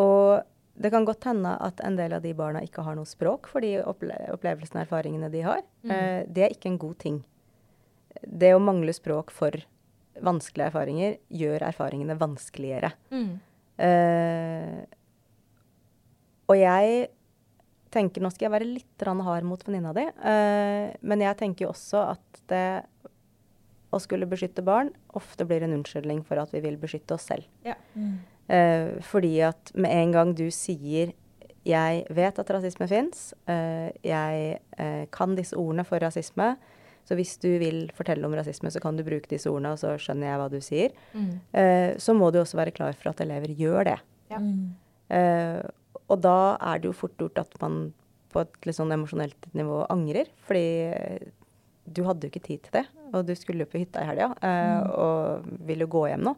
og 0.00 0.80
det 0.80 0.90
kan 0.94 1.04
godt 1.04 1.26
hende 1.28 1.52
at 1.60 1.80
en 1.84 1.98
del 1.98 2.14
av 2.16 2.22
de 2.24 2.32
barna 2.36 2.62
ikke 2.64 2.84
har 2.86 2.96
noe 2.96 3.08
språk 3.08 3.50
for 3.50 3.60
de 3.60 3.74
opple 3.84 4.14
opplevelsene 4.32 4.80
og 4.80 4.86
erfaringene 4.86 5.28
de 5.32 5.42
har. 5.44 5.60
Mm. 5.84 5.90
Uh, 5.90 6.20
det 6.30 6.46
er 6.46 6.54
ikke 6.54 6.70
en 6.72 6.80
god 6.80 6.96
ting. 7.02 7.18
Det 8.24 8.54
å 8.54 8.62
mangle 8.62 8.94
språk 8.96 9.32
for 9.34 9.58
vanskelige 10.24 10.70
erfaringer 10.70 11.16
gjør 11.28 11.66
erfaringene 11.68 12.16
vanskeligere. 12.20 12.92
Mm. 13.12 13.32
Uh, 13.80 14.80
og 16.50 16.58
jeg 16.58 17.08
tenker 17.90 18.22
Nå 18.22 18.30
skal 18.30 18.46
jeg 18.46 18.52
være 18.52 18.66
litt 18.68 19.02
hard 19.02 19.46
mot 19.48 19.62
venninna 19.66 19.90
di, 19.96 20.04
uh, 20.06 20.92
men 21.00 21.24
jeg 21.24 21.38
tenker 21.40 21.66
jo 21.66 21.72
også 21.72 22.04
at 22.12 22.42
det 22.52 22.66
å 23.92 24.00
skulle 24.00 24.28
beskytte 24.30 24.62
barn 24.64 24.92
ofte 25.18 25.46
blir 25.48 25.62
en 25.66 25.74
unnskyldning 25.80 26.24
for 26.26 26.38
at 26.38 26.52
vi 26.54 26.60
vil 26.60 26.76
beskytte 26.80 27.16
oss 27.16 27.26
selv. 27.30 27.46
Ja. 27.66 27.74
Eh, 28.48 28.98
fordi 29.02 29.40
at 29.46 29.72
med 29.74 29.90
en 29.90 30.12
gang 30.12 30.34
du 30.34 30.48
sier 30.50 31.12
'jeg 31.64 32.06
vet 32.08 32.38
at 32.38 32.48
rasisme 32.50 32.88
fins', 32.88 33.34
uh, 33.48 33.90
'jeg 34.02 34.60
uh, 34.78 35.04
kan 35.12 35.34
disse 35.36 35.52
ordene 35.54 35.84
for 35.84 35.98
rasisme', 35.98 36.56
så 37.04 37.16
hvis 37.18 37.38
du 37.38 37.58
vil 37.58 37.90
fortelle 37.96 38.24
om 38.24 38.32
rasisme, 38.32 38.70
så 38.70 38.80
kan 38.80 38.96
du 38.96 39.02
bruke 39.02 39.28
disse 39.28 39.50
ordene, 39.50 39.72
og 39.72 39.78
så 39.78 39.96
skjønner 39.98 40.30
jeg 40.30 40.38
hva 40.40 40.50
du 40.50 40.60
sier, 40.60 40.90
Mm. 41.14 41.40
eh, 41.52 41.94
så 41.96 42.14
må 42.14 42.30
du 42.32 42.38
også 42.38 42.56
være 42.56 42.72
klar 42.72 42.94
for 42.94 43.10
at 43.10 43.20
elever 43.20 43.48
gjør 43.56 43.84
det. 43.84 44.00
Ja. 44.30 44.38
Mm. 44.38 44.74
Eh, 45.10 45.62
og 46.08 46.20
da 46.20 46.56
er 46.60 46.78
det 46.78 46.84
jo 46.84 46.92
fort 46.92 47.16
gjort 47.18 47.38
at 47.38 47.60
man 47.60 47.92
på 48.32 48.40
et 48.40 48.52
litt 48.64 48.76
sånn 48.76 48.92
emosjonelt 48.92 49.48
nivå 49.54 49.86
angrer, 49.90 50.26
fordi 50.46 50.92
eh, 50.92 51.18
du 51.92 52.04
hadde 52.04 52.28
jo 52.28 52.30
ikke 52.30 52.46
tid 52.46 52.62
til 52.62 52.72
det, 52.78 52.86
og 53.12 53.26
du 53.26 53.34
skulle 53.38 53.64
jo 53.64 53.70
på 53.72 53.80
hytta 53.82 54.02
i 54.02 54.08
helga, 54.08 54.30
eh, 54.42 54.80
Mm. 54.80 54.90
og 54.90 55.48
ville 55.66 55.86
gå 55.86 56.08
hjem 56.08 56.22
nå. 56.28 56.36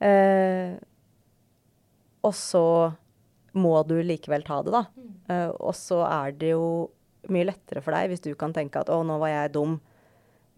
Eh, 0.00 0.76
og 2.24 2.32
så 2.34 2.64
må 3.54 3.86
du 3.86 3.96
likevel 4.02 4.44
ta 4.46 4.62
det, 4.62 4.72
da. 4.72 4.84
Mm. 4.96 5.12
Eh, 5.30 5.50
og 5.60 5.74
så 5.74 6.02
er 6.06 6.32
det 6.32 6.50
jo 6.52 6.90
mye 7.28 7.46
lettere 7.48 7.82
for 7.82 7.92
deg 7.92 8.10
hvis 8.10 8.22
du 8.24 8.34
kan 8.34 8.52
tenke 8.52 8.76
at 8.80 8.86
'å, 8.88 9.04
nå 9.04 9.18
var 9.18 9.28
jeg 9.28 9.52
dum'. 9.52 9.80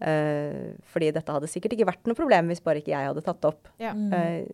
Eh, 0.01 0.73
fordi 0.83 1.11
dette 1.13 1.31
hadde 1.31 1.47
sikkert 1.47 1.73
ikke 1.73 1.85
vært 1.85 2.07
noe 2.07 2.15
problem 2.17 2.47
hvis 2.47 2.63
bare 2.63 2.81
ikke 2.81 2.89
jeg 2.95 3.05
hadde 3.07 3.21
tatt 3.23 3.41
det 3.41 3.47
opp. 3.53 3.67
Ja. 3.79 3.93
Mm. 3.93 4.13
Eh, 4.13 4.45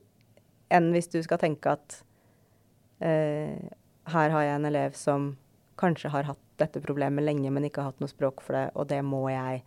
enn 0.71 0.91
hvis 0.91 1.07
du 1.09 1.21
skal 1.23 1.37
tenke 1.37 1.67
at 1.71 2.03
eh, 3.01 3.57
her 4.07 4.29
har 4.29 4.41
jeg 4.43 4.55
en 4.55 4.65
elev 4.65 4.93
som 4.95 5.37
kanskje 5.77 6.09
har 6.09 6.23
hatt 6.23 6.37
dette 6.57 6.81
problemet 6.81 7.23
lenge, 7.23 7.51
men 7.51 7.63
ikke 7.63 7.77
har 7.83 7.91
hatt 7.91 7.99
noe 8.01 8.09
språk 8.09 8.41
for 8.41 8.53
det, 8.53 8.71
og 8.75 8.87
det 8.87 9.03
må 9.05 9.29
jeg 9.29 9.61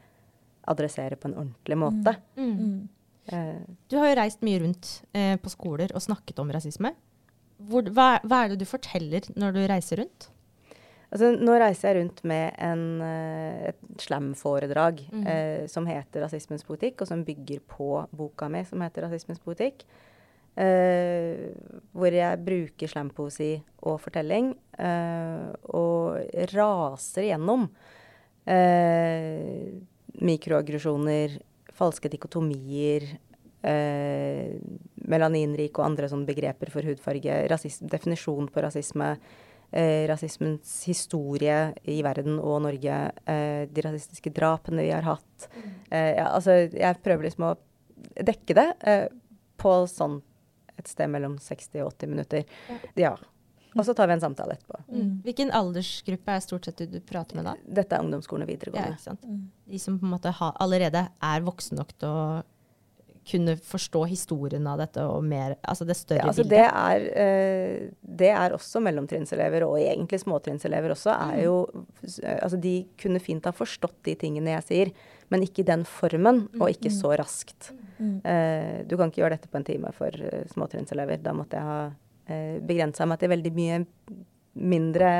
adressere 0.69 1.17
på 1.17 1.31
en 1.31 1.39
ordentlig 1.45 1.79
måte. 1.79 2.17
Mm. 2.37 2.51
Mm. 2.57 2.89
Eh, 3.33 3.63
Du 3.89 3.97
har 3.99 4.11
jo 4.11 4.19
reist 4.21 4.43
mye 4.43 4.61
rundt 4.61 5.03
eh, 5.15 5.37
på 5.41 5.53
skoler 5.53 5.95
og 5.95 6.03
snakket 6.03 6.39
om 6.39 6.51
rasisme. 6.51 6.93
Hvor, 7.71 7.89
hva, 7.93 8.19
hva 8.25 8.45
er 8.45 8.53
det 8.53 8.63
du 8.63 8.69
forteller 8.69 9.27
når 9.37 9.57
du 9.57 9.65
reiser 9.69 10.01
rundt? 10.01 10.31
altså, 11.11 11.31
nå 11.39 11.57
reiser 11.61 11.91
jeg 11.91 11.99
rundt 12.01 12.23
med 12.29 12.55
en, 12.63 12.85
eh, 13.05 13.73
et 13.73 14.05
slam-foredrag 14.05 15.03
mm. 15.11 15.25
eh, 15.27 15.65
som 15.71 15.87
heter 15.89 16.23
'Rasismens 16.23 16.67
politikk', 16.67 17.03
og 17.03 17.11
som 17.11 17.25
bygger 17.25 17.61
på 17.67 18.07
boka 18.17 18.49
mi 18.49 18.65
som 18.65 18.81
heter 18.81 19.07
'Rasismens 19.07 19.43
politikk'. 19.43 19.85
Eh, 20.57 21.55
hvor 21.93 22.13
jeg 22.13 22.45
bruker 22.45 22.87
slampoesi 22.91 23.63
og 23.83 24.01
fortelling, 24.01 24.55
eh, 24.79 25.47
og 25.71 26.19
raser 26.53 27.23
gjennom 27.31 27.71
eh, 28.47 29.71
mikroaggresjoner, 30.25 31.39
falske 31.77 32.11
dikotomier, 32.13 33.07
eh, 33.63 34.57
melaninrik 35.11 35.79
og 35.79 35.87
andre 35.87 36.11
sånne 36.11 36.29
begreper 36.29 36.73
for 36.73 36.87
hudfarge, 36.87 37.37
rasism, 37.51 37.89
definisjon 37.93 38.49
på 38.53 38.65
rasisme, 38.65 39.15
eh, 39.73 40.07
rasismens 40.11 40.85
historie 40.89 41.75
i 41.85 42.01
verden 42.03 42.39
og 42.39 42.63
Norge, 42.63 43.13
eh, 43.27 43.67
de 43.67 43.83
rasistiske 43.83 44.33
drapene 44.33 44.83
vi 44.83 44.91
har 44.91 45.03
hatt. 45.03 45.49
Eh, 45.91 46.17
ja, 46.17 46.31
altså, 46.35 46.71
jeg 46.73 47.03
prøver 47.03 47.29
liksom 47.29 47.51
å 47.51 47.57
dekke 48.17 48.55
det 48.55 48.69
eh, 48.87 49.09
på 49.61 49.87
sånn 49.87 50.23
et 50.79 50.89
sted 50.89 51.11
mellom 51.13 51.37
60 51.39 51.83
og 51.85 51.93
80 51.93 52.09
minutter. 52.09 52.45
Ja. 52.97 53.17
Og 53.77 53.85
så 53.87 53.95
tar 53.95 54.11
vi 54.11 54.17
en 54.17 54.23
samtale 54.23 54.57
etterpå. 54.57 54.81
Mm. 54.91 55.11
Hvilken 55.27 55.53
aldersgruppe 55.55 56.37
er 56.37 56.43
stort 56.45 56.67
sett 56.67 56.81
du, 56.83 56.89
du 56.91 57.01
prater 57.07 57.39
med 57.39 57.47
da? 57.47 57.57
Dette 57.81 57.97
er 57.97 58.03
ungdomsskolen 58.07 58.47
og 58.47 58.51
videregående. 58.51 58.99
sant? 59.03 59.23
Mm. 59.27 59.45
De 59.71 59.83
som 59.83 59.99
på 60.01 60.09
en 60.09 60.15
måte 60.17 60.33
ha, 60.41 60.49
allerede 60.65 61.05
er 61.07 61.45
voksne 61.47 61.79
nok 61.79 61.95
til 62.01 62.11
å 62.11 62.25
kunne 63.31 63.55
forstå 63.63 64.05
historien 64.11 64.65
av 64.67 64.81
dette 64.81 65.03
og 65.07 65.23
mer, 65.29 65.55
altså 65.69 65.85
det 65.87 65.97
større 65.99 66.25
Ja, 66.25 66.31
altså 66.31 66.43
bildet. 66.43 66.57
det, 66.57 66.65
er, 66.67 67.05
eh, 67.23 67.91
det 68.01 68.31
er 68.33 68.57
også 68.57 68.81
mellomtrinnselever, 68.83 69.67
og 69.69 69.77
egentlig 69.79 70.23
småtrinnselever 70.25 70.95
også, 70.97 71.13
er 71.13 71.45
jo 71.45 71.57
eh, 72.25 72.39
Altså 72.41 72.59
de 72.61 72.75
kunne 73.01 73.21
fint 73.23 73.47
ha 73.47 73.53
forstått 73.55 74.01
de 74.09 74.17
tingene 74.19 74.57
jeg 74.57 74.67
sier, 74.67 74.93
men 75.31 75.45
ikke 75.47 75.63
i 75.63 75.69
den 75.69 75.85
formen, 75.87 76.49
og 76.59 76.73
ikke 76.73 76.91
så 76.91 77.13
raskt. 77.21 77.71
Mm. 78.01 78.17
Uh, 78.25 78.77
du 78.89 78.97
kan 78.97 79.11
ikke 79.13 79.21
gjøre 79.21 79.37
dette 79.37 79.51
på 79.53 79.61
en 79.61 79.67
time 79.69 79.93
for 79.95 80.11
uh, 80.11 80.41
småtrinnselever. 80.51 81.21
Da 81.23 81.35
måtte 81.37 81.61
jeg 81.61 81.69
ha 81.69 81.83
begrensa 82.67 83.07
meg 83.09 83.21
til 83.23 83.33
veldig 83.33 83.53
mye 83.57 83.81
mindre 84.59 85.11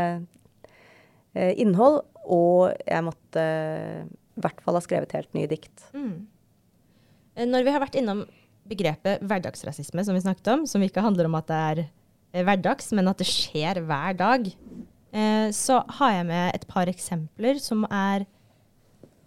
eh, 1.35 1.55
innhold, 1.61 2.03
og 2.27 2.75
jeg 2.87 3.07
måtte 3.07 3.45
eh, 3.45 4.03
i 4.37 4.45
hvert 4.45 4.61
fall 4.65 4.79
ha 4.79 4.85
skrevet 4.85 5.15
helt 5.17 5.33
nye 5.37 5.51
dikt. 5.51 5.89
Mm. 5.95 6.27
Eh, 7.37 7.47
Når 7.49 7.67
vi 7.67 7.75
har 7.75 7.83
vært 7.83 7.99
innom 8.01 8.25
begrepet 8.71 9.23
hverdagsrasisme, 9.27 10.05
som 10.07 10.17
vi 10.17 10.25
snakket 10.25 10.53
om, 10.53 10.67
som 10.69 10.83
ikke 10.85 11.05
handler 11.05 11.31
om 11.31 11.39
at 11.39 11.49
det 11.51 11.61
er 11.71 11.83
eh, 11.85 12.45
hverdags, 12.47 12.93
men 12.97 13.11
at 13.11 13.23
det 13.23 13.29
skjer 13.31 13.83
hver 13.87 14.19
dag, 14.19 14.51
eh, 15.13 15.49
så 15.57 15.81
har 16.01 16.19
jeg 16.19 16.29
med 16.31 16.53
et 16.55 16.69
par 16.71 16.91
eksempler 16.91 17.63
som 17.63 17.87
er 17.91 18.29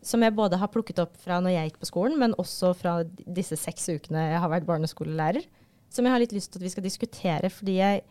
som 0.03 0.19
jeg 0.19 0.35
både 0.35 0.57
har 0.59 0.67
plukket 0.67 0.97
opp 0.99 1.13
fra 1.15 1.37
når 1.39 1.53
jeg 1.53 1.69
gikk 1.69 1.77
på 1.79 1.87
skolen, 1.87 2.17
men 2.19 2.33
også 2.35 2.73
fra 2.75 2.97
disse 3.07 3.55
seks 3.55 3.85
ukene 3.87 4.25
jeg 4.33 4.41
har 4.43 4.51
vært 4.51 4.67
barneskolelærer, 4.67 5.45
som 5.93 6.05
jeg 6.05 6.15
har 6.15 6.23
litt 6.23 6.33
lyst 6.35 6.51
til 6.53 6.61
at 6.61 6.67
vi 6.67 6.73
skal 6.73 6.85
diskutere, 6.87 7.51
fordi 7.53 7.77
jeg 7.77 8.03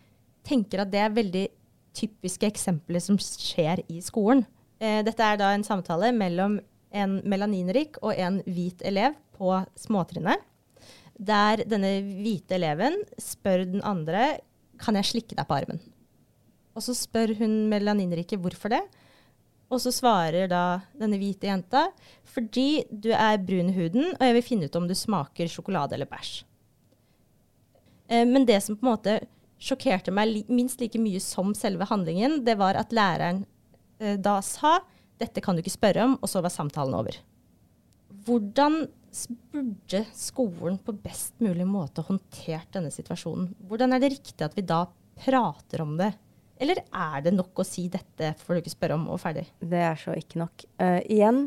tenker 0.46 0.82
at 0.82 0.92
det 0.92 1.02
er 1.02 1.16
veldig 1.16 1.46
typiske 1.96 2.48
eksempler 2.48 3.02
som 3.02 3.18
skjer 3.20 3.82
i 3.92 4.00
skolen. 4.04 4.44
Eh, 4.82 5.02
dette 5.06 5.26
er 5.26 5.40
da 5.40 5.52
en 5.52 5.66
samtale 5.66 6.12
mellom 6.16 6.58
en 6.92 7.18
melaninrik 7.28 7.98
og 8.04 8.16
en 8.20 8.40
hvit 8.46 8.82
elev 8.86 9.16
på 9.36 9.54
småtrinnet, 9.80 10.40
der 11.18 11.62
denne 11.68 11.98
hvite 12.22 12.56
eleven 12.56 12.98
spør 13.20 13.66
den 13.68 13.84
andre 13.86 14.38
kan 14.82 14.96
jeg 14.98 15.10
slikke 15.10 15.36
deg 15.38 15.46
på 15.48 15.58
armen. 15.60 15.82
Og 16.72 16.84
så 16.84 16.94
spør 16.96 17.34
hun 17.38 17.66
melaninrike 17.70 18.38
hvorfor 18.40 18.72
det. 18.72 18.82
Og 19.72 19.80
så 19.80 19.92
svarer 19.94 20.48
da 20.52 20.82
denne 20.98 21.18
hvite 21.20 21.48
jenta 21.48 21.86
fordi 22.28 22.84
du 22.90 23.10
er 23.12 23.40
brun 23.40 23.70
i 23.72 23.76
huden, 23.76 24.10
og 24.16 24.24
jeg 24.26 24.36
vil 24.36 24.46
finne 24.46 24.68
ut 24.68 24.80
om 24.80 24.88
du 24.88 24.96
smaker 24.96 25.48
sjokolade 25.52 25.96
eller 25.96 26.08
bæsj. 26.10 26.42
Eh, 28.08 28.26
Men 28.26 28.46
det 28.46 28.60
som 28.64 28.76
på 28.76 28.86
en 28.86 28.92
måte 28.92 29.18
sjokkerte 29.62 30.14
meg 30.14 30.48
minst 30.50 30.80
like 30.82 30.98
mye 30.98 31.20
som 31.22 31.54
selve 31.54 31.86
handlingen, 31.90 32.40
det 32.44 32.56
var 32.58 32.78
at 32.78 32.94
læreren 32.94 33.44
eh, 34.00 34.16
da 34.18 34.40
sa 34.42 34.80
dette 35.22 35.42
kan 35.44 35.54
du 35.54 35.62
ikke 35.62 35.76
spørre 35.76 36.08
om, 36.08 36.16
og 36.18 36.30
så 36.30 36.42
var 36.42 36.50
samtalen 36.50 36.96
over. 36.98 37.20
Hvordan 38.26 38.82
burde 39.52 40.02
skolen 40.16 40.78
på 40.82 40.94
best 41.04 41.38
mulig 41.44 41.66
måte 41.68 42.02
håndtert 42.06 42.72
denne 42.74 42.90
situasjonen? 42.90 43.52
Hvordan 43.68 43.94
er 43.94 44.02
det 44.02 44.14
riktig 44.16 44.46
at 44.46 44.56
vi 44.56 44.64
da 44.66 44.86
prater 45.22 45.84
om 45.84 45.94
det? 46.00 46.10
Eller 46.62 46.80
er 46.86 47.22
det 47.24 47.34
nok 47.34 47.60
å 47.60 47.66
si 47.66 47.88
dette 47.92 48.32
får 48.40 48.54
du 48.54 48.62
ikke 48.62 48.74
spørre 48.74 48.96
om, 48.98 49.08
og 49.12 49.20
ferdig? 49.22 49.44
Det 49.58 49.82
er 49.82 49.98
så 49.98 50.14
ikke 50.16 50.40
nok. 50.42 50.64
Uh, 50.80 51.00
igjen, 51.10 51.44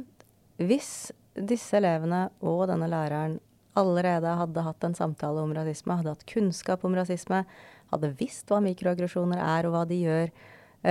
hvis 0.61 0.91
disse 1.35 1.79
elevene 1.79 2.27
og 2.45 2.65
denne 2.71 2.89
læreren 2.91 3.39
allerede 3.79 4.33
hadde 4.39 4.65
hatt 4.65 4.87
en 4.87 4.97
samtale 4.97 5.43
om 5.43 5.53
rasisme, 5.55 5.97
hadde 5.99 6.13
hatt 6.15 6.25
kunnskap 6.29 6.85
om 6.87 6.95
rasisme, 6.97 7.43
hadde 7.91 8.13
visst 8.19 8.49
hva 8.51 8.61
mikroaggresjoner 8.63 9.41
er 9.41 9.67
og 9.67 9.75
hva 9.75 9.83
de 9.89 9.99
gjør, 10.01 10.33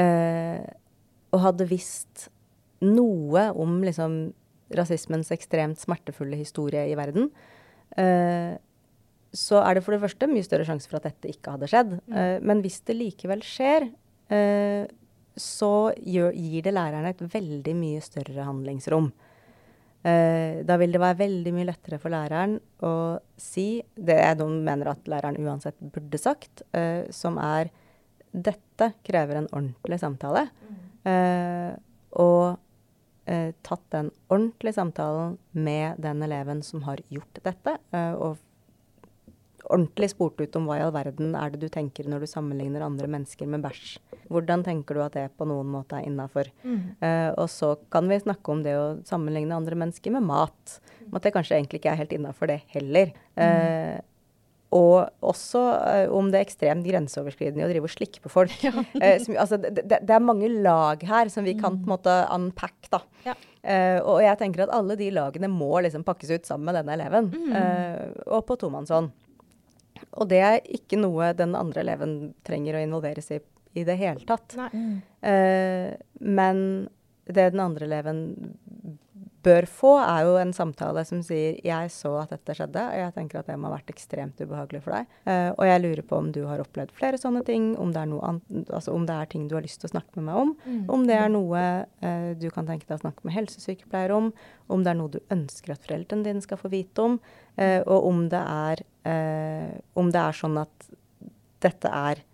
eh, 0.01 0.62
og 1.35 1.43
hadde 1.49 1.68
visst 1.70 2.28
noe 2.85 3.49
om 3.57 3.80
liksom 3.85 4.18
rasismens 4.74 5.32
ekstremt 5.35 5.80
smertefulle 5.80 6.39
historie 6.39 6.87
i 6.91 6.97
verden, 6.99 7.30
eh, 7.97 8.55
så 9.35 9.59
er 9.64 9.74
det 9.74 9.82
for 9.85 9.97
det 9.97 10.03
første 10.05 10.28
mye 10.30 10.47
større 10.47 10.66
sjanse 10.68 10.89
for 10.91 11.01
at 11.01 11.09
dette 11.09 11.32
ikke 11.32 11.57
hadde 11.57 11.68
skjedd. 11.70 11.97
Mm. 12.07 12.18
Eh, 12.20 12.37
men 12.47 12.62
hvis 12.62 12.80
det 12.87 12.97
likevel 12.99 13.43
skjer, 13.45 13.89
eh, 14.30 14.85
så 15.35 15.74
gjør, 15.99 16.37
gir 16.39 16.62
det 16.62 16.74
lærerne 16.74 17.11
et 17.11 17.22
veldig 17.32 17.74
mye 17.74 18.03
større 18.05 18.47
handlingsrom. 18.47 19.11
Eh, 20.05 20.61
da 20.69 20.77
vil 20.77 20.93
det 20.93 21.01
være 21.01 21.17
veldig 21.23 21.53
mye 21.57 21.69
lettere 21.71 21.97
for 22.01 22.13
læreren 22.13 22.59
å 22.85 22.93
si 23.41 23.81
det 23.97 24.19
noen 24.37 24.59
mener 24.67 24.91
at 24.93 25.07
læreren 25.09 25.39
uansett 25.41 25.79
burde 25.81 26.21
sagt, 26.21 26.61
eh, 26.77 27.09
som 27.09 27.39
er 27.41 27.71
dette 28.35 28.91
krever 29.07 29.41
en 29.41 29.49
ordentlig 29.49 30.01
samtale. 30.03 30.49
Eh, 31.09 31.73
og 32.21 32.61
tatt 33.65 33.85
den 33.89 34.11
ordentlige 34.29 34.77
samtalen 34.77 35.39
med 35.57 35.97
den 36.05 36.21
eleven 36.27 36.59
som 36.61 36.83
har 36.85 37.01
gjort 37.09 37.39
dette, 37.41 37.73
og 38.21 38.37
ordentlig 39.65 40.11
spurt 40.13 40.43
ut 40.43 40.59
om 40.61 40.67
hva 40.69 40.77
i 40.77 40.83
all 40.85 40.93
verden 40.93 41.33
er 41.33 41.55
det 41.55 41.63
du 41.63 41.71
tenker 41.73 42.05
når 42.05 42.27
du 42.27 42.29
sammenligner 42.29 42.85
andre 42.85 43.09
mennesker 43.09 43.49
med 43.49 43.65
bæsj. 43.65 43.95
Hvordan 44.33 44.64
tenker 44.66 44.97
du 44.97 45.03
at 45.05 45.16
det 45.16 45.27
på 45.39 45.47
noen 45.49 45.68
måte 45.72 45.99
er 45.99 46.09
innafor? 46.09 46.49
Mm. 46.64 46.81
Uh, 47.03 47.31
og 47.43 47.47
så 47.53 47.75
kan 47.93 48.09
vi 48.11 48.22
snakke 48.22 48.55
om 48.55 48.64
det 48.64 48.75
å 48.79 48.89
sammenligne 49.09 49.57
andre 49.57 49.79
mennesker 49.85 50.14
med 50.14 50.27
mat. 50.29 50.79
Om 51.07 51.18
at 51.18 51.27
det 51.27 51.35
kanskje 51.37 51.59
egentlig 51.59 51.83
ikke 51.83 51.95
er 51.95 52.03
helt 52.03 52.16
innafor 52.16 52.51
det 52.51 52.62
heller. 52.72 53.12
Eh, 53.37 54.01
og 54.75 55.07
også 55.22 55.61
uh, 55.62 56.14
om 56.16 56.31
det 56.33 56.41
er 56.41 56.47
ekstremt 56.49 56.87
grenseoverskridende 56.87 57.66
å 57.66 57.70
drive 57.70 57.87
og 57.87 57.93
slikke 57.95 58.22
på 58.25 58.33
folk. 58.33 58.55
Eh, 59.05 59.18
som, 59.22 59.35
altså, 59.39 59.59
det, 59.61 59.85
det, 59.91 60.11
er 60.11 60.22
mange 60.22 60.49
lag 60.49 61.03
her 61.07 61.29
som 61.31 61.47
vi 61.47 61.55
kan 61.59 61.77
på 61.79 61.87
en 61.87 61.93
måte 61.95 62.14
unpack. 62.35 62.89
da. 62.91 63.01
Ja. 63.27 63.35
Uh, 63.64 63.99
og 64.05 64.18
jeg 64.20 64.37
tenker 64.41 64.66
at 64.66 64.72
alle 64.77 64.97
de 65.01 65.09
lagene 65.14 65.49
må 65.49 65.70
liksom 65.85 66.05
pakkes 66.05 66.33
ut 66.35 66.49
sammen 66.49 66.68
med 66.68 66.77
denne 66.79 66.97
eleven. 66.99 67.31
Eh, 67.55 68.25
og 68.27 68.45
på 68.49 68.59
tomannshånd. 68.61 69.12
Og 70.20 70.29
det 70.31 70.41
er 70.45 70.59
ikke 70.75 70.99
noe 71.01 71.33
den 71.37 71.55
andre 71.59 71.85
eleven 71.85 72.16
trenger 72.47 72.77
å 72.77 72.83
involveres 72.85 73.31
i 73.33 73.41
i 73.75 73.85
det 73.87 73.97
hele 74.01 74.27
tatt. 74.29 74.57
Eh, 74.59 75.91
men 76.20 76.59
det 77.25 77.51
den 77.55 77.62
andre 77.64 77.89
eleven 77.89 78.20
bør 79.45 79.66
få, 79.68 79.93
er 80.01 80.25
jo 80.25 80.37
en 80.41 80.53
samtale 80.57 81.05
som 81.05 81.20
sier 81.25 81.59
'jeg 81.64 81.91
så 81.93 82.14
at 82.22 82.31
dette 82.33 82.55
skjedde', 82.57 82.85
og 82.93 82.99
jeg 82.99 83.14
tenker 83.14 83.39
at 83.39 83.47
det 83.47 83.59
må 83.59 83.68
ha 83.68 83.77
vært 83.77 83.93
ekstremt 83.93 84.41
ubehagelig 84.41 84.83
for 84.83 84.97
deg. 84.97 85.07
Uh, 85.27 85.51
og 85.59 85.64
jeg 85.68 85.83
lurer 85.83 86.03
på 86.03 86.16
om 86.16 86.33
du 86.33 86.45
har 86.49 86.62
opplevd 86.64 86.93
flere 86.97 87.20
sånne 87.20 87.45
ting, 87.45 87.77
om 87.77 87.93
det 87.93 88.01
er, 88.01 88.41
altså 88.72 88.95
om 88.95 89.07
det 89.07 89.14
er 89.14 89.27
ting 89.27 89.49
du 89.49 89.55
har 89.55 89.62
lyst 89.62 89.81
til 89.81 89.89
å 89.91 89.95
snakke 89.95 90.16
med 90.16 90.25
meg 90.25 90.35
om. 90.35 90.57
Mm. 90.64 90.85
Om 90.89 91.07
det 91.07 91.16
er 91.18 91.29
noe 91.29 91.62
uh, 92.05 92.35
du 92.41 92.51
kan 92.51 92.66
tenke 92.66 92.87
deg 92.87 92.99
å 92.99 93.05
snakke 93.05 93.25
med 93.25 93.35
helsesykepleier 93.35 94.14
om. 94.16 94.33
Om 94.68 94.85
det 94.85 94.91
er 94.91 95.01
noe 95.01 95.12
du 95.12 95.20
ønsker 95.31 95.75
at 95.75 95.85
foreldrene 95.85 96.25
dine 96.25 96.45
skal 96.45 96.61
få 96.61 96.72
vite 96.72 97.03
om. 97.05 97.20
uh, 97.61 97.81
og 97.85 98.09
om 98.09 98.29
det, 98.29 98.41
er, 98.41 98.81
om 99.95 100.09
det 100.11 100.20
er 100.20 100.33
sånn 100.33 100.57
at 100.59 100.89
dette 101.61 101.89
er 101.89 102.25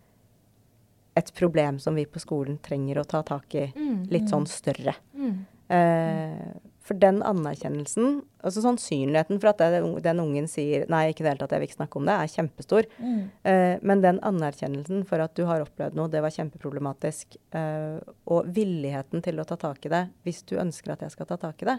et 1.16 1.32
problem 1.34 1.78
som 1.78 1.94
vi 1.94 2.06
på 2.06 2.20
skolen 2.22 2.58
trenger 2.62 3.00
å 3.00 3.06
ta 3.08 3.22
tak 3.22 3.54
i 3.54 3.72
Mm. 3.74 4.10
litt 4.10 4.28
sånn 4.30 4.46
større. 4.46 4.94
Mm. 5.14 5.46
Eh, 5.70 6.52
for 6.80 6.94
den 6.98 7.20
anerkjennelsen, 7.22 8.22
altså 8.42 8.62
sannsynligheten 8.64 9.38
for 9.38 9.52
at 9.52 9.58
det, 9.58 10.02
den 10.02 10.18
ungen 10.18 10.48
sier 10.48 10.88
'nei, 10.88 11.12
ikke 11.12 11.20
i 11.20 11.24
det 11.24 11.30
hele 11.30 11.38
tatt, 11.38 11.52
jeg 11.52 11.60
vil 11.60 11.68
ikke 11.68 11.78
snakke 11.78 11.96
om 11.96 12.06
det', 12.06 12.18
er 12.18 12.34
kjempestor. 12.34 12.86
Mm. 12.98 13.30
Eh, 13.44 13.78
men 13.82 14.00
den 14.00 14.18
anerkjennelsen 14.20 15.06
for 15.06 15.20
at 15.20 15.34
du 15.34 15.44
har 15.46 15.60
opplevd 15.60 15.94
noe, 15.94 16.08
det 16.08 16.22
var 16.22 16.30
kjempeproblematisk, 16.30 17.36
eh, 17.52 18.00
og 18.26 18.46
villigheten 18.46 19.22
til 19.22 19.36
å 19.38 19.46
ta 19.46 19.56
tak 19.56 19.86
i 19.86 19.88
det, 19.88 20.08
hvis 20.24 20.42
du 20.42 20.56
ønsker 20.56 20.92
at 20.92 21.00
jeg 21.00 21.12
skal 21.12 21.26
ta 21.26 21.36
tak 21.36 21.62
i 21.62 21.66
det, 21.66 21.78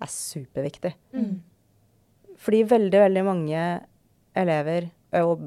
er 0.00 0.06
superviktig. 0.06 0.94
Mm. 1.14 1.40
Fordi 2.36 2.64
veldig, 2.64 2.98
veldig 2.98 3.24
mange 3.24 3.80
elever, 4.34 4.90
og 5.12 5.40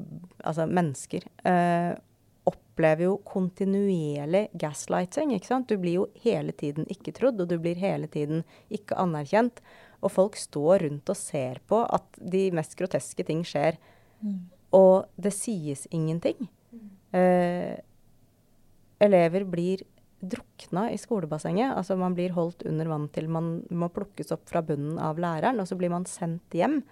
altså 0.43 0.67
mennesker, 0.67 1.21
eh, 1.45 1.95
opplever 2.71 3.03
jo 3.03 3.17
kontinuerlig 3.27 4.47
gaslighting. 4.57 5.33
ikke 5.35 5.45
sant? 5.47 5.67
Du 5.67 5.77
blir 5.77 5.93
jo 5.93 6.07
hele 6.23 6.51
tiden 6.51 6.85
ikke 6.89 7.13
trodd, 7.13 7.39
og 7.41 7.47
du 7.47 7.57
blir 7.59 7.75
hele 7.75 8.07
tiden 8.07 8.43
ikke 8.71 8.95
anerkjent. 8.97 9.59
Og 10.01 10.11
folk 10.11 10.35
står 10.35 10.87
rundt 10.87 11.09
og 11.09 11.17
ser 11.17 11.59
på 11.67 11.83
at 11.93 12.05
de 12.17 12.49
mest 12.51 12.75
groteske 12.79 13.25
ting 13.25 13.43
skjer, 13.43 13.77
Mm. 14.23 14.45
og 14.73 15.07
det 15.19 15.33
sies 15.33 15.87
ingenting. 15.91 16.47
Eh, 17.11 17.77
elever 19.01 19.43
blir 19.43 19.81
drukna 20.21 20.91
i 20.91 20.97
skolebassenget. 20.97 21.75
Altså 21.75 21.97
man 21.97 22.13
blir 22.13 22.29
holdt 22.29 22.63
under 22.69 22.85
vann 22.85 23.07
til 23.09 23.27
man 23.27 23.63
må 23.71 23.89
plukkes 23.89 24.31
opp 24.31 24.47
fra 24.47 24.61
bunnen 24.61 24.99
av 24.99 25.17
læreren, 25.17 25.59
og 25.59 25.65
så 25.67 25.75
blir 25.75 25.89
man 25.89 26.05
sendt 26.05 26.53
hjem. 26.53 26.83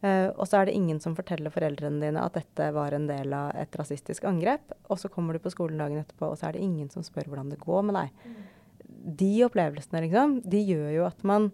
Eh, 0.00 0.28
og 0.32 0.46
så 0.48 0.60
er 0.60 0.68
det 0.68 0.76
ingen 0.78 1.00
som 1.02 1.16
forteller 1.16 1.52
foreldrene 1.52 2.00
dine 2.00 2.22
at 2.24 2.38
dette 2.38 2.70
var 2.72 2.94
en 2.96 3.08
del 3.10 3.34
av 3.36 3.52
et 3.60 3.74
rasistisk 3.76 4.24
angrep. 4.28 4.72
Og 4.88 5.00
så 5.00 5.10
kommer 5.12 5.36
du 5.36 5.42
på 5.44 5.52
skolen 5.52 5.80
dagen 5.80 6.00
etterpå, 6.00 6.30
og 6.32 6.38
så 6.40 6.48
er 6.48 6.56
det 6.56 6.64
ingen 6.64 6.88
som 6.92 7.04
spør 7.06 7.28
hvordan 7.30 7.52
det 7.52 7.60
går 7.60 7.84
med 7.88 7.98
deg. 8.00 8.38
De 9.20 9.32
opplevelsene, 9.46 10.04
liksom, 10.06 10.38
de 10.44 10.62
gjør 10.64 10.88
jo 10.98 11.08
at 11.08 11.26
man 11.26 11.50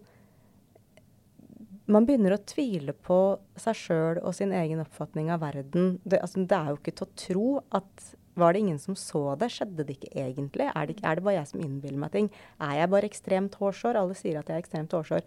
man 1.87 2.03
begynner 2.03 2.35
å 2.35 2.43
tvile 2.43 2.91
på 2.91 3.17
seg 3.59 3.77
sjøl 3.79 4.17
og 4.19 4.33
sin 4.35 4.51
egen 4.55 4.81
oppfatning 4.83 5.29
av 5.31 5.39
verden. 5.45 5.93
Det, 6.03 6.19
altså, 6.19 6.43
det 6.43 6.57
er 6.57 6.73
jo 6.73 6.79
ikke 6.81 6.95
til 6.99 7.07
å 7.07 7.19
tro 7.23 7.49
at 7.81 8.07
Var 8.37 8.53
det 8.53 8.59
ingen 8.59 8.77
som 8.77 8.93
så 8.93 9.31
det? 9.41 9.47
Skjedde 9.49 9.81
det 9.87 9.95
ikke 9.95 10.11
egentlig? 10.13 10.67
Er 10.69 10.85
det, 10.85 10.99
er 11.01 11.17
det 11.17 11.23
bare 11.25 11.39
jeg 11.39 11.49
som 11.49 11.61
innbiller 11.63 11.97
meg 11.97 12.11
ting? 12.13 12.27
Er 12.61 12.75
jeg 12.77 12.89
bare 12.93 13.07
ekstremt 13.09 13.55
hårsår? 13.57 13.97
Alle 13.97 14.13
sier 14.13 14.37
at 14.37 14.51
jeg 14.51 14.59
er 14.59 14.61
ekstremt 14.61 14.93
hårsår. 14.93 15.23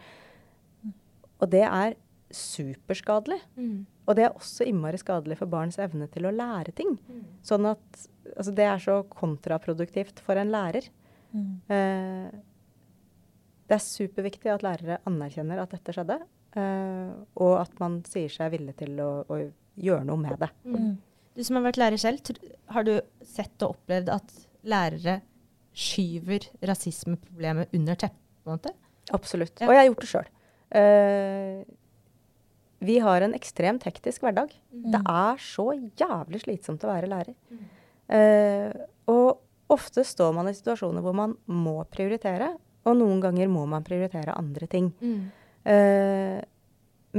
Og 1.41 1.51
det 1.51 1.65
er 1.67 1.97
superskadelig. 2.35 3.41
Mm. 3.57 3.87
Og 4.07 4.17
det 4.19 4.27
er 4.27 4.37
også 4.37 4.67
innmari 4.67 4.99
skadelig 5.01 5.39
for 5.41 5.51
barns 5.51 5.79
evne 5.83 6.09
til 6.11 6.27
å 6.27 6.35
lære 6.35 6.75
ting. 6.77 6.97
Sånn 7.47 7.69
at 7.71 8.03
altså, 8.37 8.55
det 8.57 8.67
er 8.67 8.83
så 8.83 9.01
kontraproduktivt 9.11 10.23
for 10.25 10.41
en 10.41 10.53
lærer. 10.53 10.89
Mm. 11.35 11.53
Eh, 11.71 12.31
det 13.71 13.77
er 13.77 13.85
superviktig 13.85 14.51
at 14.51 14.65
lærere 14.67 14.99
anerkjenner 15.07 15.63
at 15.63 15.75
dette 15.77 15.95
skjedde, 15.95 16.19
eh, 16.59 17.11
og 17.39 17.55
at 17.61 17.77
man 17.83 18.01
sier 18.09 18.33
seg 18.35 18.51
villig 18.57 18.75
til 18.81 18.99
å, 19.05 19.11
å 19.31 19.41
gjøre 19.79 20.07
noe 20.09 20.19
med 20.25 20.41
det. 20.43 20.51
Mm. 20.67 20.93
Du 21.39 21.45
som 21.47 21.61
har 21.61 21.69
vært 21.69 21.79
lærer 21.79 22.01
selv, 22.03 22.33
har 22.75 22.87
du 22.87 22.97
sett 23.23 23.63
og 23.63 23.77
opplevd 23.77 24.11
at 24.13 24.35
lærere 24.67 25.21
skyver 25.71 26.51
rasismeproblemet 26.67 27.77
under 27.79 28.01
teppet? 28.03 28.19
Absolutt. 29.15 29.55
Ja. 29.61 29.69
Og 29.69 29.75
jeg 29.75 29.81
har 29.81 29.89
gjort 29.89 30.03
det 30.03 30.11
sjøl. 30.11 30.33
Vi 32.81 32.97
har 33.05 33.21
en 33.21 33.37
ekstremt 33.37 33.85
hektisk 33.85 34.25
hverdag. 34.25 34.53
Det 34.71 35.01
er 35.05 35.41
så 35.45 35.67
jævlig 35.77 36.41
slitsomt 36.45 36.85
å 36.87 36.91
være 36.91 37.11
lærer. 37.11 37.37
Eh, 38.11 38.73
og 39.13 39.41
ofte 39.71 40.05
står 40.07 40.33
man 40.35 40.49
i 40.51 40.55
situasjoner 40.57 41.05
hvor 41.05 41.17
man 41.17 41.37
må 41.45 41.77
prioritere, 41.93 42.55
og 42.89 42.97
noen 42.97 43.21
ganger 43.21 43.51
må 43.53 43.67
man 43.69 43.85
prioritere 43.85 44.37
andre 44.39 44.69
ting. 44.71 44.89
Mm. 45.05 45.21
Eh, 45.69 46.39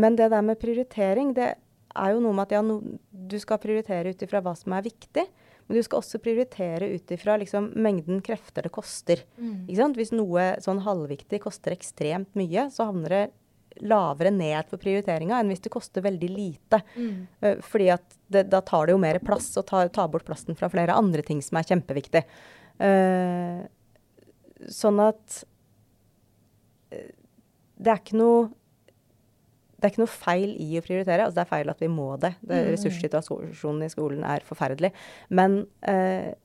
men 0.02 0.18
det 0.18 0.32
der 0.34 0.42
med 0.46 0.60
prioritering, 0.60 1.36
det 1.38 1.54
er 1.54 2.16
jo 2.16 2.24
noe 2.24 2.34
med 2.34 2.48
at 2.48 2.58
ja, 2.58 2.64
no, 2.66 2.80
du 3.12 3.38
skal 3.40 3.62
prioritere 3.62 4.16
ut 4.16 4.26
ifra 4.26 4.42
hva 4.42 4.56
som 4.58 4.74
er 4.74 4.88
viktig. 4.88 5.28
Men 5.68 5.78
du 5.78 5.86
skal 5.86 6.02
også 6.02 6.20
prioritere 6.24 6.90
ut 6.96 7.14
ifra 7.14 7.38
liksom, 7.40 7.70
mengden 7.80 8.24
krefter 8.26 8.66
det 8.66 8.74
koster. 8.76 9.22
Mm. 9.38 9.70
Hvis 9.96 10.12
noe 10.16 10.56
sånn 10.64 10.82
halvviktig 10.84 11.44
koster 11.46 11.76
ekstremt 11.76 12.34
mye, 12.40 12.66
så 12.74 12.90
havner 12.90 13.14
det 13.16 13.22
lavere 13.80 14.32
ned 14.36 14.70
på 14.70 14.80
prioriteringa 14.82 15.40
enn 15.40 15.52
hvis 15.52 15.64
det 15.66 15.74
koster 15.74 16.04
veldig 16.06 16.30
lite. 16.32 16.82
Mm. 16.96 17.28
Eh, 17.42 17.62
fordi 17.66 17.92
at 17.96 18.18
det, 18.32 18.48
da 18.52 18.62
tar 18.66 18.88
det 18.88 18.96
jo 18.96 19.02
mer 19.02 19.22
plass, 19.24 19.52
og 19.60 19.68
tar, 19.70 19.92
tar 19.94 20.10
bort 20.12 20.28
plassen 20.28 20.58
fra 20.58 20.70
flere 20.72 20.96
andre 20.98 21.24
ting 21.26 21.42
som 21.46 21.60
er 21.60 21.70
kjempeviktig. 21.72 22.24
Uh, 22.82 23.62
sånn 24.74 24.98
at 25.04 25.42
eh, 26.94 27.12
det 27.82 27.94
er 27.94 28.02
ikke 28.02 28.18
noe 28.20 28.50
det 29.82 29.88
er 29.88 29.94
ikke 29.96 30.04
noe 30.04 30.14
feil 30.14 30.52
i 30.62 30.76
å 30.78 30.84
prioritere. 30.86 31.26
Altså 31.26 31.40
det 31.40 31.44
er 31.44 31.50
feil 31.50 31.72
at 31.74 31.80
vi 31.82 31.88
må 31.90 32.12
det. 32.22 32.36
det 32.46 32.60
Mm. 32.62 32.68
Ressurssituasjonen 32.76 33.88
i 33.88 33.90
skolen 33.90 34.22
er 34.30 34.44
forferdelig. 34.46 34.92
Men 35.34 35.64
eh, 35.90 36.36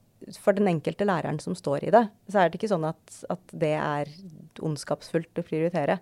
for 0.40 0.56
den 0.56 0.70
enkelte 0.70 1.04
læreren 1.04 1.36
som 1.44 1.52
står 1.58 1.84
i 1.84 1.92
det, 1.92 2.06
så 2.32 2.40
er 2.40 2.48
det 2.48 2.56
ikke 2.56 2.72
sånn 2.72 2.86
at, 2.88 3.18
at 3.28 3.52
det 3.52 3.74
er 3.76 4.08
ondskapsfullt 4.64 5.42
å 5.42 5.44
prioritere. 5.44 5.98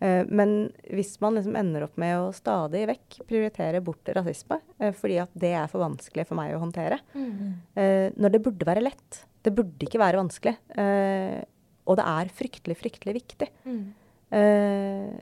Eh, 0.00 0.24
men 0.28 0.70
hvis 0.92 1.14
man 1.22 1.34
liksom 1.38 1.56
ender 1.56 1.86
opp 1.86 1.96
med 1.96 2.18
å 2.18 2.32
stadig 2.36 2.82
vekk 2.90 3.20
prioritere 3.26 3.80
bort 3.82 4.04
rasisme, 4.12 4.58
eh, 4.78 4.92
fordi 4.92 5.16
at 5.22 5.30
det 5.34 5.54
er 5.56 5.66
for 5.72 5.80
vanskelig 5.80 6.26
for 6.28 6.36
meg 6.36 6.52
å 6.54 6.60
håndtere, 6.60 6.98
Mm. 7.14 7.54
eh, 7.76 8.10
når 8.16 8.32
det 8.32 8.42
burde 8.42 8.66
være 8.66 8.82
lett 8.82 9.24
Det 9.46 9.54
burde 9.54 9.78
ikke 9.86 10.00
være 10.00 10.18
vanskelig. 10.18 10.56
Og 11.86 11.96
det 11.96 12.04
er 12.04 12.26
fryktelig, 12.34 12.76
fryktelig 12.76 13.12
viktig. 13.14 13.48
Mm. 13.64 15.20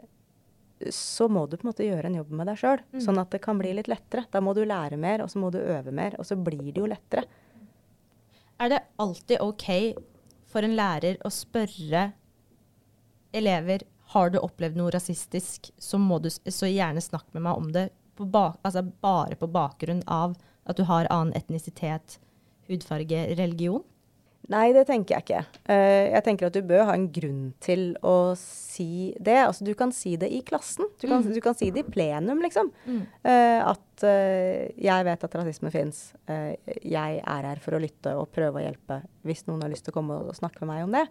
Så 0.91 1.29
må 1.29 1.43
du 1.49 1.59
på 1.59 1.67
en 1.67 1.71
måte 1.73 1.85
gjøre 1.85 2.07
en 2.09 2.17
jobb 2.17 2.31
med 2.31 2.47
deg 2.49 2.57
sjøl, 2.57 2.81
Mm. 2.93 3.01
sånn 3.05 3.21
at 3.21 3.31
det 3.31 3.43
kan 3.43 3.59
bli 3.59 3.75
litt 3.75 3.87
lettere. 3.87 4.25
Da 4.31 4.41
må 4.41 4.55
du 4.55 4.65
lære 4.65 4.97
mer, 4.99 5.21
og 5.21 5.29
så 5.29 5.37
må 5.39 5.51
du 5.53 5.59
øve 5.59 5.93
mer, 5.93 6.17
og 6.19 6.25
så 6.25 6.37
blir 6.43 6.73
det 6.73 6.81
jo 6.81 6.87
lettere. 6.87 7.25
Er 8.59 8.69
det 8.71 8.83
alltid 8.99 9.39
OK 9.41 9.95
for 10.47 10.63
en 10.63 10.75
lærer 10.77 11.19
å 11.25 11.29
spørre 11.31 12.13
elever 13.35 13.83
har 14.15 14.31
du 14.31 14.39
opplevd 14.39 14.79
noe 14.79 14.93
rasistisk, 14.95 15.73
så 15.79 15.99
må 15.99 16.21
du 16.23 16.31
så 16.31 16.71
gjerne 16.71 17.03
snakke 17.03 17.35
med 17.35 17.47
meg 17.49 17.59
om 17.59 17.71
det 17.75 17.89
på 18.15 18.27
bak, 18.31 18.61
altså 18.63 18.85
bare 19.03 19.35
på 19.39 19.49
bakgrunn 19.51 20.05
av 20.07 20.37
at 20.65 20.79
du 20.79 20.85
har 20.87 21.11
annen 21.11 21.35
etnisitet, 21.35 22.21
hudfarge, 22.69 23.25
religion. 23.35 23.83
Nei, 24.53 24.73
det 24.77 24.83
tenker 24.87 25.15
jeg 25.17 25.25
ikke. 25.25 25.39
Eh, 25.73 26.11
jeg 26.13 26.25
tenker 26.27 26.47
at 26.51 26.53
du 26.53 26.61
bør 26.69 26.83
ha 26.91 26.93
en 26.99 27.07
grunn 27.09 27.55
til 27.65 27.95
å 28.05 28.35
si 28.37 29.15
det. 29.17 29.39
Altså, 29.47 29.65
du 29.65 29.73
kan 29.79 29.91
si 29.97 30.17
det 30.21 30.29
i 30.37 30.43
klassen. 30.45 30.85
Du 31.01 31.07
kan, 31.09 31.23
Mm. 31.25 31.33
du 31.33 31.41
kan 31.41 31.55
si 31.57 31.71
det 31.73 31.81
i 31.87 31.91
plenum, 31.91 32.43
liksom. 32.45 32.69
Eh, 33.25 33.61
at 33.65 34.05
eh, 34.05 34.69
jeg 34.77 35.05
vet 35.09 35.25
at 35.25 35.35
rasisme 35.41 35.71
fins. 35.73 36.13
jeg 36.29 37.23
er 37.25 37.43
her 37.49 37.57
for 37.65 37.73
å 37.73 37.81
lytte 37.81 38.13
og 38.19 38.29
prøve 38.33 38.61
å 38.61 38.65
hjelpe 38.67 39.01
hvis 39.25 39.47
noen 39.47 39.63
har 39.63 39.71
lyst 39.71 39.85
til 39.87 39.93
å 39.95 39.97
komme 39.97 40.13
og 40.21 40.35
snakke 40.37 40.61
med 40.67 40.69
meg 40.69 40.85
om 40.85 40.93
det. 40.93 41.07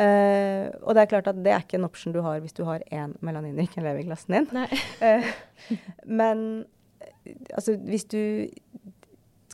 Eh, 0.00 0.70
og 0.86 0.94
det 0.94 1.02
er 1.02 1.10
klart 1.12 1.28
at 1.28 1.42
det 1.44 1.52
er 1.52 1.60
ikke 1.60 1.76
en 1.76 1.84
option 1.90 2.12
du 2.14 2.22
har 2.24 2.40
hvis 2.40 2.54
du 2.56 2.64
har 2.64 2.80
én 2.90 3.12
melaninrik 3.20 3.76
elev 3.76 4.00
i 4.00 4.04
klassen 4.08 4.32
din. 4.48 4.48
Men 6.06 6.64
altså, 7.54 7.76
hvis 7.76 8.04
du 8.08 8.48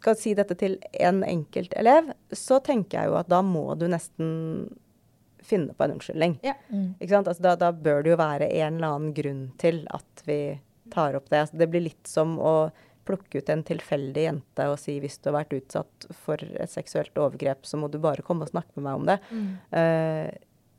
skal 0.09 0.19
si 0.21 0.35
dette 0.39 0.57
til 0.59 0.79
en 1.05 1.23
enkelt 1.27 1.75
elev, 1.77 2.13
så 2.33 2.61
tenker 2.65 3.03
jeg 3.03 3.11
jo 3.11 3.19
at 3.21 3.29
da 3.31 3.43
må 3.45 3.67
du 3.79 3.87
nesten 3.93 4.31
finne 5.45 5.75
på 5.77 5.85
en 5.85 5.97
unnskyldning. 5.97 6.39
Ja. 6.45 6.57
Ikke 6.99 7.13
sant? 7.13 7.29
Altså, 7.31 7.45
da, 7.45 7.55
da 7.61 7.71
bør 7.73 8.03
det 8.05 8.13
jo 8.13 8.19
være 8.21 8.49
en 8.49 8.79
eller 8.79 8.97
annen 8.97 9.15
grunn 9.17 9.45
til 9.61 9.85
at 9.95 10.25
vi 10.29 10.59
tar 10.93 11.17
opp 11.19 11.29
det. 11.31 11.45
Altså, 11.45 11.61
det 11.61 11.71
blir 11.73 11.87
litt 11.89 12.09
som 12.09 12.37
å 12.41 12.57
plukke 13.09 13.41
ut 13.41 13.49
en 13.53 13.65
tilfeldig 13.65 14.25
jente 14.27 14.67
og 14.69 14.77
si 14.81 14.99
hvis 15.01 15.17
du 15.23 15.31
har 15.31 15.39
vært 15.39 15.55
utsatt 15.57 16.09
for 16.27 16.43
et 16.45 16.73
seksuelt 16.73 17.17
overgrep, 17.17 17.65
så 17.65 17.81
må 17.81 17.89
du 17.89 17.97
bare 18.03 18.25
komme 18.27 18.45
og 18.45 18.53
snakke 18.53 18.77
med 18.77 18.85
meg 18.85 18.99
om 18.99 19.09
det. 19.09 19.19
Eh, 19.81 20.27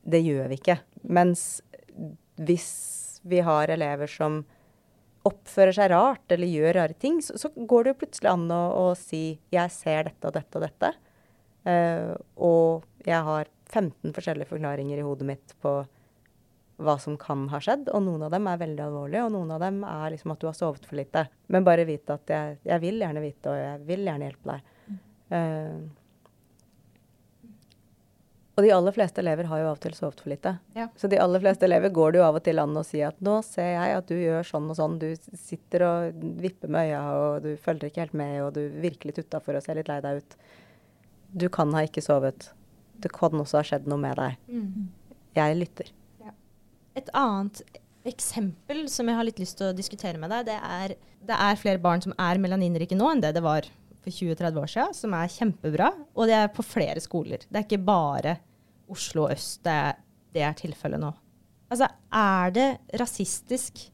det 0.09 0.21
gjør 0.25 0.51
vi 0.51 0.59
ikke. 0.59 0.77
Mens 1.09 1.47
hvis 2.38 2.69
vi 3.30 3.41
har 3.43 3.73
elever 3.73 4.09
som 4.09 4.43
oppfører 5.30 5.75
seg 5.75 5.91
rart 5.93 6.34
eller 6.36 6.49
gjør 6.49 6.75
rare 6.82 6.97
ting, 6.97 7.21
så, 7.25 7.38
så 7.39 7.51
går 7.53 7.86
det 7.86 7.93
jo 7.93 7.99
plutselig 8.01 8.32
an 8.32 8.49
å, 8.53 8.63
å 8.82 8.86
si 8.97 9.39
'jeg 9.53 9.75
ser 9.75 10.09
dette 10.09 10.30
og 10.30 10.36
dette 10.36 10.59
og 10.59 10.65
dette', 10.65 10.91
uh, 11.69 12.13
og 12.36 13.07
jeg 13.07 13.23
har 13.30 13.49
15 13.69 14.13
forskjellige 14.15 14.49
forklaringer 14.49 14.99
i 14.99 15.05
hodet 15.05 15.27
mitt 15.30 15.55
på 15.61 15.80
hva 16.80 16.95
som 17.01 17.17
kan 17.19 17.47
ha 17.51 17.59
skjedd, 17.61 17.89
og 17.91 18.03
noen 18.05 18.23
av 18.25 18.32
dem 18.34 18.47
er 18.47 18.59
veldig 18.61 18.84
alvorlige, 18.86 19.25
og 19.27 19.34
noen 19.36 19.51
av 19.51 19.63
dem 19.63 19.82
er 19.84 20.13
liksom 20.13 20.32
at 20.34 20.39
du 20.39 20.47
har 20.47 20.55
sovet 20.55 20.86
for 20.88 20.99
lite. 20.99 21.25
Men 21.51 21.65
bare 21.67 21.88
vite 21.88 22.15
at 22.15 22.32
jeg, 22.32 22.59
jeg 22.69 22.84
vil 22.86 23.01
gjerne 23.03 23.23
vite, 23.23 23.51
og 23.51 23.59
jeg 23.59 23.82
vil 23.89 24.05
gjerne 24.07 24.30
hjelpe 24.30 24.53
deg. 24.53 24.69
Eh, 25.36 25.82
og 28.60 28.66
de 28.66 28.72
aller 28.76 28.95
fleste 28.95 29.22
elever 29.24 29.47
har 29.49 29.62
jo 29.62 29.70
av 29.70 29.78
og 29.78 29.82
til 29.84 29.95
sovet 29.97 30.22
for 30.22 30.32
lite. 30.34 30.53
Ja. 30.76 30.89
Så 30.99 31.10
de 31.12 31.20
aller 31.22 31.41
fleste 31.43 31.66
elever 31.68 31.93
går 31.95 32.14
det 32.14 32.22
jo 32.22 32.26
av 32.28 32.38
og 32.39 32.43
til 32.45 32.62
an 32.62 32.78
å 32.78 32.86
si 32.86 33.01
at 33.05 33.20
nå 33.26 33.39
ser 33.47 33.72
jeg 33.72 33.97
at 33.97 34.12
du 34.12 34.16
gjør 34.20 34.47
sånn 34.51 34.70
og 34.70 34.78
sånn, 34.80 34.99
du 35.01 35.07
sitter 35.39 35.86
og 35.88 36.24
vipper 36.43 36.72
med 36.76 36.91
øya, 36.91 37.01
og 37.16 37.47
du 37.47 37.51
følger 37.64 37.89
ikke 37.89 38.05
helt 38.05 38.18
med, 38.22 38.38
og 38.43 38.53
du 38.57 38.64
virker 38.84 39.12
litt 39.12 39.22
utafor 39.24 39.60
og 39.60 39.66
ser 39.66 39.80
litt 39.80 39.91
lei 39.91 39.99
deg 40.05 40.22
ut. 40.22 40.39
Du 41.39 41.47
kan 41.53 41.74
ha 41.78 41.86
ikke 41.88 42.03
sovet. 42.03 42.51
Det 42.99 43.14
kan 43.16 43.38
også 43.39 43.62
ha 43.62 43.66
skjedd 43.72 43.88
noe 43.89 44.01
med 44.01 44.20
deg. 44.20 44.39
Jeg 45.39 45.60
lytter. 45.60 45.93
Et 46.99 47.14
annet 47.16 47.62
eksempel 48.10 48.88
som 48.91 49.07
jeg 49.07 49.16
har 49.16 49.28
litt 49.28 49.39
lyst 49.39 49.60
til 49.60 49.70
å 49.70 49.76
diskutere 49.76 50.20
med 50.20 50.34
deg, 50.34 50.49
det 50.49 50.57
er 50.60 50.97
det 51.30 51.36
er 51.36 51.60
flere 51.60 51.82
barn 51.82 52.01
som 52.03 52.16
er 52.20 52.39
melaninrike 52.41 52.97
nå 52.97 53.12
enn 53.12 53.24
det 53.24 53.34
det 53.36 53.43
var 53.45 53.68
for 53.99 54.14
20-30 54.14 54.62
år 54.62 54.72
siden, 54.72 54.95
som 54.95 55.16
er 55.18 55.32
kjempebra. 55.34 55.89
Og 56.16 56.30
det 56.30 56.38
er 56.38 56.53
på 56.53 56.64
flere 56.66 57.01
skoler. 57.03 57.43
Det 57.47 57.60
er 57.60 57.68
ikke 57.68 57.84
bare 57.89 58.38
Oslo 58.89 59.27
øst 59.31 59.63
det 59.67 59.73
er, 59.73 59.99
det 60.35 60.45
er 60.45 60.55
tilfellet 60.57 61.01
nå. 61.01 61.11
Altså, 61.69 61.89
er 62.11 62.53
det 62.55 62.69
rasistisk 62.97 63.85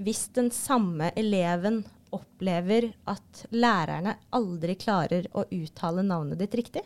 hvis 0.00 0.28
den 0.36 0.48
samme 0.54 1.10
eleven 1.18 1.82
opplever 2.14 2.88
at 3.10 3.44
lærerne 3.52 4.16
aldri 4.34 4.76
klarer 4.80 5.28
å 5.36 5.44
uttale 5.52 6.04
navnet 6.06 6.40
ditt 6.40 6.56
riktig? 6.58 6.82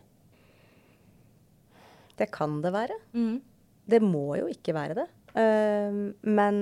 Det 2.19 2.29
kan 2.35 2.61
det 2.65 2.73
være. 2.75 2.97
Mm. 3.15 3.39
Det 3.85 4.01
må 4.03 4.27
jo 4.39 4.49
ikke 4.51 4.75
være 4.77 4.99
det. 5.03 5.07
Uh, 5.35 6.15
men 6.27 6.59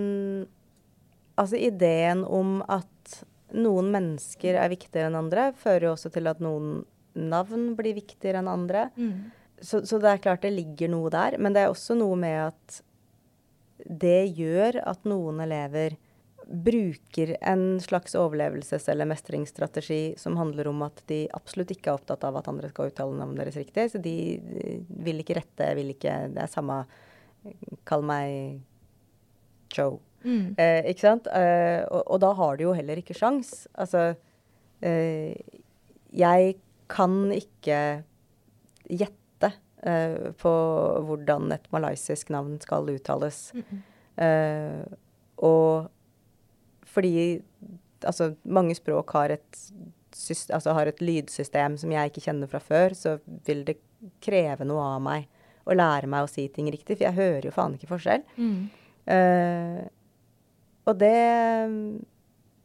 altså 1.38 1.58
ideen 1.60 2.24
om 2.24 2.60
at 2.70 3.22
noen 3.52 3.90
mennesker 3.92 4.56
er 4.56 4.72
viktigere 4.72 5.10
enn 5.10 5.18
andre, 5.18 5.50
fører 5.58 5.90
jo 5.90 5.94
også 5.96 6.12
til 6.14 6.30
at 6.30 6.40
noen 6.42 6.82
navn 7.18 7.72
blir 7.76 7.96
viktigere 7.98 8.40
enn 8.40 8.50
andre. 8.50 8.86
Mm. 8.96 9.30
Så, 9.62 9.84
så 9.86 9.98
det 10.02 10.10
er 10.10 10.22
klart 10.22 10.42
det 10.44 10.54
ligger 10.54 10.90
noe 10.92 11.10
der. 11.12 11.38
Men 11.38 11.54
det 11.54 11.64
er 11.64 11.72
også 11.72 11.96
noe 11.98 12.16
med 12.18 12.38
at 12.48 12.80
det 13.82 14.32
gjør 14.36 14.78
at 14.86 15.06
noen 15.08 15.40
elever 15.42 15.96
bruker 16.52 17.36
en 17.40 17.80
slags 17.80 18.14
overlevelses- 18.18 18.88
eller 18.90 19.08
mestringsstrategi 19.08 20.14
som 20.18 20.36
handler 20.36 20.68
om 20.68 20.82
at 20.84 21.02
de 21.08 21.24
absolutt 21.32 21.70
ikke 21.72 21.90
er 21.90 22.00
opptatt 22.00 22.26
av 22.26 22.36
at 22.38 22.50
andre 22.50 22.68
skal 22.72 22.90
uttale 22.90 23.16
navnet 23.16 23.40
deres 23.40 23.58
riktig. 23.60 23.88
Så 23.92 24.02
de 24.02 24.16
eh, 24.36 24.82
vil 25.06 25.22
ikke 25.22 25.38
rette, 25.38 25.70
vil 25.78 25.94
ikke 25.94 26.18
Det 26.34 26.44
er 26.44 26.52
samme 26.52 26.82
Kall 27.88 28.04
meg 28.06 28.60
Joe. 29.74 29.98
Mm. 30.22 30.54
Eh, 30.60 30.90
ikke 30.92 31.06
sant? 31.06 31.26
Eh, 31.26 31.82
og, 31.88 32.04
og 32.06 32.20
da 32.22 32.30
har 32.38 32.58
du 32.58 32.68
jo 32.68 32.76
heller 32.76 33.00
ikke 33.00 33.16
sjans. 33.16 33.66
Altså 33.72 34.12
eh, 34.84 35.34
Jeg 36.12 36.54
kan 36.92 37.16
ikke 37.34 37.80
gjette 38.92 39.21
eh, 39.86 40.30
på 40.38 40.52
hvordan 41.08 41.52
et 41.56 41.66
malaysisk 41.74 42.32
navn 42.34 42.58
skal 42.62 42.90
uttales. 42.92 43.50
Eh, 44.16 44.82
og 45.42 45.90
fordi 46.92 47.40
altså, 48.04 48.32
mange 48.44 48.76
språk 48.76 49.14
har 49.16 49.36
et, 49.38 49.62
altså, 50.52 50.74
har 50.76 50.90
et 50.90 51.00
lydsystem 51.02 51.78
som 51.80 51.94
jeg 51.94 52.10
ikke 52.10 52.24
kjenner 52.26 52.50
fra 52.50 52.60
før, 52.62 52.96
så 52.98 53.16
vil 53.46 53.64
det 53.68 53.78
kreve 54.22 54.66
noe 54.68 54.84
av 54.96 55.02
meg 55.04 55.28
å 55.62 55.76
lære 55.78 56.10
meg 56.10 56.26
å 56.26 56.30
si 56.30 56.48
ting 56.50 56.68
riktig, 56.74 56.96
for 56.96 57.06
jeg 57.06 57.18
hører 57.18 57.48
jo 57.48 57.54
faen 57.54 57.76
ikke 57.76 57.90
forskjell. 57.92 58.24
Mm. 58.36 58.62
Eh, 59.16 59.82
og 60.86 60.96
det 60.98 61.18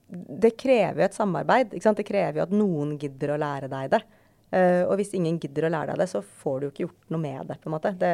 Det 0.08 0.54
krever 0.56 1.02
jo 1.02 1.06
et 1.06 1.16
samarbeid. 1.18 1.74
Det 1.76 2.06
krever 2.08 2.40
jo 2.40 2.44
at 2.46 2.54
noen 2.56 2.94
gidder 2.98 3.34
å 3.34 3.40
lære 3.42 3.68
deg 3.68 3.90
det. 3.92 4.00
Eh, 4.56 4.84
og 4.86 4.96
hvis 5.00 5.14
ingen 5.18 5.40
gidder 5.42 5.68
å 5.68 5.72
lære 5.74 5.94
deg 5.94 6.04
det, 6.04 6.10
så 6.12 6.22
får 6.24 6.60
du 6.60 6.68
jo 6.68 6.72
ikke 6.74 6.86
gjort 6.86 7.14
noe 7.14 7.24
med 7.24 7.52
det. 7.52 7.60
på 7.64 7.70
en 7.70 7.76
måte. 7.76 7.94
Det, 8.00 8.14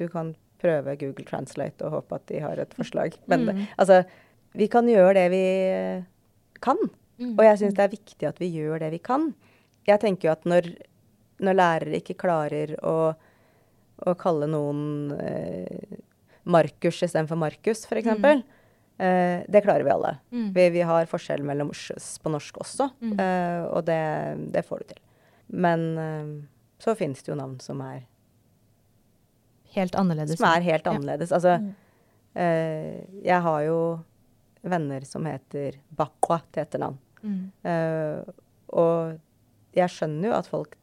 du 0.00 0.06
kan 0.12 0.34
prøve 0.60 0.96
Google 1.00 1.26
Translate 1.28 1.86
og 1.86 1.98
håpe 1.98 2.18
at 2.20 2.26
de 2.28 2.42
har 2.44 2.60
et 2.60 2.76
forslag. 2.76 3.16
Men 3.32 3.48
det, 3.48 3.56
altså, 3.80 4.02
vi 4.56 4.68
kan 4.72 4.88
gjøre 4.88 5.16
det 5.16 5.26
vi 5.32 5.44
kan. 6.60 6.80
Og 7.20 7.42
jeg 7.44 7.58
syns 7.60 7.76
det 7.76 7.84
er 7.84 7.92
viktig 7.92 8.28
at 8.28 8.38
vi 8.40 8.48
gjør 8.54 8.80
det 8.80 8.92
vi 8.94 9.00
kan. 9.04 9.30
Jeg 9.88 10.00
tenker 10.00 10.28
jo 10.28 10.32
at 10.32 10.46
når, 10.48 10.70
når 11.44 11.56
lærere 11.56 12.00
ikke 12.00 12.16
klarer 12.20 12.72
å, 12.84 13.12
å 14.04 14.14
kalle 14.20 14.48
noen 14.48 15.12
eh, 15.20 15.98
Markus 16.48 17.02
istedenfor 17.04 17.40
Markus, 17.40 17.84
f.eks. 17.84 18.00
eksempel, 18.04 18.44
Eh, 19.00 19.40
det 19.48 19.62
klarer 19.64 19.84
vi 19.84 19.90
alle. 19.90 20.16
Vi, 20.52 20.64
vi 20.74 20.80
har 20.84 21.06
forskjell 21.08 21.40
mellom 21.46 21.70
sjøs 21.72 22.18
på 22.20 22.32
norsk 22.34 22.58
også, 22.60 22.90
eh, 23.16 23.62
og 23.72 23.86
det, 23.88 24.00
det 24.52 24.62
får 24.66 24.82
du 24.82 24.90
til. 24.92 25.00
Men 25.52 25.86
eh, 25.98 26.32
så 26.82 26.94
finnes 26.98 27.22
det 27.22 27.32
jo 27.32 27.38
navn 27.38 27.58
som 27.62 27.80
er, 27.84 28.06
Helt 29.74 29.94
annerledes. 29.94 30.38
som 30.38 30.48
er 30.48 30.64
helt 30.66 30.86
Ja. 30.86 31.36
Altså, 31.36 31.74
eh, 32.34 33.04
jeg 33.22 33.42
har 33.46 33.62
jo 33.66 33.80
venner 34.62 35.06
som 35.06 35.26
heter 35.26 35.78
Bakwa 35.96 36.40
til 36.52 36.64
etternavn. 36.64 36.98
Mm. 37.22 37.42
Eh, 37.62 38.32
og 38.68 39.18
jeg 39.76 39.92
skjønner 39.92 40.30
jo 40.30 40.36
at 40.38 40.50
folk 40.50 40.76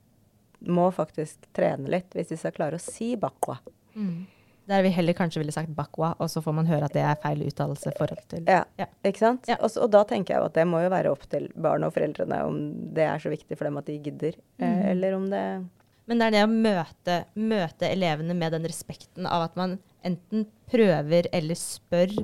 må 0.68 0.88
faktisk 0.96 1.46
trene 1.54 1.90
litt 1.92 2.16
hvis 2.18 2.32
de 2.32 2.40
skal 2.40 2.56
klare 2.56 2.80
å 2.80 2.84
si 2.84 3.16
Bakwa. 3.20 3.60
Mm. 3.96 4.26
Der 4.68 4.82
vi 4.84 4.90
heller 4.92 5.14
kanskje 5.16 5.40
ville 5.40 5.52
sagt 5.56 5.70
bakwa, 5.76 6.10
og 6.20 6.28
så 6.30 6.42
får 6.44 6.54
man 6.58 6.68
høre 6.68 6.84
at 6.90 6.94
det 6.94 7.02
er 7.02 7.16
feil 7.24 7.40
uttalelse 7.48 7.94
forhold 7.98 8.20
til 8.28 8.44
Ja, 8.48 8.64
Ja. 8.78 8.86
ikke 9.06 9.18
sant? 9.22 9.48
Ja. 9.48 9.56
Og, 9.62 9.70
så- 9.72 9.82
og 9.84 9.92
da 9.92 10.04
tenker 10.04 10.34
jeg 10.36 10.42
jo 10.42 10.46
at 10.46 10.54
det 10.54 10.68
må 10.68 10.82
jo 10.84 10.90
være 10.90 11.12
opp 11.12 11.24
til 11.30 11.48
barna 11.56 11.88
og 11.88 11.94
foreldrene 11.94 12.42
om 12.44 12.58
det 12.94 13.04
er 13.08 13.18
så 13.24 13.30
viktig 13.32 13.58
for 13.58 13.64
dem 13.64 13.78
at 13.78 13.86
de 13.86 13.98
gidder, 14.00 14.34
eh, 14.60 14.68
Mm. 14.68 14.86
eller 14.92 15.14
om 15.16 15.30
det 15.30 15.66
Men 16.08 16.20
det 16.20 16.28
er 16.28 16.32
det 16.32 16.44
å 16.48 16.52
møte, 16.52 17.26
møte 17.36 17.90
elevene 17.92 18.34
med 18.36 18.52
den 18.54 18.64
respekten 18.64 19.26
av 19.26 19.44
at 19.44 19.56
man 19.58 19.78
enten 20.06 20.46
prøver 20.72 21.28
eller 21.34 21.56
spør, 21.56 22.18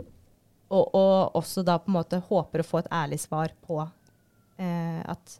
og, 0.71 0.89
og 0.95 1.33
også 1.35 1.63
da 1.65 1.77
på 1.77 1.87
en 1.89 1.93
måte 2.03 2.21
håper 2.21 2.59
å 2.59 2.65
få 2.65 2.79
et 2.79 2.87
ærlig 2.91 3.19
svar 3.19 3.49
på 3.67 3.81
eh, 4.59 5.01
at 5.05 5.39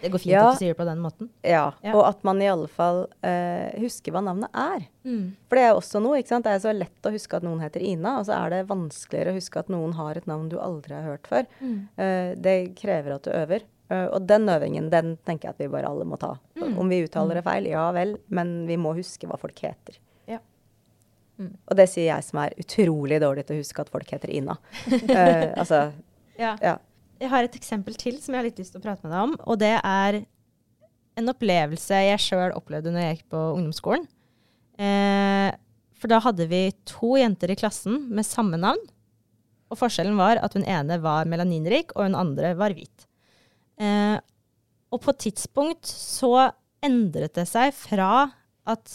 det 0.00 0.10
går 0.12 0.22
fint 0.22 0.32
Ja. 0.32 0.42
at 0.48 0.58
du 0.58 0.62
sier 0.64 0.74
det 0.74 0.78
på 0.80 0.86
den 0.88 1.00
måten. 1.02 1.28
Ja. 1.46 1.72
Ja. 1.84 1.94
Og 1.94 2.04
at 2.08 2.22
man 2.24 2.40
i 2.42 2.48
alle 2.50 2.68
fall 2.68 3.02
uh, 3.24 3.80
husker 3.80 4.14
hva 4.14 4.22
navnet 4.24 4.50
er. 4.56 4.86
Mm. 5.04 5.36
For 5.48 5.60
det 5.60 5.64
er 5.66 5.74
også 5.76 6.02
noe, 6.02 6.18
ikke 6.20 6.32
sant. 6.34 6.46
Det 6.48 6.54
er 6.56 6.62
så 6.64 6.74
lett 6.76 7.08
å 7.08 7.12
huske 7.14 7.36
at 7.40 7.46
noen 7.46 7.60
heter 7.64 7.84
Ina, 7.84 8.18
og 8.20 8.28
så 8.28 8.36
er 8.38 8.54
det 8.54 8.62
vanskeligere 8.70 9.34
å 9.34 9.38
huske 9.38 9.62
at 9.62 9.72
noen 9.72 9.96
har 9.98 10.16
et 10.20 10.28
navn 10.30 10.48
du 10.52 10.58
aldri 10.60 10.96
har 10.96 11.08
hørt 11.12 11.30
før. 11.30 11.48
Mm. 11.60 11.76
Uh, 12.00 12.30
det 12.40 12.56
krever 12.80 13.16
at 13.16 13.28
du 13.28 13.32
øver. 13.34 13.66
Uh, 13.90 14.06
og 14.14 14.22
den 14.30 14.46
øvingen, 14.48 14.90
den 14.92 15.16
tenker 15.26 15.48
jeg 15.50 15.56
at 15.56 15.64
vi 15.64 15.72
bare 15.72 15.88
alle 15.90 16.06
må 16.08 16.18
ta. 16.20 16.36
Mm. 16.60 16.78
Om 16.78 16.92
vi 16.94 17.02
uttaler 17.08 17.40
det 17.40 17.46
feil, 17.48 17.66
ja 17.72 17.88
vel, 17.96 18.16
men 18.28 18.62
vi 18.70 18.78
må 18.80 18.94
huske 18.98 19.28
hva 19.30 19.38
folk 19.40 19.58
heter. 19.66 19.98
Mm. 21.40 21.54
Og 21.72 21.76
det 21.78 21.86
sier 21.88 22.10
jeg 22.10 22.24
som 22.26 22.42
er 22.42 22.52
utrolig 22.60 23.16
dårlig 23.22 23.46
til 23.48 23.56
å 23.56 23.62
huske 23.62 23.80
at 23.80 23.88
folk 23.92 24.10
heter 24.12 24.28
Ina. 24.36 24.58
Uh, 24.92 25.46
altså, 25.60 25.90
Ja. 26.36 26.54
ja. 26.60 26.74
Jeg 27.20 27.30
har 27.32 27.44
et 27.44 27.56
eksempel 27.58 27.96
til 28.00 28.16
som 28.20 28.34
jeg 28.34 28.40
har 28.40 28.48
litt 28.48 28.60
lyst 28.60 28.72
til 28.74 28.80
å 28.80 28.84
prate 28.84 29.04
med 29.04 29.12
deg 29.12 29.24
om. 29.26 29.34
Og 29.44 29.58
det 29.60 29.74
er 29.76 30.22
en 31.20 31.32
opplevelse 31.32 31.98
jeg 32.06 32.22
sjøl 32.22 32.54
opplevde 32.56 32.92
når 32.94 33.04
jeg 33.04 33.18
gikk 33.18 33.26
på 33.34 33.42
ungdomsskolen. 33.58 34.06
Eh, 34.80 35.50
for 36.00 36.12
da 36.12 36.20
hadde 36.24 36.46
vi 36.48 36.62
to 36.88 37.12
jenter 37.20 37.52
i 37.52 37.58
klassen 37.60 38.06
med 38.08 38.24
samme 38.24 38.56
navn. 38.60 38.80
Og 39.70 39.78
forskjellen 39.78 40.16
var 40.18 40.40
at 40.40 40.56
hun 40.56 40.64
ene 40.64 40.96
var 41.02 41.28
melaninrik, 41.30 41.92
og 41.94 42.08
hun 42.08 42.16
andre 42.18 42.54
var 42.58 42.72
hvit. 42.74 43.04
Eh, 43.80 44.16
og 44.90 45.02
på 45.04 45.12
et 45.12 45.24
tidspunkt 45.28 45.86
så 45.90 46.48
endret 46.82 47.36
det 47.36 47.46
seg 47.50 47.74
fra 47.76 48.30
at 48.70 48.94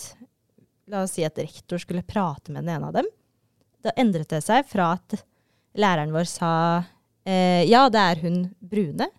La 0.86 1.02
oss 1.02 1.16
si 1.18 1.24
at 1.26 1.40
rektor 1.42 1.82
skulle 1.82 2.06
prate 2.06 2.54
med 2.54 2.62
den 2.62 2.76
ene 2.76 2.90
av 2.92 2.98
dem. 3.00 3.08
Da 3.82 3.94
endret 3.98 4.30
det 4.30 4.44
seg 4.46 4.68
fra 4.70 4.92
at 5.00 5.16
læreren 5.82 6.14
vår 6.14 6.28
sa 6.30 6.52
eh, 7.28 7.64
ja, 7.70 7.86
det 7.92 8.02
er 8.02 8.22
hun 8.24 8.42
brune, 8.62 9.10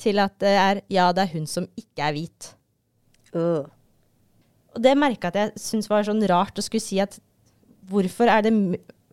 til 0.00 0.22
at 0.22 0.36
det 0.40 0.54
er 0.56 0.80
ja, 0.92 1.10
det 1.12 1.26
er 1.26 1.34
hun 1.34 1.46
som 1.50 1.68
ikke 1.78 2.06
er 2.06 2.16
hvit. 2.16 2.52
Uh. 3.34 3.68
Og 4.74 4.82
det 4.82 4.94
merka 4.98 5.30
at 5.30 5.38
jeg 5.38 5.60
syntes 5.60 5.90
var 5.90 6.06
sånn 6.06 6.22
rart 6.30 6.58
å 6.58 6.64
skulle 6.64 6.84
si 6.84 7.00
at 7.02 7.18
hvorfor 7.90 8.30
er 8.30 8.44
det 8.46 8.52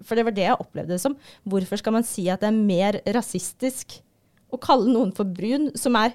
For 0.06 0.14
det 0.14 0.28
var 0.28 0.36
det 0.38 0.46
jeg 0.46 0.62
opplevde 0.62 0.94
det 0.94 1.02
som. 1.02 1.16
Hvorfor 1.42 1.80
skal 1.82 1.96
man 1.96 2.06
si 2.06 2.28
at 2.30 2.44
det 2.44 2.52
er 2.52 2.58
mer 2.58 3.00
rasistisk 3.16 3.98
å 4.54 4.60
kalle 4.62 4.92
noen 4.92 5.10
for 5.18 5.26
brun, 5.26 5.72
som 5.76 5.98
er, 6.00 6.14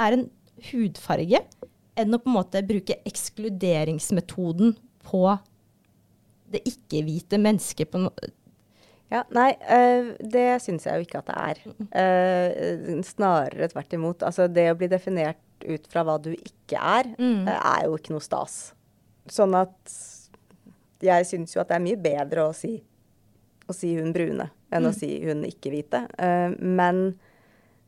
er 0.00 0.14
en 0.14 0.28
hudfarge, 0.70 1.40
enn 1.98 2.14
å 2.14 2.20
på 2.22 2.30
en 2.30 2.36
måte 2.36 2.62
bruke 2.64 2.96
ekskluderingsmetoden 3.08 4.76
på 5.06 5.22
det 6.54 6.62
ikke-hvite 6.70 7.40
mennesket 7.42 7.90
på 7.90 8.04
no 8.06 8.12
Ja, 9.10 9.22
nei, 9.30 9.52
eh, 9.62 10.14
det 10.20 10.60
syns 10.64 10.84
jeg 10.84 10.98
jo 10.98 11.04
ikke 11.06 11.18
at 11.22 11.26
det 11.30 11.36
er. 11.36 11.58
Eh, 12.02 13.02
snarere 13.06 13.68
tvert 13.70 13.92
imot. 13.94 14.24
Altså, 14.26 14.48
det 14.52 14.64
å 14.72 14.76
bli 14.78 14.88
definert 14.90 15.36
ut 15.64 15.86
fra 15.88 16.02
hva 16.04 16.16
du 16.22 16.32
ikke 16.34 16.76
er, 16.80 17.12
Mm. 17.18 17.46
eh, 17.48 17.60
er 17.78 17.84
jo 17.86 17.96
ikke 17.96 18.10
noe 18.10 18.20
stas. 18.24 18.72
Sånn 19.28 19.54
at 19.54 19.94
jeg 21.00 21.24
syns 21.26 21.54
jo 21.54 21.60
at 21.60 21.68
det 21.68 21.76
er 21.76 21.84
mye 21.86 21.96
bedre 22.02 22.48
å 22.48 22.54
si, 22.54 22.82
å 23.68 23.74
si 23.74 23.94
hun 23.96 24.12
brune 24.12 24.50
enn 24.72 24.82
å 24.84 24.90
Mm. 24.90 24.94
si 24.94 25.24
hun 25.24 25.42
ikke-hvite. 25.44 26.08
Eh, 26.18 26.54
men 26.58 27.18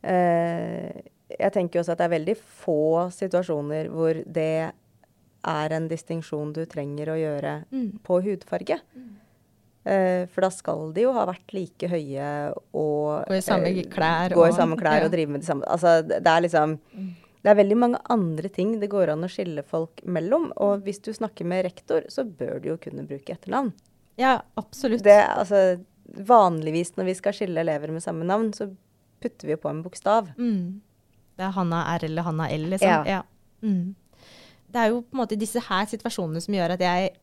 jeg 0.03 1.53
tenker 1.53 1.79
jo 1.79 1.83
også 1.83 1.93
at 1.93 1.99
det 1.99 2.07
er 2.07 2.17
veldig 2.19 2.37
få 2.65 3.11
situasjoner 3.13 3.89
hvor 3.93 4.15
det 4.25 4.73
er 5.45 5.73
en 5.73 5.89
distinksjon 5.89 6.53
du 6.53 6.65
trenger 6.67 7.07
å 7.13 7.19
gjøre 7.19 7.65
Mm. 7.73 7.99
på 8.05 8.23
hudfarge. 8.23 8.81
Eh, 8.97 9.01
for 9.85 10.45
da 10.45 10.51
skal 10.53 10.91
de 10.93 11.05
jo 11.07 11.13
ha 11.17 11.25
vært 11.29 11.55
like 11.57 11.89
høye 11.89 12.31
og 12.77 13.29
Gå 13.31 13.39
i 13.39 13.45
samme 13.45 13.71
eh, 13.71 13.85
klær 13.89 14.35
Gå 14.37 14.49
i 14.49 14.57
samme 14.57 14.77
klær 14.81 15.05
og, 15.05 15.09
og 15.09 15.15
drive 15.15 15.33
med 15.33 15.45
det 15.45 15.49
samme. 15.49 15.65
Altså, 15.71 16.03
det 16.03 16.19
er 16.21 16.45
liksom 16.45 16.75
Det 17.39 17.53
er 17.53 17.61
veldig 17.61 17.79
mange 17.79 18.01
andre 18.13 18.51
ting 18.53 18.75
det 18.83 18.91
går 18.93 19.15
an 19.15 19.25
å 19.25 19.31
skille 19.33 19.63
folk 19.65 20.03
mellom. 20.05 20.51
Og 20.61 20.83
hvis 20.85 21.01
du 21.05 21.13
snakker 21.15 21.47
med 21.49 21.65
rektor, 21.69 22.05
så 22.13 22.27
bør 22.27 22.59
du 22.61 22.73
jo 22.73 22.81
kunne 22.83 23.07
bruke 23.09 23.33
etternavn. 23.33 23.71
Ja, 24.19 24.41
absolutt. 24.59 25.05
Det, 25.07 25.15
altså, 25.15 25.79
vanligvis 26.27 26.97
når 26.99 27.13
vi 27.13 27.15
skal 27.21 27.37
skille 27.39 27.63
elever 27.63 27.95
med 27.95 28.03
samme 28.03 28.27
navn, 28.27 28.51
så 28.53 28.67
putter 29.23 29.49
vi 29.49 29.55
jo 29.55 29.63
på 29.63 29.71
en 29.71 29.85
bokstav. 29.85 30.33
Mm. 30.37 30.81
Det 31.39 31.47
er 31.47 31.55
Hanna 31.55 31.85
R 31.95 32.05
eller 32.09 32.27
Hanna 32.27 32.51
L, 32.51 32.67
liksom. 32.75 33.07
Ja. 33.07 33.23
Mm. 33.63 33.95
Det 34.69 34.83
er 34.83 34.93
jo 34.93 35.01
på 35.07 35.17
en 35.17 35.23
måte 35.23 35.39
disse 35.39 35.63
her 35.65 35.89
situasjonene 35.89 36.43
som 36.45 36.55
gjør 36.55 36.77
at 36.77 36.85
jeg 36.85 37.17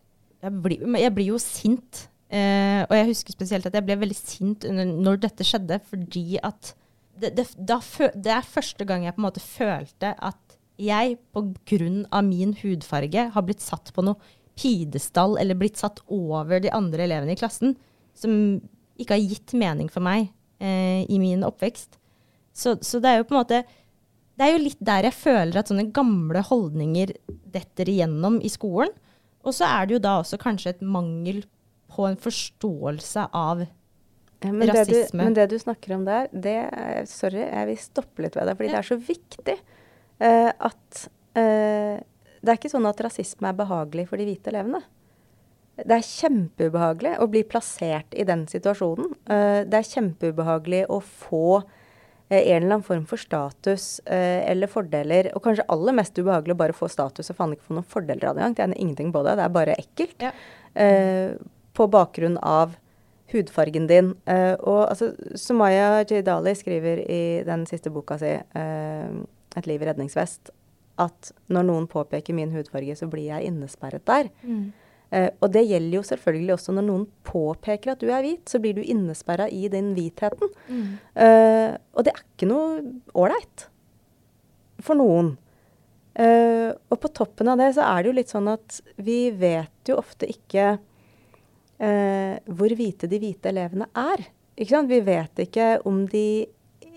Jeg 0.46 0.62
blir, 0.62 0.82
jeg 1.00 1.14
blir 1.16 1.26
jo 1.32 1.38
sint. 1.42 2.04
Eh, 2.34 2.82
og 2.88 2.96
jeg 2.98 3.10
husker 3.12 3.36
spesielt 3.36 3.68
at 3.70 3.76
jeg 3.78 3.86
ble 3.86 4.00
veldig 4.02 4.18
sint 4.18 4.66
når 4.66 5.22
dette 5.28 5.46
skjedde, 5.46 5.78
fordi 5.86 6.40
at 6.42 6.74
det, 7.22 7.36
det, 7.38 7.46
det 7.56 8.32
er 8.34 8.48
første 8.48 8.88
gang 8.88 9.06
jeg 9.06 9.16
på 9.16 9.22
en 9.22 9.28
måte 9.28 9.44
følte 9.44 10.16
at 10.18 10.58
jeg 10.82 11.16
av 11.36 12.26
min 12.28 12.52
hudfarge 12.60 13.30
har 13.32 13.46
blitt 13.48 13.64
satt 13.64 13.94
på 13.96 14.04
noe 14.04 14.20
pidestall 14.60 15.38
eller 15.40 15.58
blitt 15.60 15.80
satt 15.80 16.02
over 16.12 16.60
de 16.64 16.72
andre 16.76 17.06
elevene 17.06 17.36
i 17.36 17.40
klassen, 17.40 17.76
som 18.16 18.60
ikke 19.00 19.16
har 19.16 19.24
gitt 19.24 19.56
mening 19.56 19.88
for 19.92 20.04
meg 20.04 20.30
eh, 20.60 21.04
i 21.08 21.20
min 21.20 21.44
oppvekst. 21.48 22.00
Så, 22.56 22.78
så 22.84 23.02
det 23.04 23.12
er 23.12 23.20
jo 23.20 23.28
på 23.28 23.36
en 23.36 23.42
måte 23.42 23.66
Det 24.40 24.46
er 24.46 24.54
jo 24.54 24.62
litt 24.64 24.80
der 24.84 25.08
jeg 25.10 25.16
føler 25.16 25.60
at 25.60 25.72
sånne 25.72 25.90
gamle 25.96 26.42
holdninger 26.44 27.12
detter 27.52 27.92
igjennom 27.92 28.42
i 28.44 28.52
skolen. 28.52 28.92
Og 29.46 29.56
så 29.56 29.68
er 29.68 29.88
det 29.88 29.98
jo 29.98 30.04
da 30.04 30.18
også 30.20 30.40
kanskje 30.42 30.74
et 30.74 30.82
mangel 30.84 31.44
på 31.96 32.06
en 32.10 32.20
forståelse 32.20 33.30
av 33.32 33.66
Ja, 34.44 34.52
Men 34.52 34.68
det, 34.68 34.74
du, 34.74 34.94
Rasisme. 35.00 35.24
men 35.24 35.34
det 35.34 35.46
du 35.50 35.56
snakker 35.60 35.96
om 35.96 36.04
der, 36.06 36.28
det 36.32 36.58
er- 36.70 37.06
Sorry, 37.10 37.40
jeg 37.40 37.68
vil 37.70 37.78
stoppe 37.82 38.22
litt 38.22 38.36
ved 38.36 38.46
det. 38.50 38.58
Fordi 38.60 38.70
det 38.70 38.82
er 38.82 38.90
så 38.90 38.98
viktig 39.00 39.56
uh, 40.22 40.52
at 40.70 41.06
uh, 41.40 41.96
Det 42.44 42.52
er 42.52 42.60
ikke 42.60 42.70
sånn 42.70 42.86
at 42.86 43.00
rasisme 43.02 43.50
er 43.50 43.58
behagelig 43.58 44.06
for 44.10 44.22
de 44.22 44.28
hvite 44.28 44.52
elevene. 44.52 44.84
Det 45.80 45.96
er 45.96 46.06
kjempeubehagelig 46.06 47.16
å 47.20 47.28
bli 47.28 47.42
plassert 47.44 48.14
i 48.14 48.24
den 48.28 48.46
situasjonen. 48.48 49.16
Uh, 49.26 49.64
det 49.66 49.80
er 49.80 49.90
kjempeubehagelig 49.96 50.84
å 50.94 51.00
få 51.02 51.64
en 52.26 52.38
eller 52.42 52.72
annen 52.76 52.84
form 52.84 53.04
for 53.06 53.22
status 53.22 54.00
eller 54.10 54.66
fordeler. 54.66 55.28
Og 55.38 55.44
kanskje 55.46 55.66
aller 55.70 55.94
mest 55.94 56.18
ubehagelig 56.18 56.56
å 56.56 56.58
bare 56.58 56.74
få 56.74 56.88
status 56.90 57.30
og 57.30 57.38
faen 57.38 57.52
ikke 57.54 57.68
få 57.68 57.76
noen 57.78 57.86
fordeler 57.86 58.32
av 58.32 58.34
det 58.34 58.42
engang. 58.42 58.56
Tjener 58.58 58.80
ingenting 58.82 59.12
på 59.14 59.22
det. 59.28 59.36
Det 59.38 59.44
er 59.46 59.54
bare 59.54 59.76
ekkelt. 59.78 60.26
Ja. 60.26 60.32
På 61.76 61.88
bakgrunn 61.92 62.40
av 62.40 62.76
hudfargen 63.34 63.88
din. 63.90 64.14
Uh, 64.30 64.56
og 64.62 64.82
altså, 64.90 65.12
Sumaya 65.36 66.04
Jidali 66.06 66.56
skriver 66.58 67.02
i 67.04 67.24
den 67.48 67.66
siste 67.70 67.92
boka 67.94 68.20
si, 68.22 68.36
uh, 68.36 69.26
'Et 69.56 69.68
liv 69.68 69.82
i 69.82 69.86
redningsvest', 69.88 70.52
at 71.00 71.32
når 71.52 71.68
noen 71.68 71.86
påpeker 71.88 72.36
min 72.36 72.52
hudfarge, 72.52 72.96
så 72.96 73.08
blir 73.08 73.30
jeg 73.30 73.48
innesperret 73.50 74.06
der. 74.08 74.30
Eh, 75.12 75.30
og 75.40 75.52
det 75.54 75.66
gjelder 75.68 75.98
jo 75.98 76.04
selvfølgelig 76.08 76.54
også 76.56 76.76
når 76.76 76.86
noen 76.88 77.06
påpeker 77.28 77.94
at 77.94 78.02
du 78.02 78.10
er 78.10 78.24
hvit, 78.26 78.44
så 78.50 78.60
blir 78.60 78.76
du 78.78 78.82
innesperra 78.82 79.48
i 79.52 79.68
den 79.72 79.94
hvitheten. 79.96 80.52
Eh, 81.16 81.78
og 81.94 82.08
det 82.08 82.14
er 82.14 82.24
ikke 82.24 82.50
noe 82.50 82.80
ålreit 83.14 83.68
for 84.84 85.00
noen. 85.00 85.36
Og 86.16 87.00
på 87.04 87.12
toppen 87.12 87.50
av 87.52 87.60
det 87.60 87.74
så 87.76 87.84
er 87.84 88.02
det 88.02 88.08
jo 88.08 88.18
litt 88.22 88.32
sånn 88.32 88.48
at 88.48 88.80
vi 89.04 89.32
vet 89.36 89.90
jo 89.90 89.98
ofte 90.00 90.30
ikke 90.32 90.78
eh, 91.80 92.36
hvor 92.46 92.76
hvite 92.78 93.10
de 93.12 93.20
hvite 93.22 93.52
elevene 93.52 93.88
er. 93.96 94.26
Vi 94.56 95.00
vet 95.04 95.42
ikke 95.44 95.72
om 95.86 96.06
de 96.08 96.46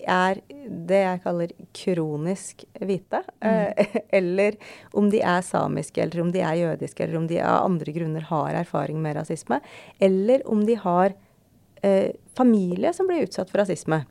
er 0.07 0.39
det 0.69 0.99
jeg 1.01 1.21
kaller 1.23 1.53
kronisk 1.75 2.63
hvite, 2.79 3.21
eh, 3.43 3.95
eller 4.19 4.55
om 4.95 5.09
de 5.11 5.21
er 5.21 5.43
samiske, 5.45 6.01
eller 6.01 6.23
om 6.23 6.31
de 6.31 6.43
er 6.45 6.59
jødiske, 6.61 7.03
eller 7.03 7.19
om 7.19 7.27
de 7.27 7.39
av 7.43 7.65
andre 7.65 7.93
grunner 7.95 8.27
har 8.29 8.61
erfaring 8.61 9.01
med 9.03 9.17
rasisme, 9.19 9.59
eller 9.99 10.45
om 10.47 10.63
de 10.65 10.77
har 10.79 11.15
eh, 11.83 12.11
familie 12.37 12.93
som 12.95 13.09
blir 13.09 13.27
utsatt 13.27 13.51
for 13.51 13.63
rasisme. 13.63 14.03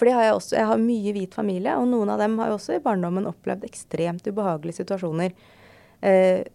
For 0.00 0.08
har 0.08 0.30
jeg 0.30 0.36
også. 0.36 0.56
Jeg 0.56 0.68
har 0.70 0.80
mye 0.80 1.12
hvit 1.12 1.34
familie, 1.36 1.74
og 1.76 1.90
noen 1.90 2.08
av 2.08 2.22
dem 2.22 2.38
har 2.40 2.48
jo 2.48 2.56
også 2.56 2.78
i 2.78 2.84
barndommen 2.84 3.28
opplevd 3.28 3.66
ekstremt 3.68 4.24
ubehagelige 4.30 4.80
situasjoner. 4.80 5.34
Eh, 6.00 6.46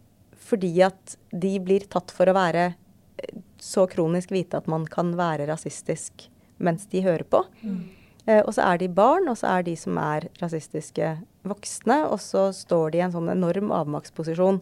fordi 0.45 0.74
at 0.86 1.14
de 1.30 1.53
blir 1.62 1.86
tatt 1.89 2.10
for 2.14 2.30
å 2.30 2.36
være 2.38 2.72
så 3.62 3.86
kronisk 3.88 4.34
vite 4.36 4.60
at 4.60 4.68
man 4.72 4.88
kan 4.89 5.14
være 5.18 5.47
rasistisk 5.49 6.28
mens 6.58 6.88
de 6.91 7.03
hører 7.03 7.26
på. 7.28 7.43
Eh, 8.26 8.41
og 8.41 8.53
så 8.56 8.66
er 8.66 8.80
de 8.82 8.89
barn, 8.89 9.28
og 9.30 9.38
så 9.39 9.58
er 9.58 9.66
de 9.68 9.76
som 9.78 9.97
er 10.01 10.30
rasistiske 10.41 11.16
voksne, 11.45 12.01
og 12.10 12.20
så 12.24 12.49
står 12.56 12.93
de 12.93 13.01
i 13.01 13.06
en 13.06 13.14
sånn 13.14 13.30
enorm 13.34 13.74
avmaktsposisjon 13.76 14.62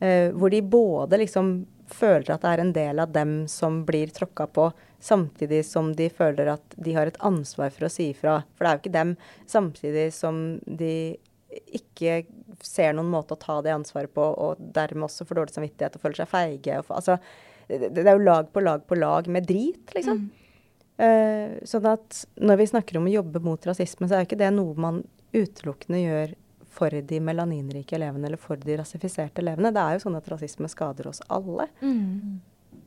eh, 0.00 0.30
hvor 0.30 0.52
de 0.52 0.62
både 0.62 1.22
liksom 1.24 1.54
føler 1.90 2.30
at 2.30 2.44
det 2.44 2.52
er 2.52 2.62
en 2.62 2.72
del 2.76 3.02
av 3.02 3.10
dem 3.14 3.32
som 3.50 3.82
blir 3.86 4.12
tråkka 4.14 4.46
på, 4.54 4.68
samtidig 5.02 5.64
som 5.66 5.90
de 5.96 6.06
føler 6.12 6.52
at 6.52 6.76
de 6.76 6.94
har 6.94 7.10
et 7.10 7.18
ansvar 7.24 7.72
for 7.74 7.88
å 7.88 7.92
si 7.92 8.10
ifra. 8.12 8.40
For 8.54 8.64
det 8.64 8.70
er 8.70 8.76
jo 8.76 8.82
ikke 8.84 8.98
dem. 8.98 9.14
Samtidig 9.50 10.06
som 10.14 10.44
de 10.66 10.94
ikke 11.50 12.20
ser 12.62 12.94
noen 12.94 13.10
måte 13.10 13.34
å 13.34 13.40
ta 13.40 13.58
det 13.64 13.74
ansvaret 13.74 14.12
på, 14.14 14.22
og 14.22 14.60
dermed 14.74 15.08
også 15.08 15.26
får 15.26 15.40
dårlig 15.40 15.56
samvittighet 15.56 15.96
og 15.96 16.04
føler 16.04 16.20
seg 16.20 16.30
feige. 16.30 16.78
Og, 16.82 16.92
altså, 17.00 17.16
det, 17.70 17.90
det 17.96 18.04
er 18.04 18.18
jo 18.18 18.26
lag 18.26 18.50
på 18.52 18.62
lag 18.64 18.84
på 18.88 18.98
lag 18.98 19.28
med 19.30 19.46
drit, 19.48 19.94
liksom. 19.94 20.26
Eh, 21.00 21.56
sånn 21.64 21.88
at 21.88 22.24
når 22.42 22.60
vi 22.60 22.68
snakker 22.74 22.98
om 23.00 23.08
å 23.08 23.14
jobbe 23.14 23.40
mot 23.44 23.66
rasisme, 23.70 24.08
så 24.08 24.16
er 24.16 24.24
jo 24.24 24.28
ikke 24.28 24.40
det 24.42 24.50
noe 24.52 24.76
man 24.76 25.02
utelukkende 25.32 26.02
gjør 26.02 26.34
for 26.70 26.94
de 26.94 27.18
melaninrike 27.24 27.96
elevene 27.96 28.28
eller 28.28 28.40
for 28.40 28.60
de 28.60 28.76
rasifiserte 28.78 29.42
elevene. 29.42 29.72
Det 29.74 29.82
er 29.82 29.96
jo 29.96 30.04
sånn 30.04 30.18
at 30.18 30.28
rasisme 30.30 30.68
skader 30.70 31.08
oss 31.10 31.22
alle. 31.32 31.66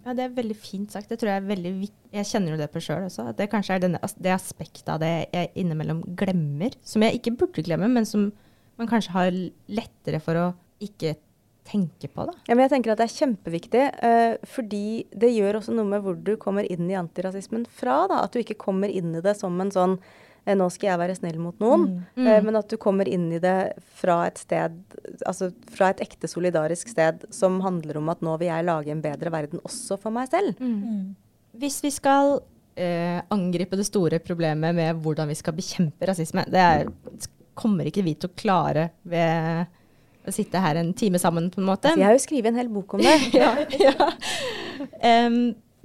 Ja, 0.04 0.14
det 0.16 0.26
er 0.26 0.38
veldig 0.38 0.56
fint 0.60 0.94
sagt. 0.94 1.10
Det 1.12 1.20
tror 1.20 1.32
jeg 1.32 1.42
er 1.42 1.50
veldig 1.50 1.74
Jeg 2.14 2.30
kjenner 2.30 2.54
jo 2.54 2.60
det 2.60 2.70
på 2.72 2.82
sjøl 2.84 3.08
også. 3.08 3.28
At 3.32 3.40
det 3.40 3.50
kanskje 3.52 3.78
er 3.78 3.84
denne, 3.86 4.02
det 4.20 4.34
aspektet 4.36 4.90
av 4.92 5.02
det 5.04 5.12
jeg 5.34 5.52
innimellom 5.64 6.04
glemmer. 6.20 6.76
Som 6.84 7.06
jeg 7.06 7.20
ikke 7.20 7.36
burde 7.40 7.64
glemme, 7.66 7.90
men 7.92 8.08
som 8.08 8.30
man 8.80 8.90
kanskje 8.90 9.16
har 9.16 9.38
lettere 9.72 10.20
for 10.24 10.40
å 10.40 10.48
ikke 10.84 11.16
tenke 11.64 12.09
på, 12.11 12.26
da? 12.28 12.34
Ja, 12.47 12.55
men 12.55 12.66
jeg 12.66 12.74
tenker 12.76 12.91
at 12.93 12.99
det 12.99 13.07
er 13.09 13.16
kjempeviktig, 13.20 13.86
uh, 14.03 14.36
fordi 14.45 15.05
det 15.16 15.32
gjør 15.36 15.61
også 15.61 15.74
noe 15.78 15.88
med 15.88 16.03
hvor 16.03 16.18
du 16.20 16.36
kommer 16.41 16.68
inn 16.70 16.89
i 16.91 16.97
antirasismen 16.99 17.66
fra. 17.72 18.03
da, 18.11 18.24
At 18.26 18.34
du 18.36 18.39
ikke 18.43 18.57
kommer 18.59 18.91
inn 18.91 19.16
i 19.16 19.22
det 19.24 19.36
som 19.39 19.59
en 19.64 19.72
sånn 19.72 19.97
eh, 20.45 20.57
nå 20.59 20.66
skal 20.74 20.89
jeg 20.89 20.99
være 20.99 21.16
snill 21.16 21.38
mot 21.39 21.55
noen, 21.64 21.86
Mm. 22.18 22.28
eh, 22.28 22.41
men 22.43 22.55
at 22.59 22.68
du 22.68 22.76
kommer 22.76 23.07
inn 23.07 23.30
i 23.32 23.39
det 23.39 23.74
fra 23.95 24.26
et 24.28 24.38
sted, 24.38 24.74
altså 25.26 25.53
fra 25.72 25.89
et 25.93 26.01
ekte 26.03 26.28
solidarisk 26.28 26.89
sted 26.91 27.24
som 27.32 27.61
handler 27.64 27.95
om 28.01 28.09
at 28.11 28.20
nå 28.20 28.34
vil 28.41 28.49
jeg 28.49 28.66
lage 28.68 28.91
en 28.91 29.01
bedre 29.01 29.32
verden 29.32 29.61
også 29.64 29.97
for 29.97 30.11
meg 30.11 30.28
selv. 30.30 30.59
Hvis 31.55 31.80
vi 31.86 31.91
skal 31.95 32.41
eh, 32.76 33.22
angripe 33.32 33.78
det 33.80 33.86
store 33.88 34.20
problemet 34.20 34.76
med 34.76 34.99
hvordan 34.99 35.30
vi 35.32 35.36
skal 35.39 35.53
bekjempe 35.55 36.07
rasisme, 36.11 36.43
det 36.51 36.59
er, 36.59 36.91
kommer 37.55 37.86
ikke 37.88 38.03
vi 38.03 38.16
til 38.16 38.28
å 38.28 38.36
klare 38.36 38.89
ved 39.05 39.68
sitte 40.32 40.61
her 40.63 40.80
en 40.80 40.93
time 40.95 41.19
sammen, 41.19 41.49
på 41.51 41.59
en 41.59 41.67
måte. 41.67 41.89
Altså, 41.89 41.99
jeg 41.99 42.07
har 42.07 42.15
jo 42.15 42.24
skrevet 42.24 42.51
en 42.53 42.61
hel 42.61 42.71
bok 42.71 42.95
om 42.95 43.03
det. 43.03 43.17
ja, 43.41 43.51
ja. 43.82 44.09
Um, 45.28 45.38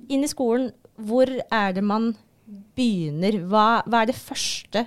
inn 0.08 0.24
i 0.24 0.30
skolen, 0.30 0.70
hvor 1.08 1.26
er 1.26 1.74
det 1.74 1.84
man 1.84 2.12
begynner? 2.78 3.42
Hva, 3.50 3.82
hva 3.86 4.02
er 4.02 4.12
det 4.12 4.18
første 4.18 4.86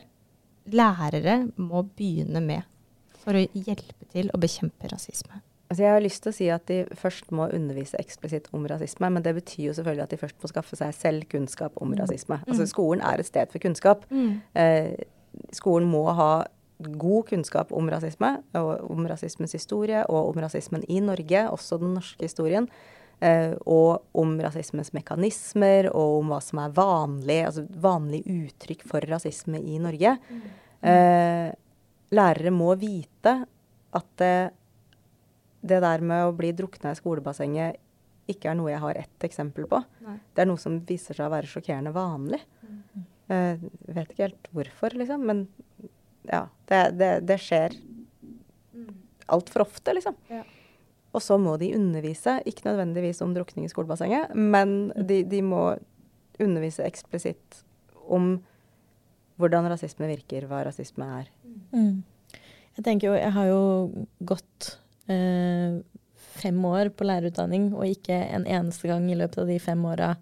lærere 0.71 1.41
må 1.59 1.83
begynne 1.83 2.41
med 2.43 2.67
for 3.21 3.37
å 3.37 3.43
hjelpe 3.53 4.07
til 4.11 4.31
å 4.33 4.39
bekjempe 4.41 4.91
rasisme? 4.91 5.41
Altså 5.71 5.85
jeg 5.85 5.93
har 5.95 6.03
lyst 6.03 6.19
til 6.25 6.33
å 6.33 6.35
si 6.35 6.47
at 6.51 6.65
de 6.67 6.81
først 6.99 7.29
må 7.31 7.45
undervise 7.55 7.99
eksplisitt 8.01 8.49
om 8.51 8.65
rasisme, 8.67 9.07
men 9.07 9.23
det 9.23 9.31
betyr 9.37 9.69
jo 9.69 9.75
selvfølgelig 9.77 10.03
at 10.03 10.11
de 10.11 10.19
først 10.19 10.41
må 10.43 10.49
skaffe 10.51 10.75
seg 10.75 10.91
selv 10.97 11.27
kunnskap 11.31 11.77
om 11.79 11.93
rasisme. 11.95 12.41
Altså 12.43 12.67
Skolen 12.67 13.03
er 13.07 13.23
et 13.23 13.29
sted 13.29 13.53
for 13.53 13.63
kunnskap. 13.63 14.03
Eh, 14.59 14.91
skolen 15.55 15.87
må 15.87 16.03
ha 16.17 16.31
god 16.81 17.29
kunnskap 17.31 17.73
om 17.75 17.89
rasisme, 17.91 18.33
og 18.57 18.91
om 18.91 19.05
rasismens 19.09 19.55
historie, 19.57 20.03
og 20.07 20.31
om 20.31 20.41
rasismen 20.43 20.83
i 20.89 21.01
Norge, 21.03 21.45
også 21.49 21.79
den 21.81 21.95
norske 21.97 22.25
historien. 22.25 22.69
Eh, 23.21 23.53
og 23.69 24.17
om 24.17 24.33
rasismens 24.41 24.93
mekanismer, 24.97 25.91
og 25.93 26.21
om 26.21 26.31
hva 26.33 26.39
som 26.41 26.63
er 26.63 26.73
vanlig, 26.73 27.37
altså 27.45 27.67
vanlig 27.83 28.23
uttrykk 28.25 28.87
for 28.89 29.05
rasisme 29.11 29.61
i 29.61 29.77
Norge. 29.81 30.15
Eh, 30.81 31.51
lærere 32.11 32.53
må 32.55 32.73
vite 32.81 33.35
at 33.93 34.09
det, 34.17 34.35
det 35.61 35.81
der 35.83 36.01
med 36.01 36.25
å 36.25 36.35
bli 36.35 36.49
drukna 36.57 36.95
i 36.95 36.99
skolebassenget 36.99 37.77
ikke 38.31 38.51
er 38.51 38.57
noe 38.57 38.71
jeg 38.71 38.81
har 38.81 38.97
ett 38.99 39.27
eksempel 39.27 39.67
på. 39.69 39.81
Nei. 40.05 40.17
Det 40.33 40.43
er 40.43 40.49
noe 40.49 40.61
som 40.61 40.79
viser 40.87 41.17
seg 41.17 41.27
å 41.27 41.33
være 41.33 41.49
sjokkerende 41.51 41.93
vanlig. 41.95 42.41
Eh, 43.31 43.61
vet 43.87 44.11
ikke 44.11 44.27
helt 44.27 44.49
hvorfor, 44.55 44.95
liksom, 44.97 45.27
men 45.29 45.45
ja. 46.29 46.45
Det, 46.69 46.81
det, 46.99 47.11
det 47.27 47.37
skjer 47.41 47.75
altfor 49.31 49.65
ofte, 49.65 49.93
liksom. 49.95 50.17
Ja. 50.31 50.43
Og 51.11 51.23
så 51.23 51.35
må 51.41 51.57
de 51.59 51.73
undervise, 51.75 52.37
ikke 52.47 52.69
nødvendigvis 52.69 53.19
om 53.23 53.33
drukning 53.35 53.67
i 53.67 53.71
skolebassenget, 53.71 54.31
men 54.35 54.93
de, 54.95 55.21
de 55.27 55.41
må 55.43 55.65
undervise 56.41 56.85
eksplisitt 56.87 57.61
om 58.11 58.37
hvordan 59.41 59.67
rasisme 59.71 60.07
virker, 60.09 60.45
hva 60.47 60.61
rasisme 60.67 61.07
er. 61.19 61.29
Mm. 61.73 62.03
Jeg 62.77 62.85
tenker 62.85 63.09
jo, 63.09 63.15
jeg 63.19 63.33
har 63.35 63.49
jo 63.49 63.61
gått 64.29 64.75
eh, 65.11 65.81
fem 66.41 66.59
år 66.67 66.91
på 66.95 67.07
lærerutdanning, 67.07 67.71
og 67.75 67.89
ikke 67.89 68.15
en 68.31 68.47
eneste 68.47 68.87
gang 68.91 69.09
i 69.11 69.17
løpet 69.17 69.43
av 69.43 69.51
de 69.51 69.57
fem 69.61 69.83
åra 69.87 70.13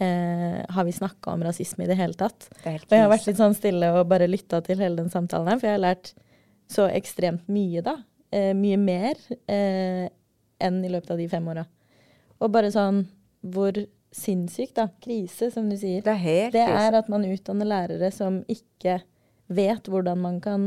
eh, 0.00 0.60
har 0.72 0.84
vi 0.88 0.92
snakka 0.96 1.34
om 1.34 1.42
rasisme 1.44 1.84
i 1.84 1.90
det 1.90 1.96
hele 1.98 2.16
tatt. 2.18 2.48
Det 2.64 2.74
Og 2.88 2.94
jeg 2.96 3.04
har 3.04 3.12
vært 3.12 3.26
litt 3.28 3.40
sånn 3.40 3.54
stille 3.56 3.92
og 3.98 4.08
bare 4.10 4.28
lytta 4.30 4.62
til 4.64 4.80
hele 4.80 4.96
den 5.02 5.10
samtalen 5.12 5.48
her, 5.52 5.58
for 5.60 5.68
jeg 5.70 5.76
har 5.78 5.84
lært 5.86 6.12
så 6.70 6.86
ekstremt 6.94 7.48
mye, 7.50 7.82
da. 7.82 7.96
Eh, 8.32 8.52
mye 8.54 8.78
mer 8.78 9.18
eh, 9.50 10.08
enn 10.60 10.84
i 10.84 10.90
løpet 10.92 11.10
av 11.10 11.18
de 11.18 11.28
fem 11.28 11.48
åra. 11.50 11.64
Og 12.40 12.52
bare 12.54 12.70
sånn 12.72 13.04
hvor 13.42 13.74
sinnssykt, 14.12 14.74
da, 14.74 14.88
krise, 15.02 15.50
som 15.54 15.68
du 15.70 15.76
sier, 15.78 16.02
Det 16.02 16.12
er 16.12 16.22
helt 16.24 16.52
det 16.52 16.64
er 16.66 16.96
at 16.98 17.08
man 17.08 17.24
utdanner 17.24 17.68
lærere 17.68 18.10
som 18.12 18.40
ikke 18.50 19.00
vet 19.48 19.86
hvordan 19.90 20.18
man 20.18 20.40
kan 20.42 20.64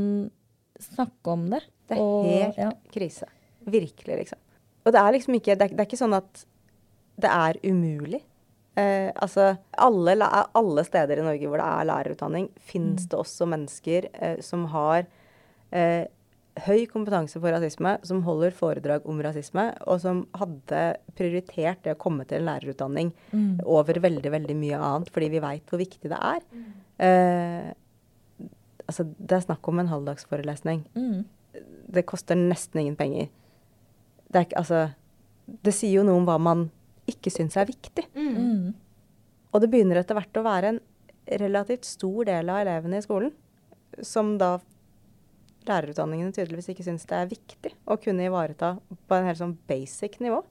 snakke 0.79 1.31
om 1.31 1.49
det. 1.51 1.61
Det 1.87 1.97
er 1.97 2.01
Og- 2.01 2.25
helt 2.25 2.57
ja. 2.57 2.71
krise. 2.91 3.27
Virkelig, 3.65 4.17
liksom. 4.23 4.39
Og 4.85 4.91
det 4.91 4.99
er 4.99 5.11
liksom 5.13 5.35
ikke 5.35 5.57
Det 5.57 5.61
er, 5.61 5.75
det 5.75 5.79
er 5.79 5.85
ikke 5.85 5.99
sånn 6.03 6.15
at 6.17 6.45
det 7.19 7.29
er 7.29 7.53
umulig. 7.63 8.21
Eh, 8.75 9.11
altså, 9.21 9.51
alle, 9.77 10.15
alle 10.57 10.83
steder 10.87 11.19
i 11.21 11.25
Norge 11.27 11.49
hvor 11.49 11.61
det 11.61 11.67
er 11.69 11.87
lærerutdanning, 11.91 12.49
fins 12.57 13.05
det 13.05 13.19
også 13.19 13.45
mennesker 13.51 14.07
eh, 14.13 14.39
som 14.41 14.63
har 14.73 15.05
eh, 15.69 16.07
høy 16.65 16.83
kompetanse 16.89 17.37
på 17.41 17.49
rasisme, 17.53 17.95
som 18.05 18.23
holder 18.25 18.53
foredrag 18.53 19.05
om 19.09 19.21
rasisme, 19.25 19.67
og 19.89 20.01
som 20.01 20.23
hadde 20.37 20.81
prioritert 21.17 21.81
det 21.85 21.95
å 21.95 22.01
komme 22.01 22.25
til 22.29 22.41
en 22.41 22.49
lærerutdanning 22.49 23.13
Mm. 23.33 23.59
over 23.65 23.97
veldig, 24.01 24.29
veldig 24.31 24.55
mye 24.57 24.77
annet, 24.77 25.09
fordi 25.13 25.29
vi 25.33 25.41
veit 25.41 25.69
hvor 25.69 25.81
viktig 25.81 26.09
det 26.11 26.19
er. 26.19 26.43
Eh, 27.01 27.71
altså, 28.87 29.07
det 29.17 29.37
er 29.37 29.45
snakk 29.47 29.67
om 29.67 29.79
en 29.81 29.89
halvdagsforelesning. 29.89 30.85
Mm. 30.97 31.23
Det 31.93 32.05
koster 32.09 32.37
nesten 32.37 32.81
ingen 32.81 32.95
penger. 32.97 33.29
Det, 34.29 34.35
er 34.35 34.45
ikke, 34.47 34.57
altså, 34.61 34.83
det 35.65 35.73
sier 35.73 35.99
jo 35.99 36.05
noe 36.07 36.21
om 36.21 36.25
hva 36.29 36.37
man 36.41 36.71
ikke 37.09 37.31
syns 37.33 37.57
er 37.59 37.69
viktig. 37.69 38.05
Mm. 38.15 38.73
Og 39.53 39.61
det 39.61 39.69
begynner 39.71 40.01
etter 40.01 40.17
hvert 40.17 40.39
å 40.39 40.45
være 40.45 40.73
en 40.73 40.81
relativt 41.39 41.87
stor 41.87 42.27
del 42.27 42.51
av 42.51 42.63
elevene 42.63 42.99
i 42.99 43.05
skolen 43.05 43.33
som 44.03 44.33
da 44.41 44.57
lærerutdanningene 45.67 46.33
tydeligvis 46.35 46.71
ikke 46.73 46.85
syns 46.85 47.05
det 47.07 47.19
er 47.19 47.29
viktig 47.31 47.71
å 47.87 47.97
kunne 48.01 48.25
ivareta 48.27 48.75
på 48.89 49.15
en 49.15 49.27
helt 49.29 49.39
sånn 49.39 49.55
basic 49.69 50.17
nivå. 50.23 50.41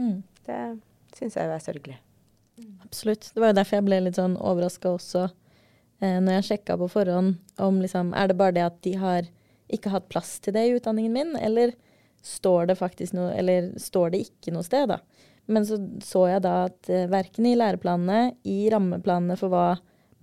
Mm. 0.00 0.22
Det 0.46 0.60
syns 1.18 1.36
jeg 1.36 1.46
jo 1.46 1.54
er 1.54 1.64
sørgelig. 1.64 1.98
Absolutt. 2.84 3.30
Det 3.34 3.42
var 3.42 3.52
jo 3.52 3.58
derfor 3.60 3.78
jeg 3.78 3.86
ble 3.86 4.00
litt 4.04 4.18
sånn 4.18 4.34
overraska 4.36 4.94
også 4.96 5.26
eh, 5.28 6.18
når 6.18 6.40
jeg 6.40 6.48
sjekka 6.48 6.76
på 6.80 6.90
forhånd 6.92 7.38
om 7.62 7.78
liksom 7.80 8.12
Er 8.16 8.30
det 8.30 8.36
bare 8.40 8.56
det 8.56 8.66
at 8.66 8.80
de 8.84 8.96
har 9.00 9.28
ikke 9.70 9.92
hatt 9.94 10.08
plass 10.10 10.38
til 10.42 10.56
det 10.56 10.66
i 10.66 10.74
utdanningen 10.74 11.14
min, 11.14 11.36
eller 11.38 11.76
står 12.22 12.66
det 12.70 12.76
faktisk 12.76 13.14
noe 13.16 13.32
Eller 13.32 13.70
står 13.80 14.12
det 14.14 14.24
ikke 14.26 14.52
noe 14.54 14.66
sted, 14.66 14.90
da? 14.90 15.00
Men 15.50 15.66
så 15.66 15.78
så 16.04 16.26
jeg 16.30 16.42
da 16.44 16.66
at 16.68 16.90
eh, 16.92 17.08
verken 17.10 17.48
i 17.48 17.56
læreplanene, 17.58 18.36
i 18.46 18.68
rammeplanene 18.72 19.38
for 19.40 19.52
hva 19.52 19.64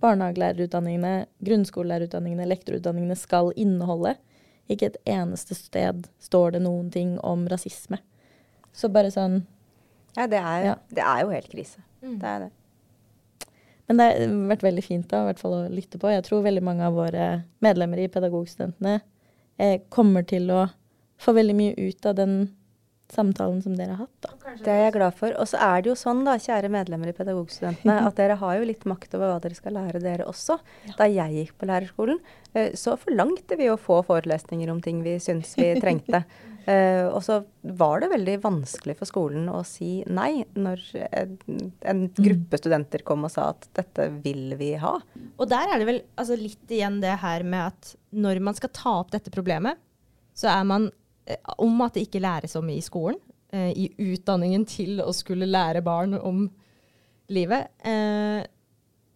barnehagelærerutdanningene, 0.02 1.26
grunnskolelærerutdanningene, 1.44 2.46
lektorutdanningene 2.48 3.16
skal 3.18 3.50
inneholde, 3.58 4.14
ikke 4.70 4.92
et 4.92 4.98
eneste 5.10 5.56
sted 5.58 6.06
står 6.22 6.54
det 6.54 6.62
noen 6.62 6.88
ting 6.94 7.16
om 7.26 7.46
rasisme. 7.50 7.98
Så 8.72 8.90
bare 8.92 9.10
sånn 9.12 9.42
Ja, 10.16 10.26
det 10.26 10.38
er, 10.38 10.64
Ja. 10.64 10.74
Det 10.88 11.04
er 11.04 11.20
jo 11.22 11.34
helt 11.34 11.50
krise. 11.50 11.82
Mm. 12.02 12.18
Det 12.20 12.28
er 12.28 12.40
det. 12.46 12.50
Men 13.88 13.96
det 13.96 14.06
har 14.06 14.32
vært 14.52 14.64
veldig 14.66 14.84
fint 14.84 15.08
da, 15.08 15.22
i 15.22 15.30
hvert 15.30 15.40
fall 15.40 15.54
å 15.56 15.68
lytte 15.72 15.98
på. 16.00 16.10
Jeg 16.12 16.24
tror 16.26 16.44
veldig 16.44 16.62
mange 16.62 16.84
av 16.84 16.96
våre 16.96 17.28
medlemmer 17.64 18.02
i 18.02 18.08
Pedagogstudentene 18.12 19.00
eh, 19.56 19.80
kommer 19.88 20.26
til 20.28 20.50
å 20.52 20.66
få 21.18 21.34
veldig 21.36 21.58
mye 21.58 21.88
ut 21.88 22.08
av 22.08 22.16
den 22.18 22.40
samtalen 23.12 23.62
som 23.62 23.76
dere 23.76 23.94
har 23.96 24.04
hatt. 24.04 24.24
da. 24.24 24.54
Det 24.60 24.72
er 24.72 24.82
jeg 24.86 24.96
glad 24.98 25.16
for. 25.16 25.32
Og 25.40 25.48
så 25.48 25.60
er 25.64 25.82
det 25.82 25.90
jo 25.90 25.96
sånn, 25.98 26.24
da, 26.26 26.36
kjære 26.40 26.70
medlemmer 26.72 27.10
i 27.10 27.16
Pedagogstudentene, 27.16 27.96
at 28.08 28.18
dere 28.20 28.36
har 28.40 28.58
jo 28.58 28.68
litt 28.68 28.84
makt 28.88 29.16
over 29.16 29.32
hva 29.32 29.38
dere 29.44 29.56
skal 29.56 29.78
lære 29.78 30.02
dere 30.04 30.28
også. 30.28 30.58
Da 30.98 31.08
jeg 31.08 31.38
gikk 31.38 31.56
på 31.58 31.70
lærerskolen, 31.70 32.20
eh, 32.52 32.74
så 32.78 32.98
forlangte 33.00 33.58
vi 33.60 33.70
å 33.72 33.80
få 33.80 34.02
forelesninger 34.06 34.70
om 34.72 34.82
ting 34.84 35.02
vi 35.06 35.16
syntes 35.22 35.56
vi 35.58 35.72
trengte. 35.82 36.24
Uh, 36.68 37.08
og 37.16 37.22
så 37.24 37.38
var 37.80 38.02
det 38.02 38.10
veldig 38.12 38.34
vanskelig 38.42 38.98
for 38.98 39.08
skolen 39.08 39.46
å 39.48 39.62
si 39.64 40.02
nei 40.04 40.42
når 40.52 40.82
en, 41.16 41.38
en 41.80 42.02
gruppe 42.12 42.60
studenter 42.60 43.00
kom 43.08 43.24
og 43.24 43.32
sa 43.32 43.46
at 43.54 43.70
dette 43.78 44.10
vil 44.20 44.52
vi 44.60 44.74
ha. 44.76 44.98
Og 45.38 45.48
der 45.48 45.72
er 45.72 45.80
det 45.80 45.88
vel 45.88 46.02
altså, 46.20 46.36
litt 46.36 46.68
igjen 46.68 47.00
det 47.00 47.14
her 47.22 47.46
med 47.48 47.70
at 47.70 47.94
når 48.12 48.42
man 48.44 48.58
skal 48.58 48.74
ta 48.76 48.98
opp 48.98 49.14
dette 49.16 49.32
problemet, 49.32 49.80
så 50.36 50.52
er 50.52 50.68
man 50.68 50.90
om 51.58 51.82
at 51.84 51.96
det 51.96 52.06
ikke 52.06 52.22
læres 52.22 52.56
om 52.58 52.68
i 52.72 52.80
skolen, 52.84 53.18
eh, 53.52 53.72
i 53.72 53.88
utdanningen 54.12 54.66
til 54.68 55.02
å 55.04 55.12
skulle 55.16 55.48
lære 55.48 55.84
barn 55.84 56.16
om 56.18 56.46
livet, 57.32 57.68
eh, 57.84 58.44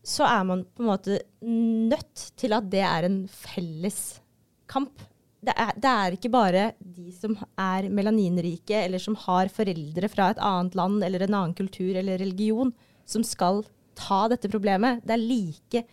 så 0.03 0.27
er 0.27 0.45
man 0.45 0.65
på 0.67 0.83
en 0.83 0.91
måte 0.91 1.21
nødt 1.47 2.27
til 2.37 2.55
at 2.57 2.69
det 2.71 2.83
er 2.83 3.07
en 3.07 3.21
felles 3.31 4.21
kamp. 4.71 5.05
Det 5.43 5.55
er, 5.59 5.73
det 5.79 5.91
er 5.91 6.17
ikke 6.17 6.31
bare 6.31 6.65
de 6.79 7.11
som 7.15 7.37
er 7.59 7.89
melaninrike, 7.91 8.85
eller 8.85 9.03
som 9.03 9.17
har 9.25 9.51
foreldre 9.51 10.11
fra 10.11 10.31
et 10.31 10.43
annet 10.43 10.77
land 10.79 11.03
eller 11.07 11.25
en 11.25 11.39
annen 11.39 11.57
kultur 11.59 11.97
eller 11.99 12.21
religion, 12.23 12.71
som 13.07 13.25
skal 13.27 13.63
ta 13.99 14.25
dette 14.31 14.51
problemet. 14.51 15.03
Det 15.07 15.17
er 15.17 15.23
like 15.23 15.85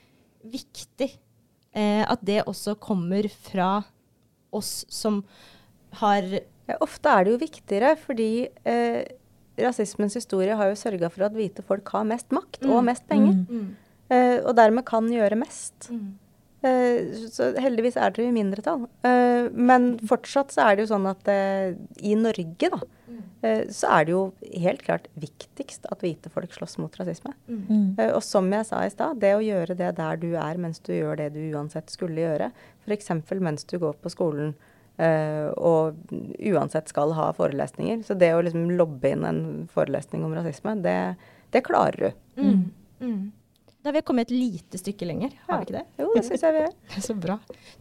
viktig 0.49 1.09
eh, 1.09 2.03
at 2.05 2.21
det 2.25 2.43
også 2.47 2.77
kommer 2.81 3.27
fra 3.29 3.79
oss 4.55 4.85
som 4.89 5.23
har 6.01 6.23
Ja, 6.69 6.75
ofte 6.85 7.09
er 7.09 7.25
det 7.25 7.31
jo 7.33 7.41
viktigere, 7.41 7.95
fordi 7.97 8.47
eh, 8.69 9.01
rasismens 9.57 10.13
historie 10.19 10.53
har 10.53 10.69
jo 10.69 10.77
sørga 10.77 11.09
for 11.09 11.25
at 11.25 11.33
hvite 11.33 11.65
folk 11.65 11.89
har 11.95 12.05
mest 12.05 12.29
makt 12.35 12.65
og 12.69 12.83
mest 12.85 13.07
penger. 13.09 13.39
Mm. 13.49 13.71
Eh, 14.13 14.37
og 14.43 14.55
dermed 14.57 14.85
kan 14.85 15.09
gjøre 15.09 15.37
mest. 15.39 15.89
Eh, 16.61 17.09
så 17.31 17.51
heldigvis 17.61 17.97
er 17.97 18.13
dere 18.13 18.29
i 18.29 18.35
mindretall. 18.35 18.87
Eh, 19.07 19.49
men 19.53 19.91
fortsatt 20.09 20.53
så 20.53 20.65
er 20.65 20.77
det 20.77 20.85
jo 20.85 20.93
sånn 20.93 21.09
at 21.09 21.29
eh, 21.31 21.75
i 22.05 22.15
Norge, 22.19 22.71
da, 22.73 22.81
eh, 23.45 23.61
så 23.73 23.93
er 23.97 24.07
det 24.07 24.15
jo 24.15 24.23
helt 24.65 24.83
klart 24.85 25.07
viktigst 25.19 25.87
at 25.93 26.03
hvite 26.03 26.31
folk 26.33 26.53
slåss 26.55 26.79
mot 26.81 26.97
rasisme. 26.99 27.33
Mm. 27.47 27.95
Eh, 27.97 28.11
og 28.11 28.21
som 28.25 28.49
jeg 28.53 28.67
sa 28.67 28.81
i 28.85 28.91
stad, 28.93 29.21
det 29.23 29.35
å 29.37 29.45
gjøre 29.45 29.77
det 29.79 29.93
der 30.01 30.19
du 30.19 30.33
er 30.35 30.59
mens 30.59 30.83
du 30.83 30.93
gjør 30.97 31.21
det 31.21 31.31
du 31.37 31.41
uansett 31.53 31.93
skulle 31.93 32.25
gjøre, 32.25 32.51
f.eks. 32.85 33.13
mens 33.39 33.65
du 33.69 33.79
går 33.79 33.97
på 34.01 34.11
skolen 34.11 34.51
eh, 34.53 34.68
og 34.99 35.99
uansett 36.51 36.89
skal 36.91 37.13
ha 37.15 37.29
forelesninger. 37.37 38.01
Så 38.03 38.17
det 38.19 38.33
å 38.35 38.41
liksom 38.43 38.69
lobbe 38.75 39.13
inn 39.15 39.23
en 39.25 39.41
forelesning 39.71 40.25
om 40.27 40.33
rasisme, 40.35 40.75
det, 40.83 40.95
det 41.55 41.61
klarer 41.67 42.09
du. 42.09 42.41
Mm. 42.41 42.63
Mm. 42.99 43.19
Da 43.79 43.89
har 43.89 43.93
vi 43.95 44.01
kommet 44.03 44.27
et 44.27 44.35
lite 44.35 44.77
stykke 44.81 45.07
lenger, 45.07 45.31
har 45.47 45.53
Ja. 45.53 45.59
vi 45.61 45.65
ikke 45.69 45.77
det? 45.77 45.85
Jo, 46.03 46.09
det 46.17 46.25
syns 46.27 46.41
jeg 46.43 46.53
vi 46.57 46.63
er. 46.65 46.73
Så 47.07 47.15
bra. 47.15 47.37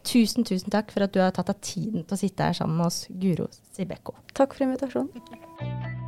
Tusen, 0.06 0.44
tusen 0.46 0.70
takk 0.70 0.92
for 0.94 1.02
at 1.08 1.12
du 1.12 1.18
har 1.20 1.32
tatt 1.34 1.50
deg 1.50 1.60
tiden 1.60 2.04
til 2.06 2.14
å 2.14 2.20
sitte 2.22 2.46
her 2.46 2.54
sammen 2.54 2.78
med 2.78 2.86
oss, 2.86 3.00
Guro 3.10 3.48
Sibeko. 3.74 4.14
Takk 4.38 4.54
for 4.54 4.68
invitasjonen. 4.68 6.06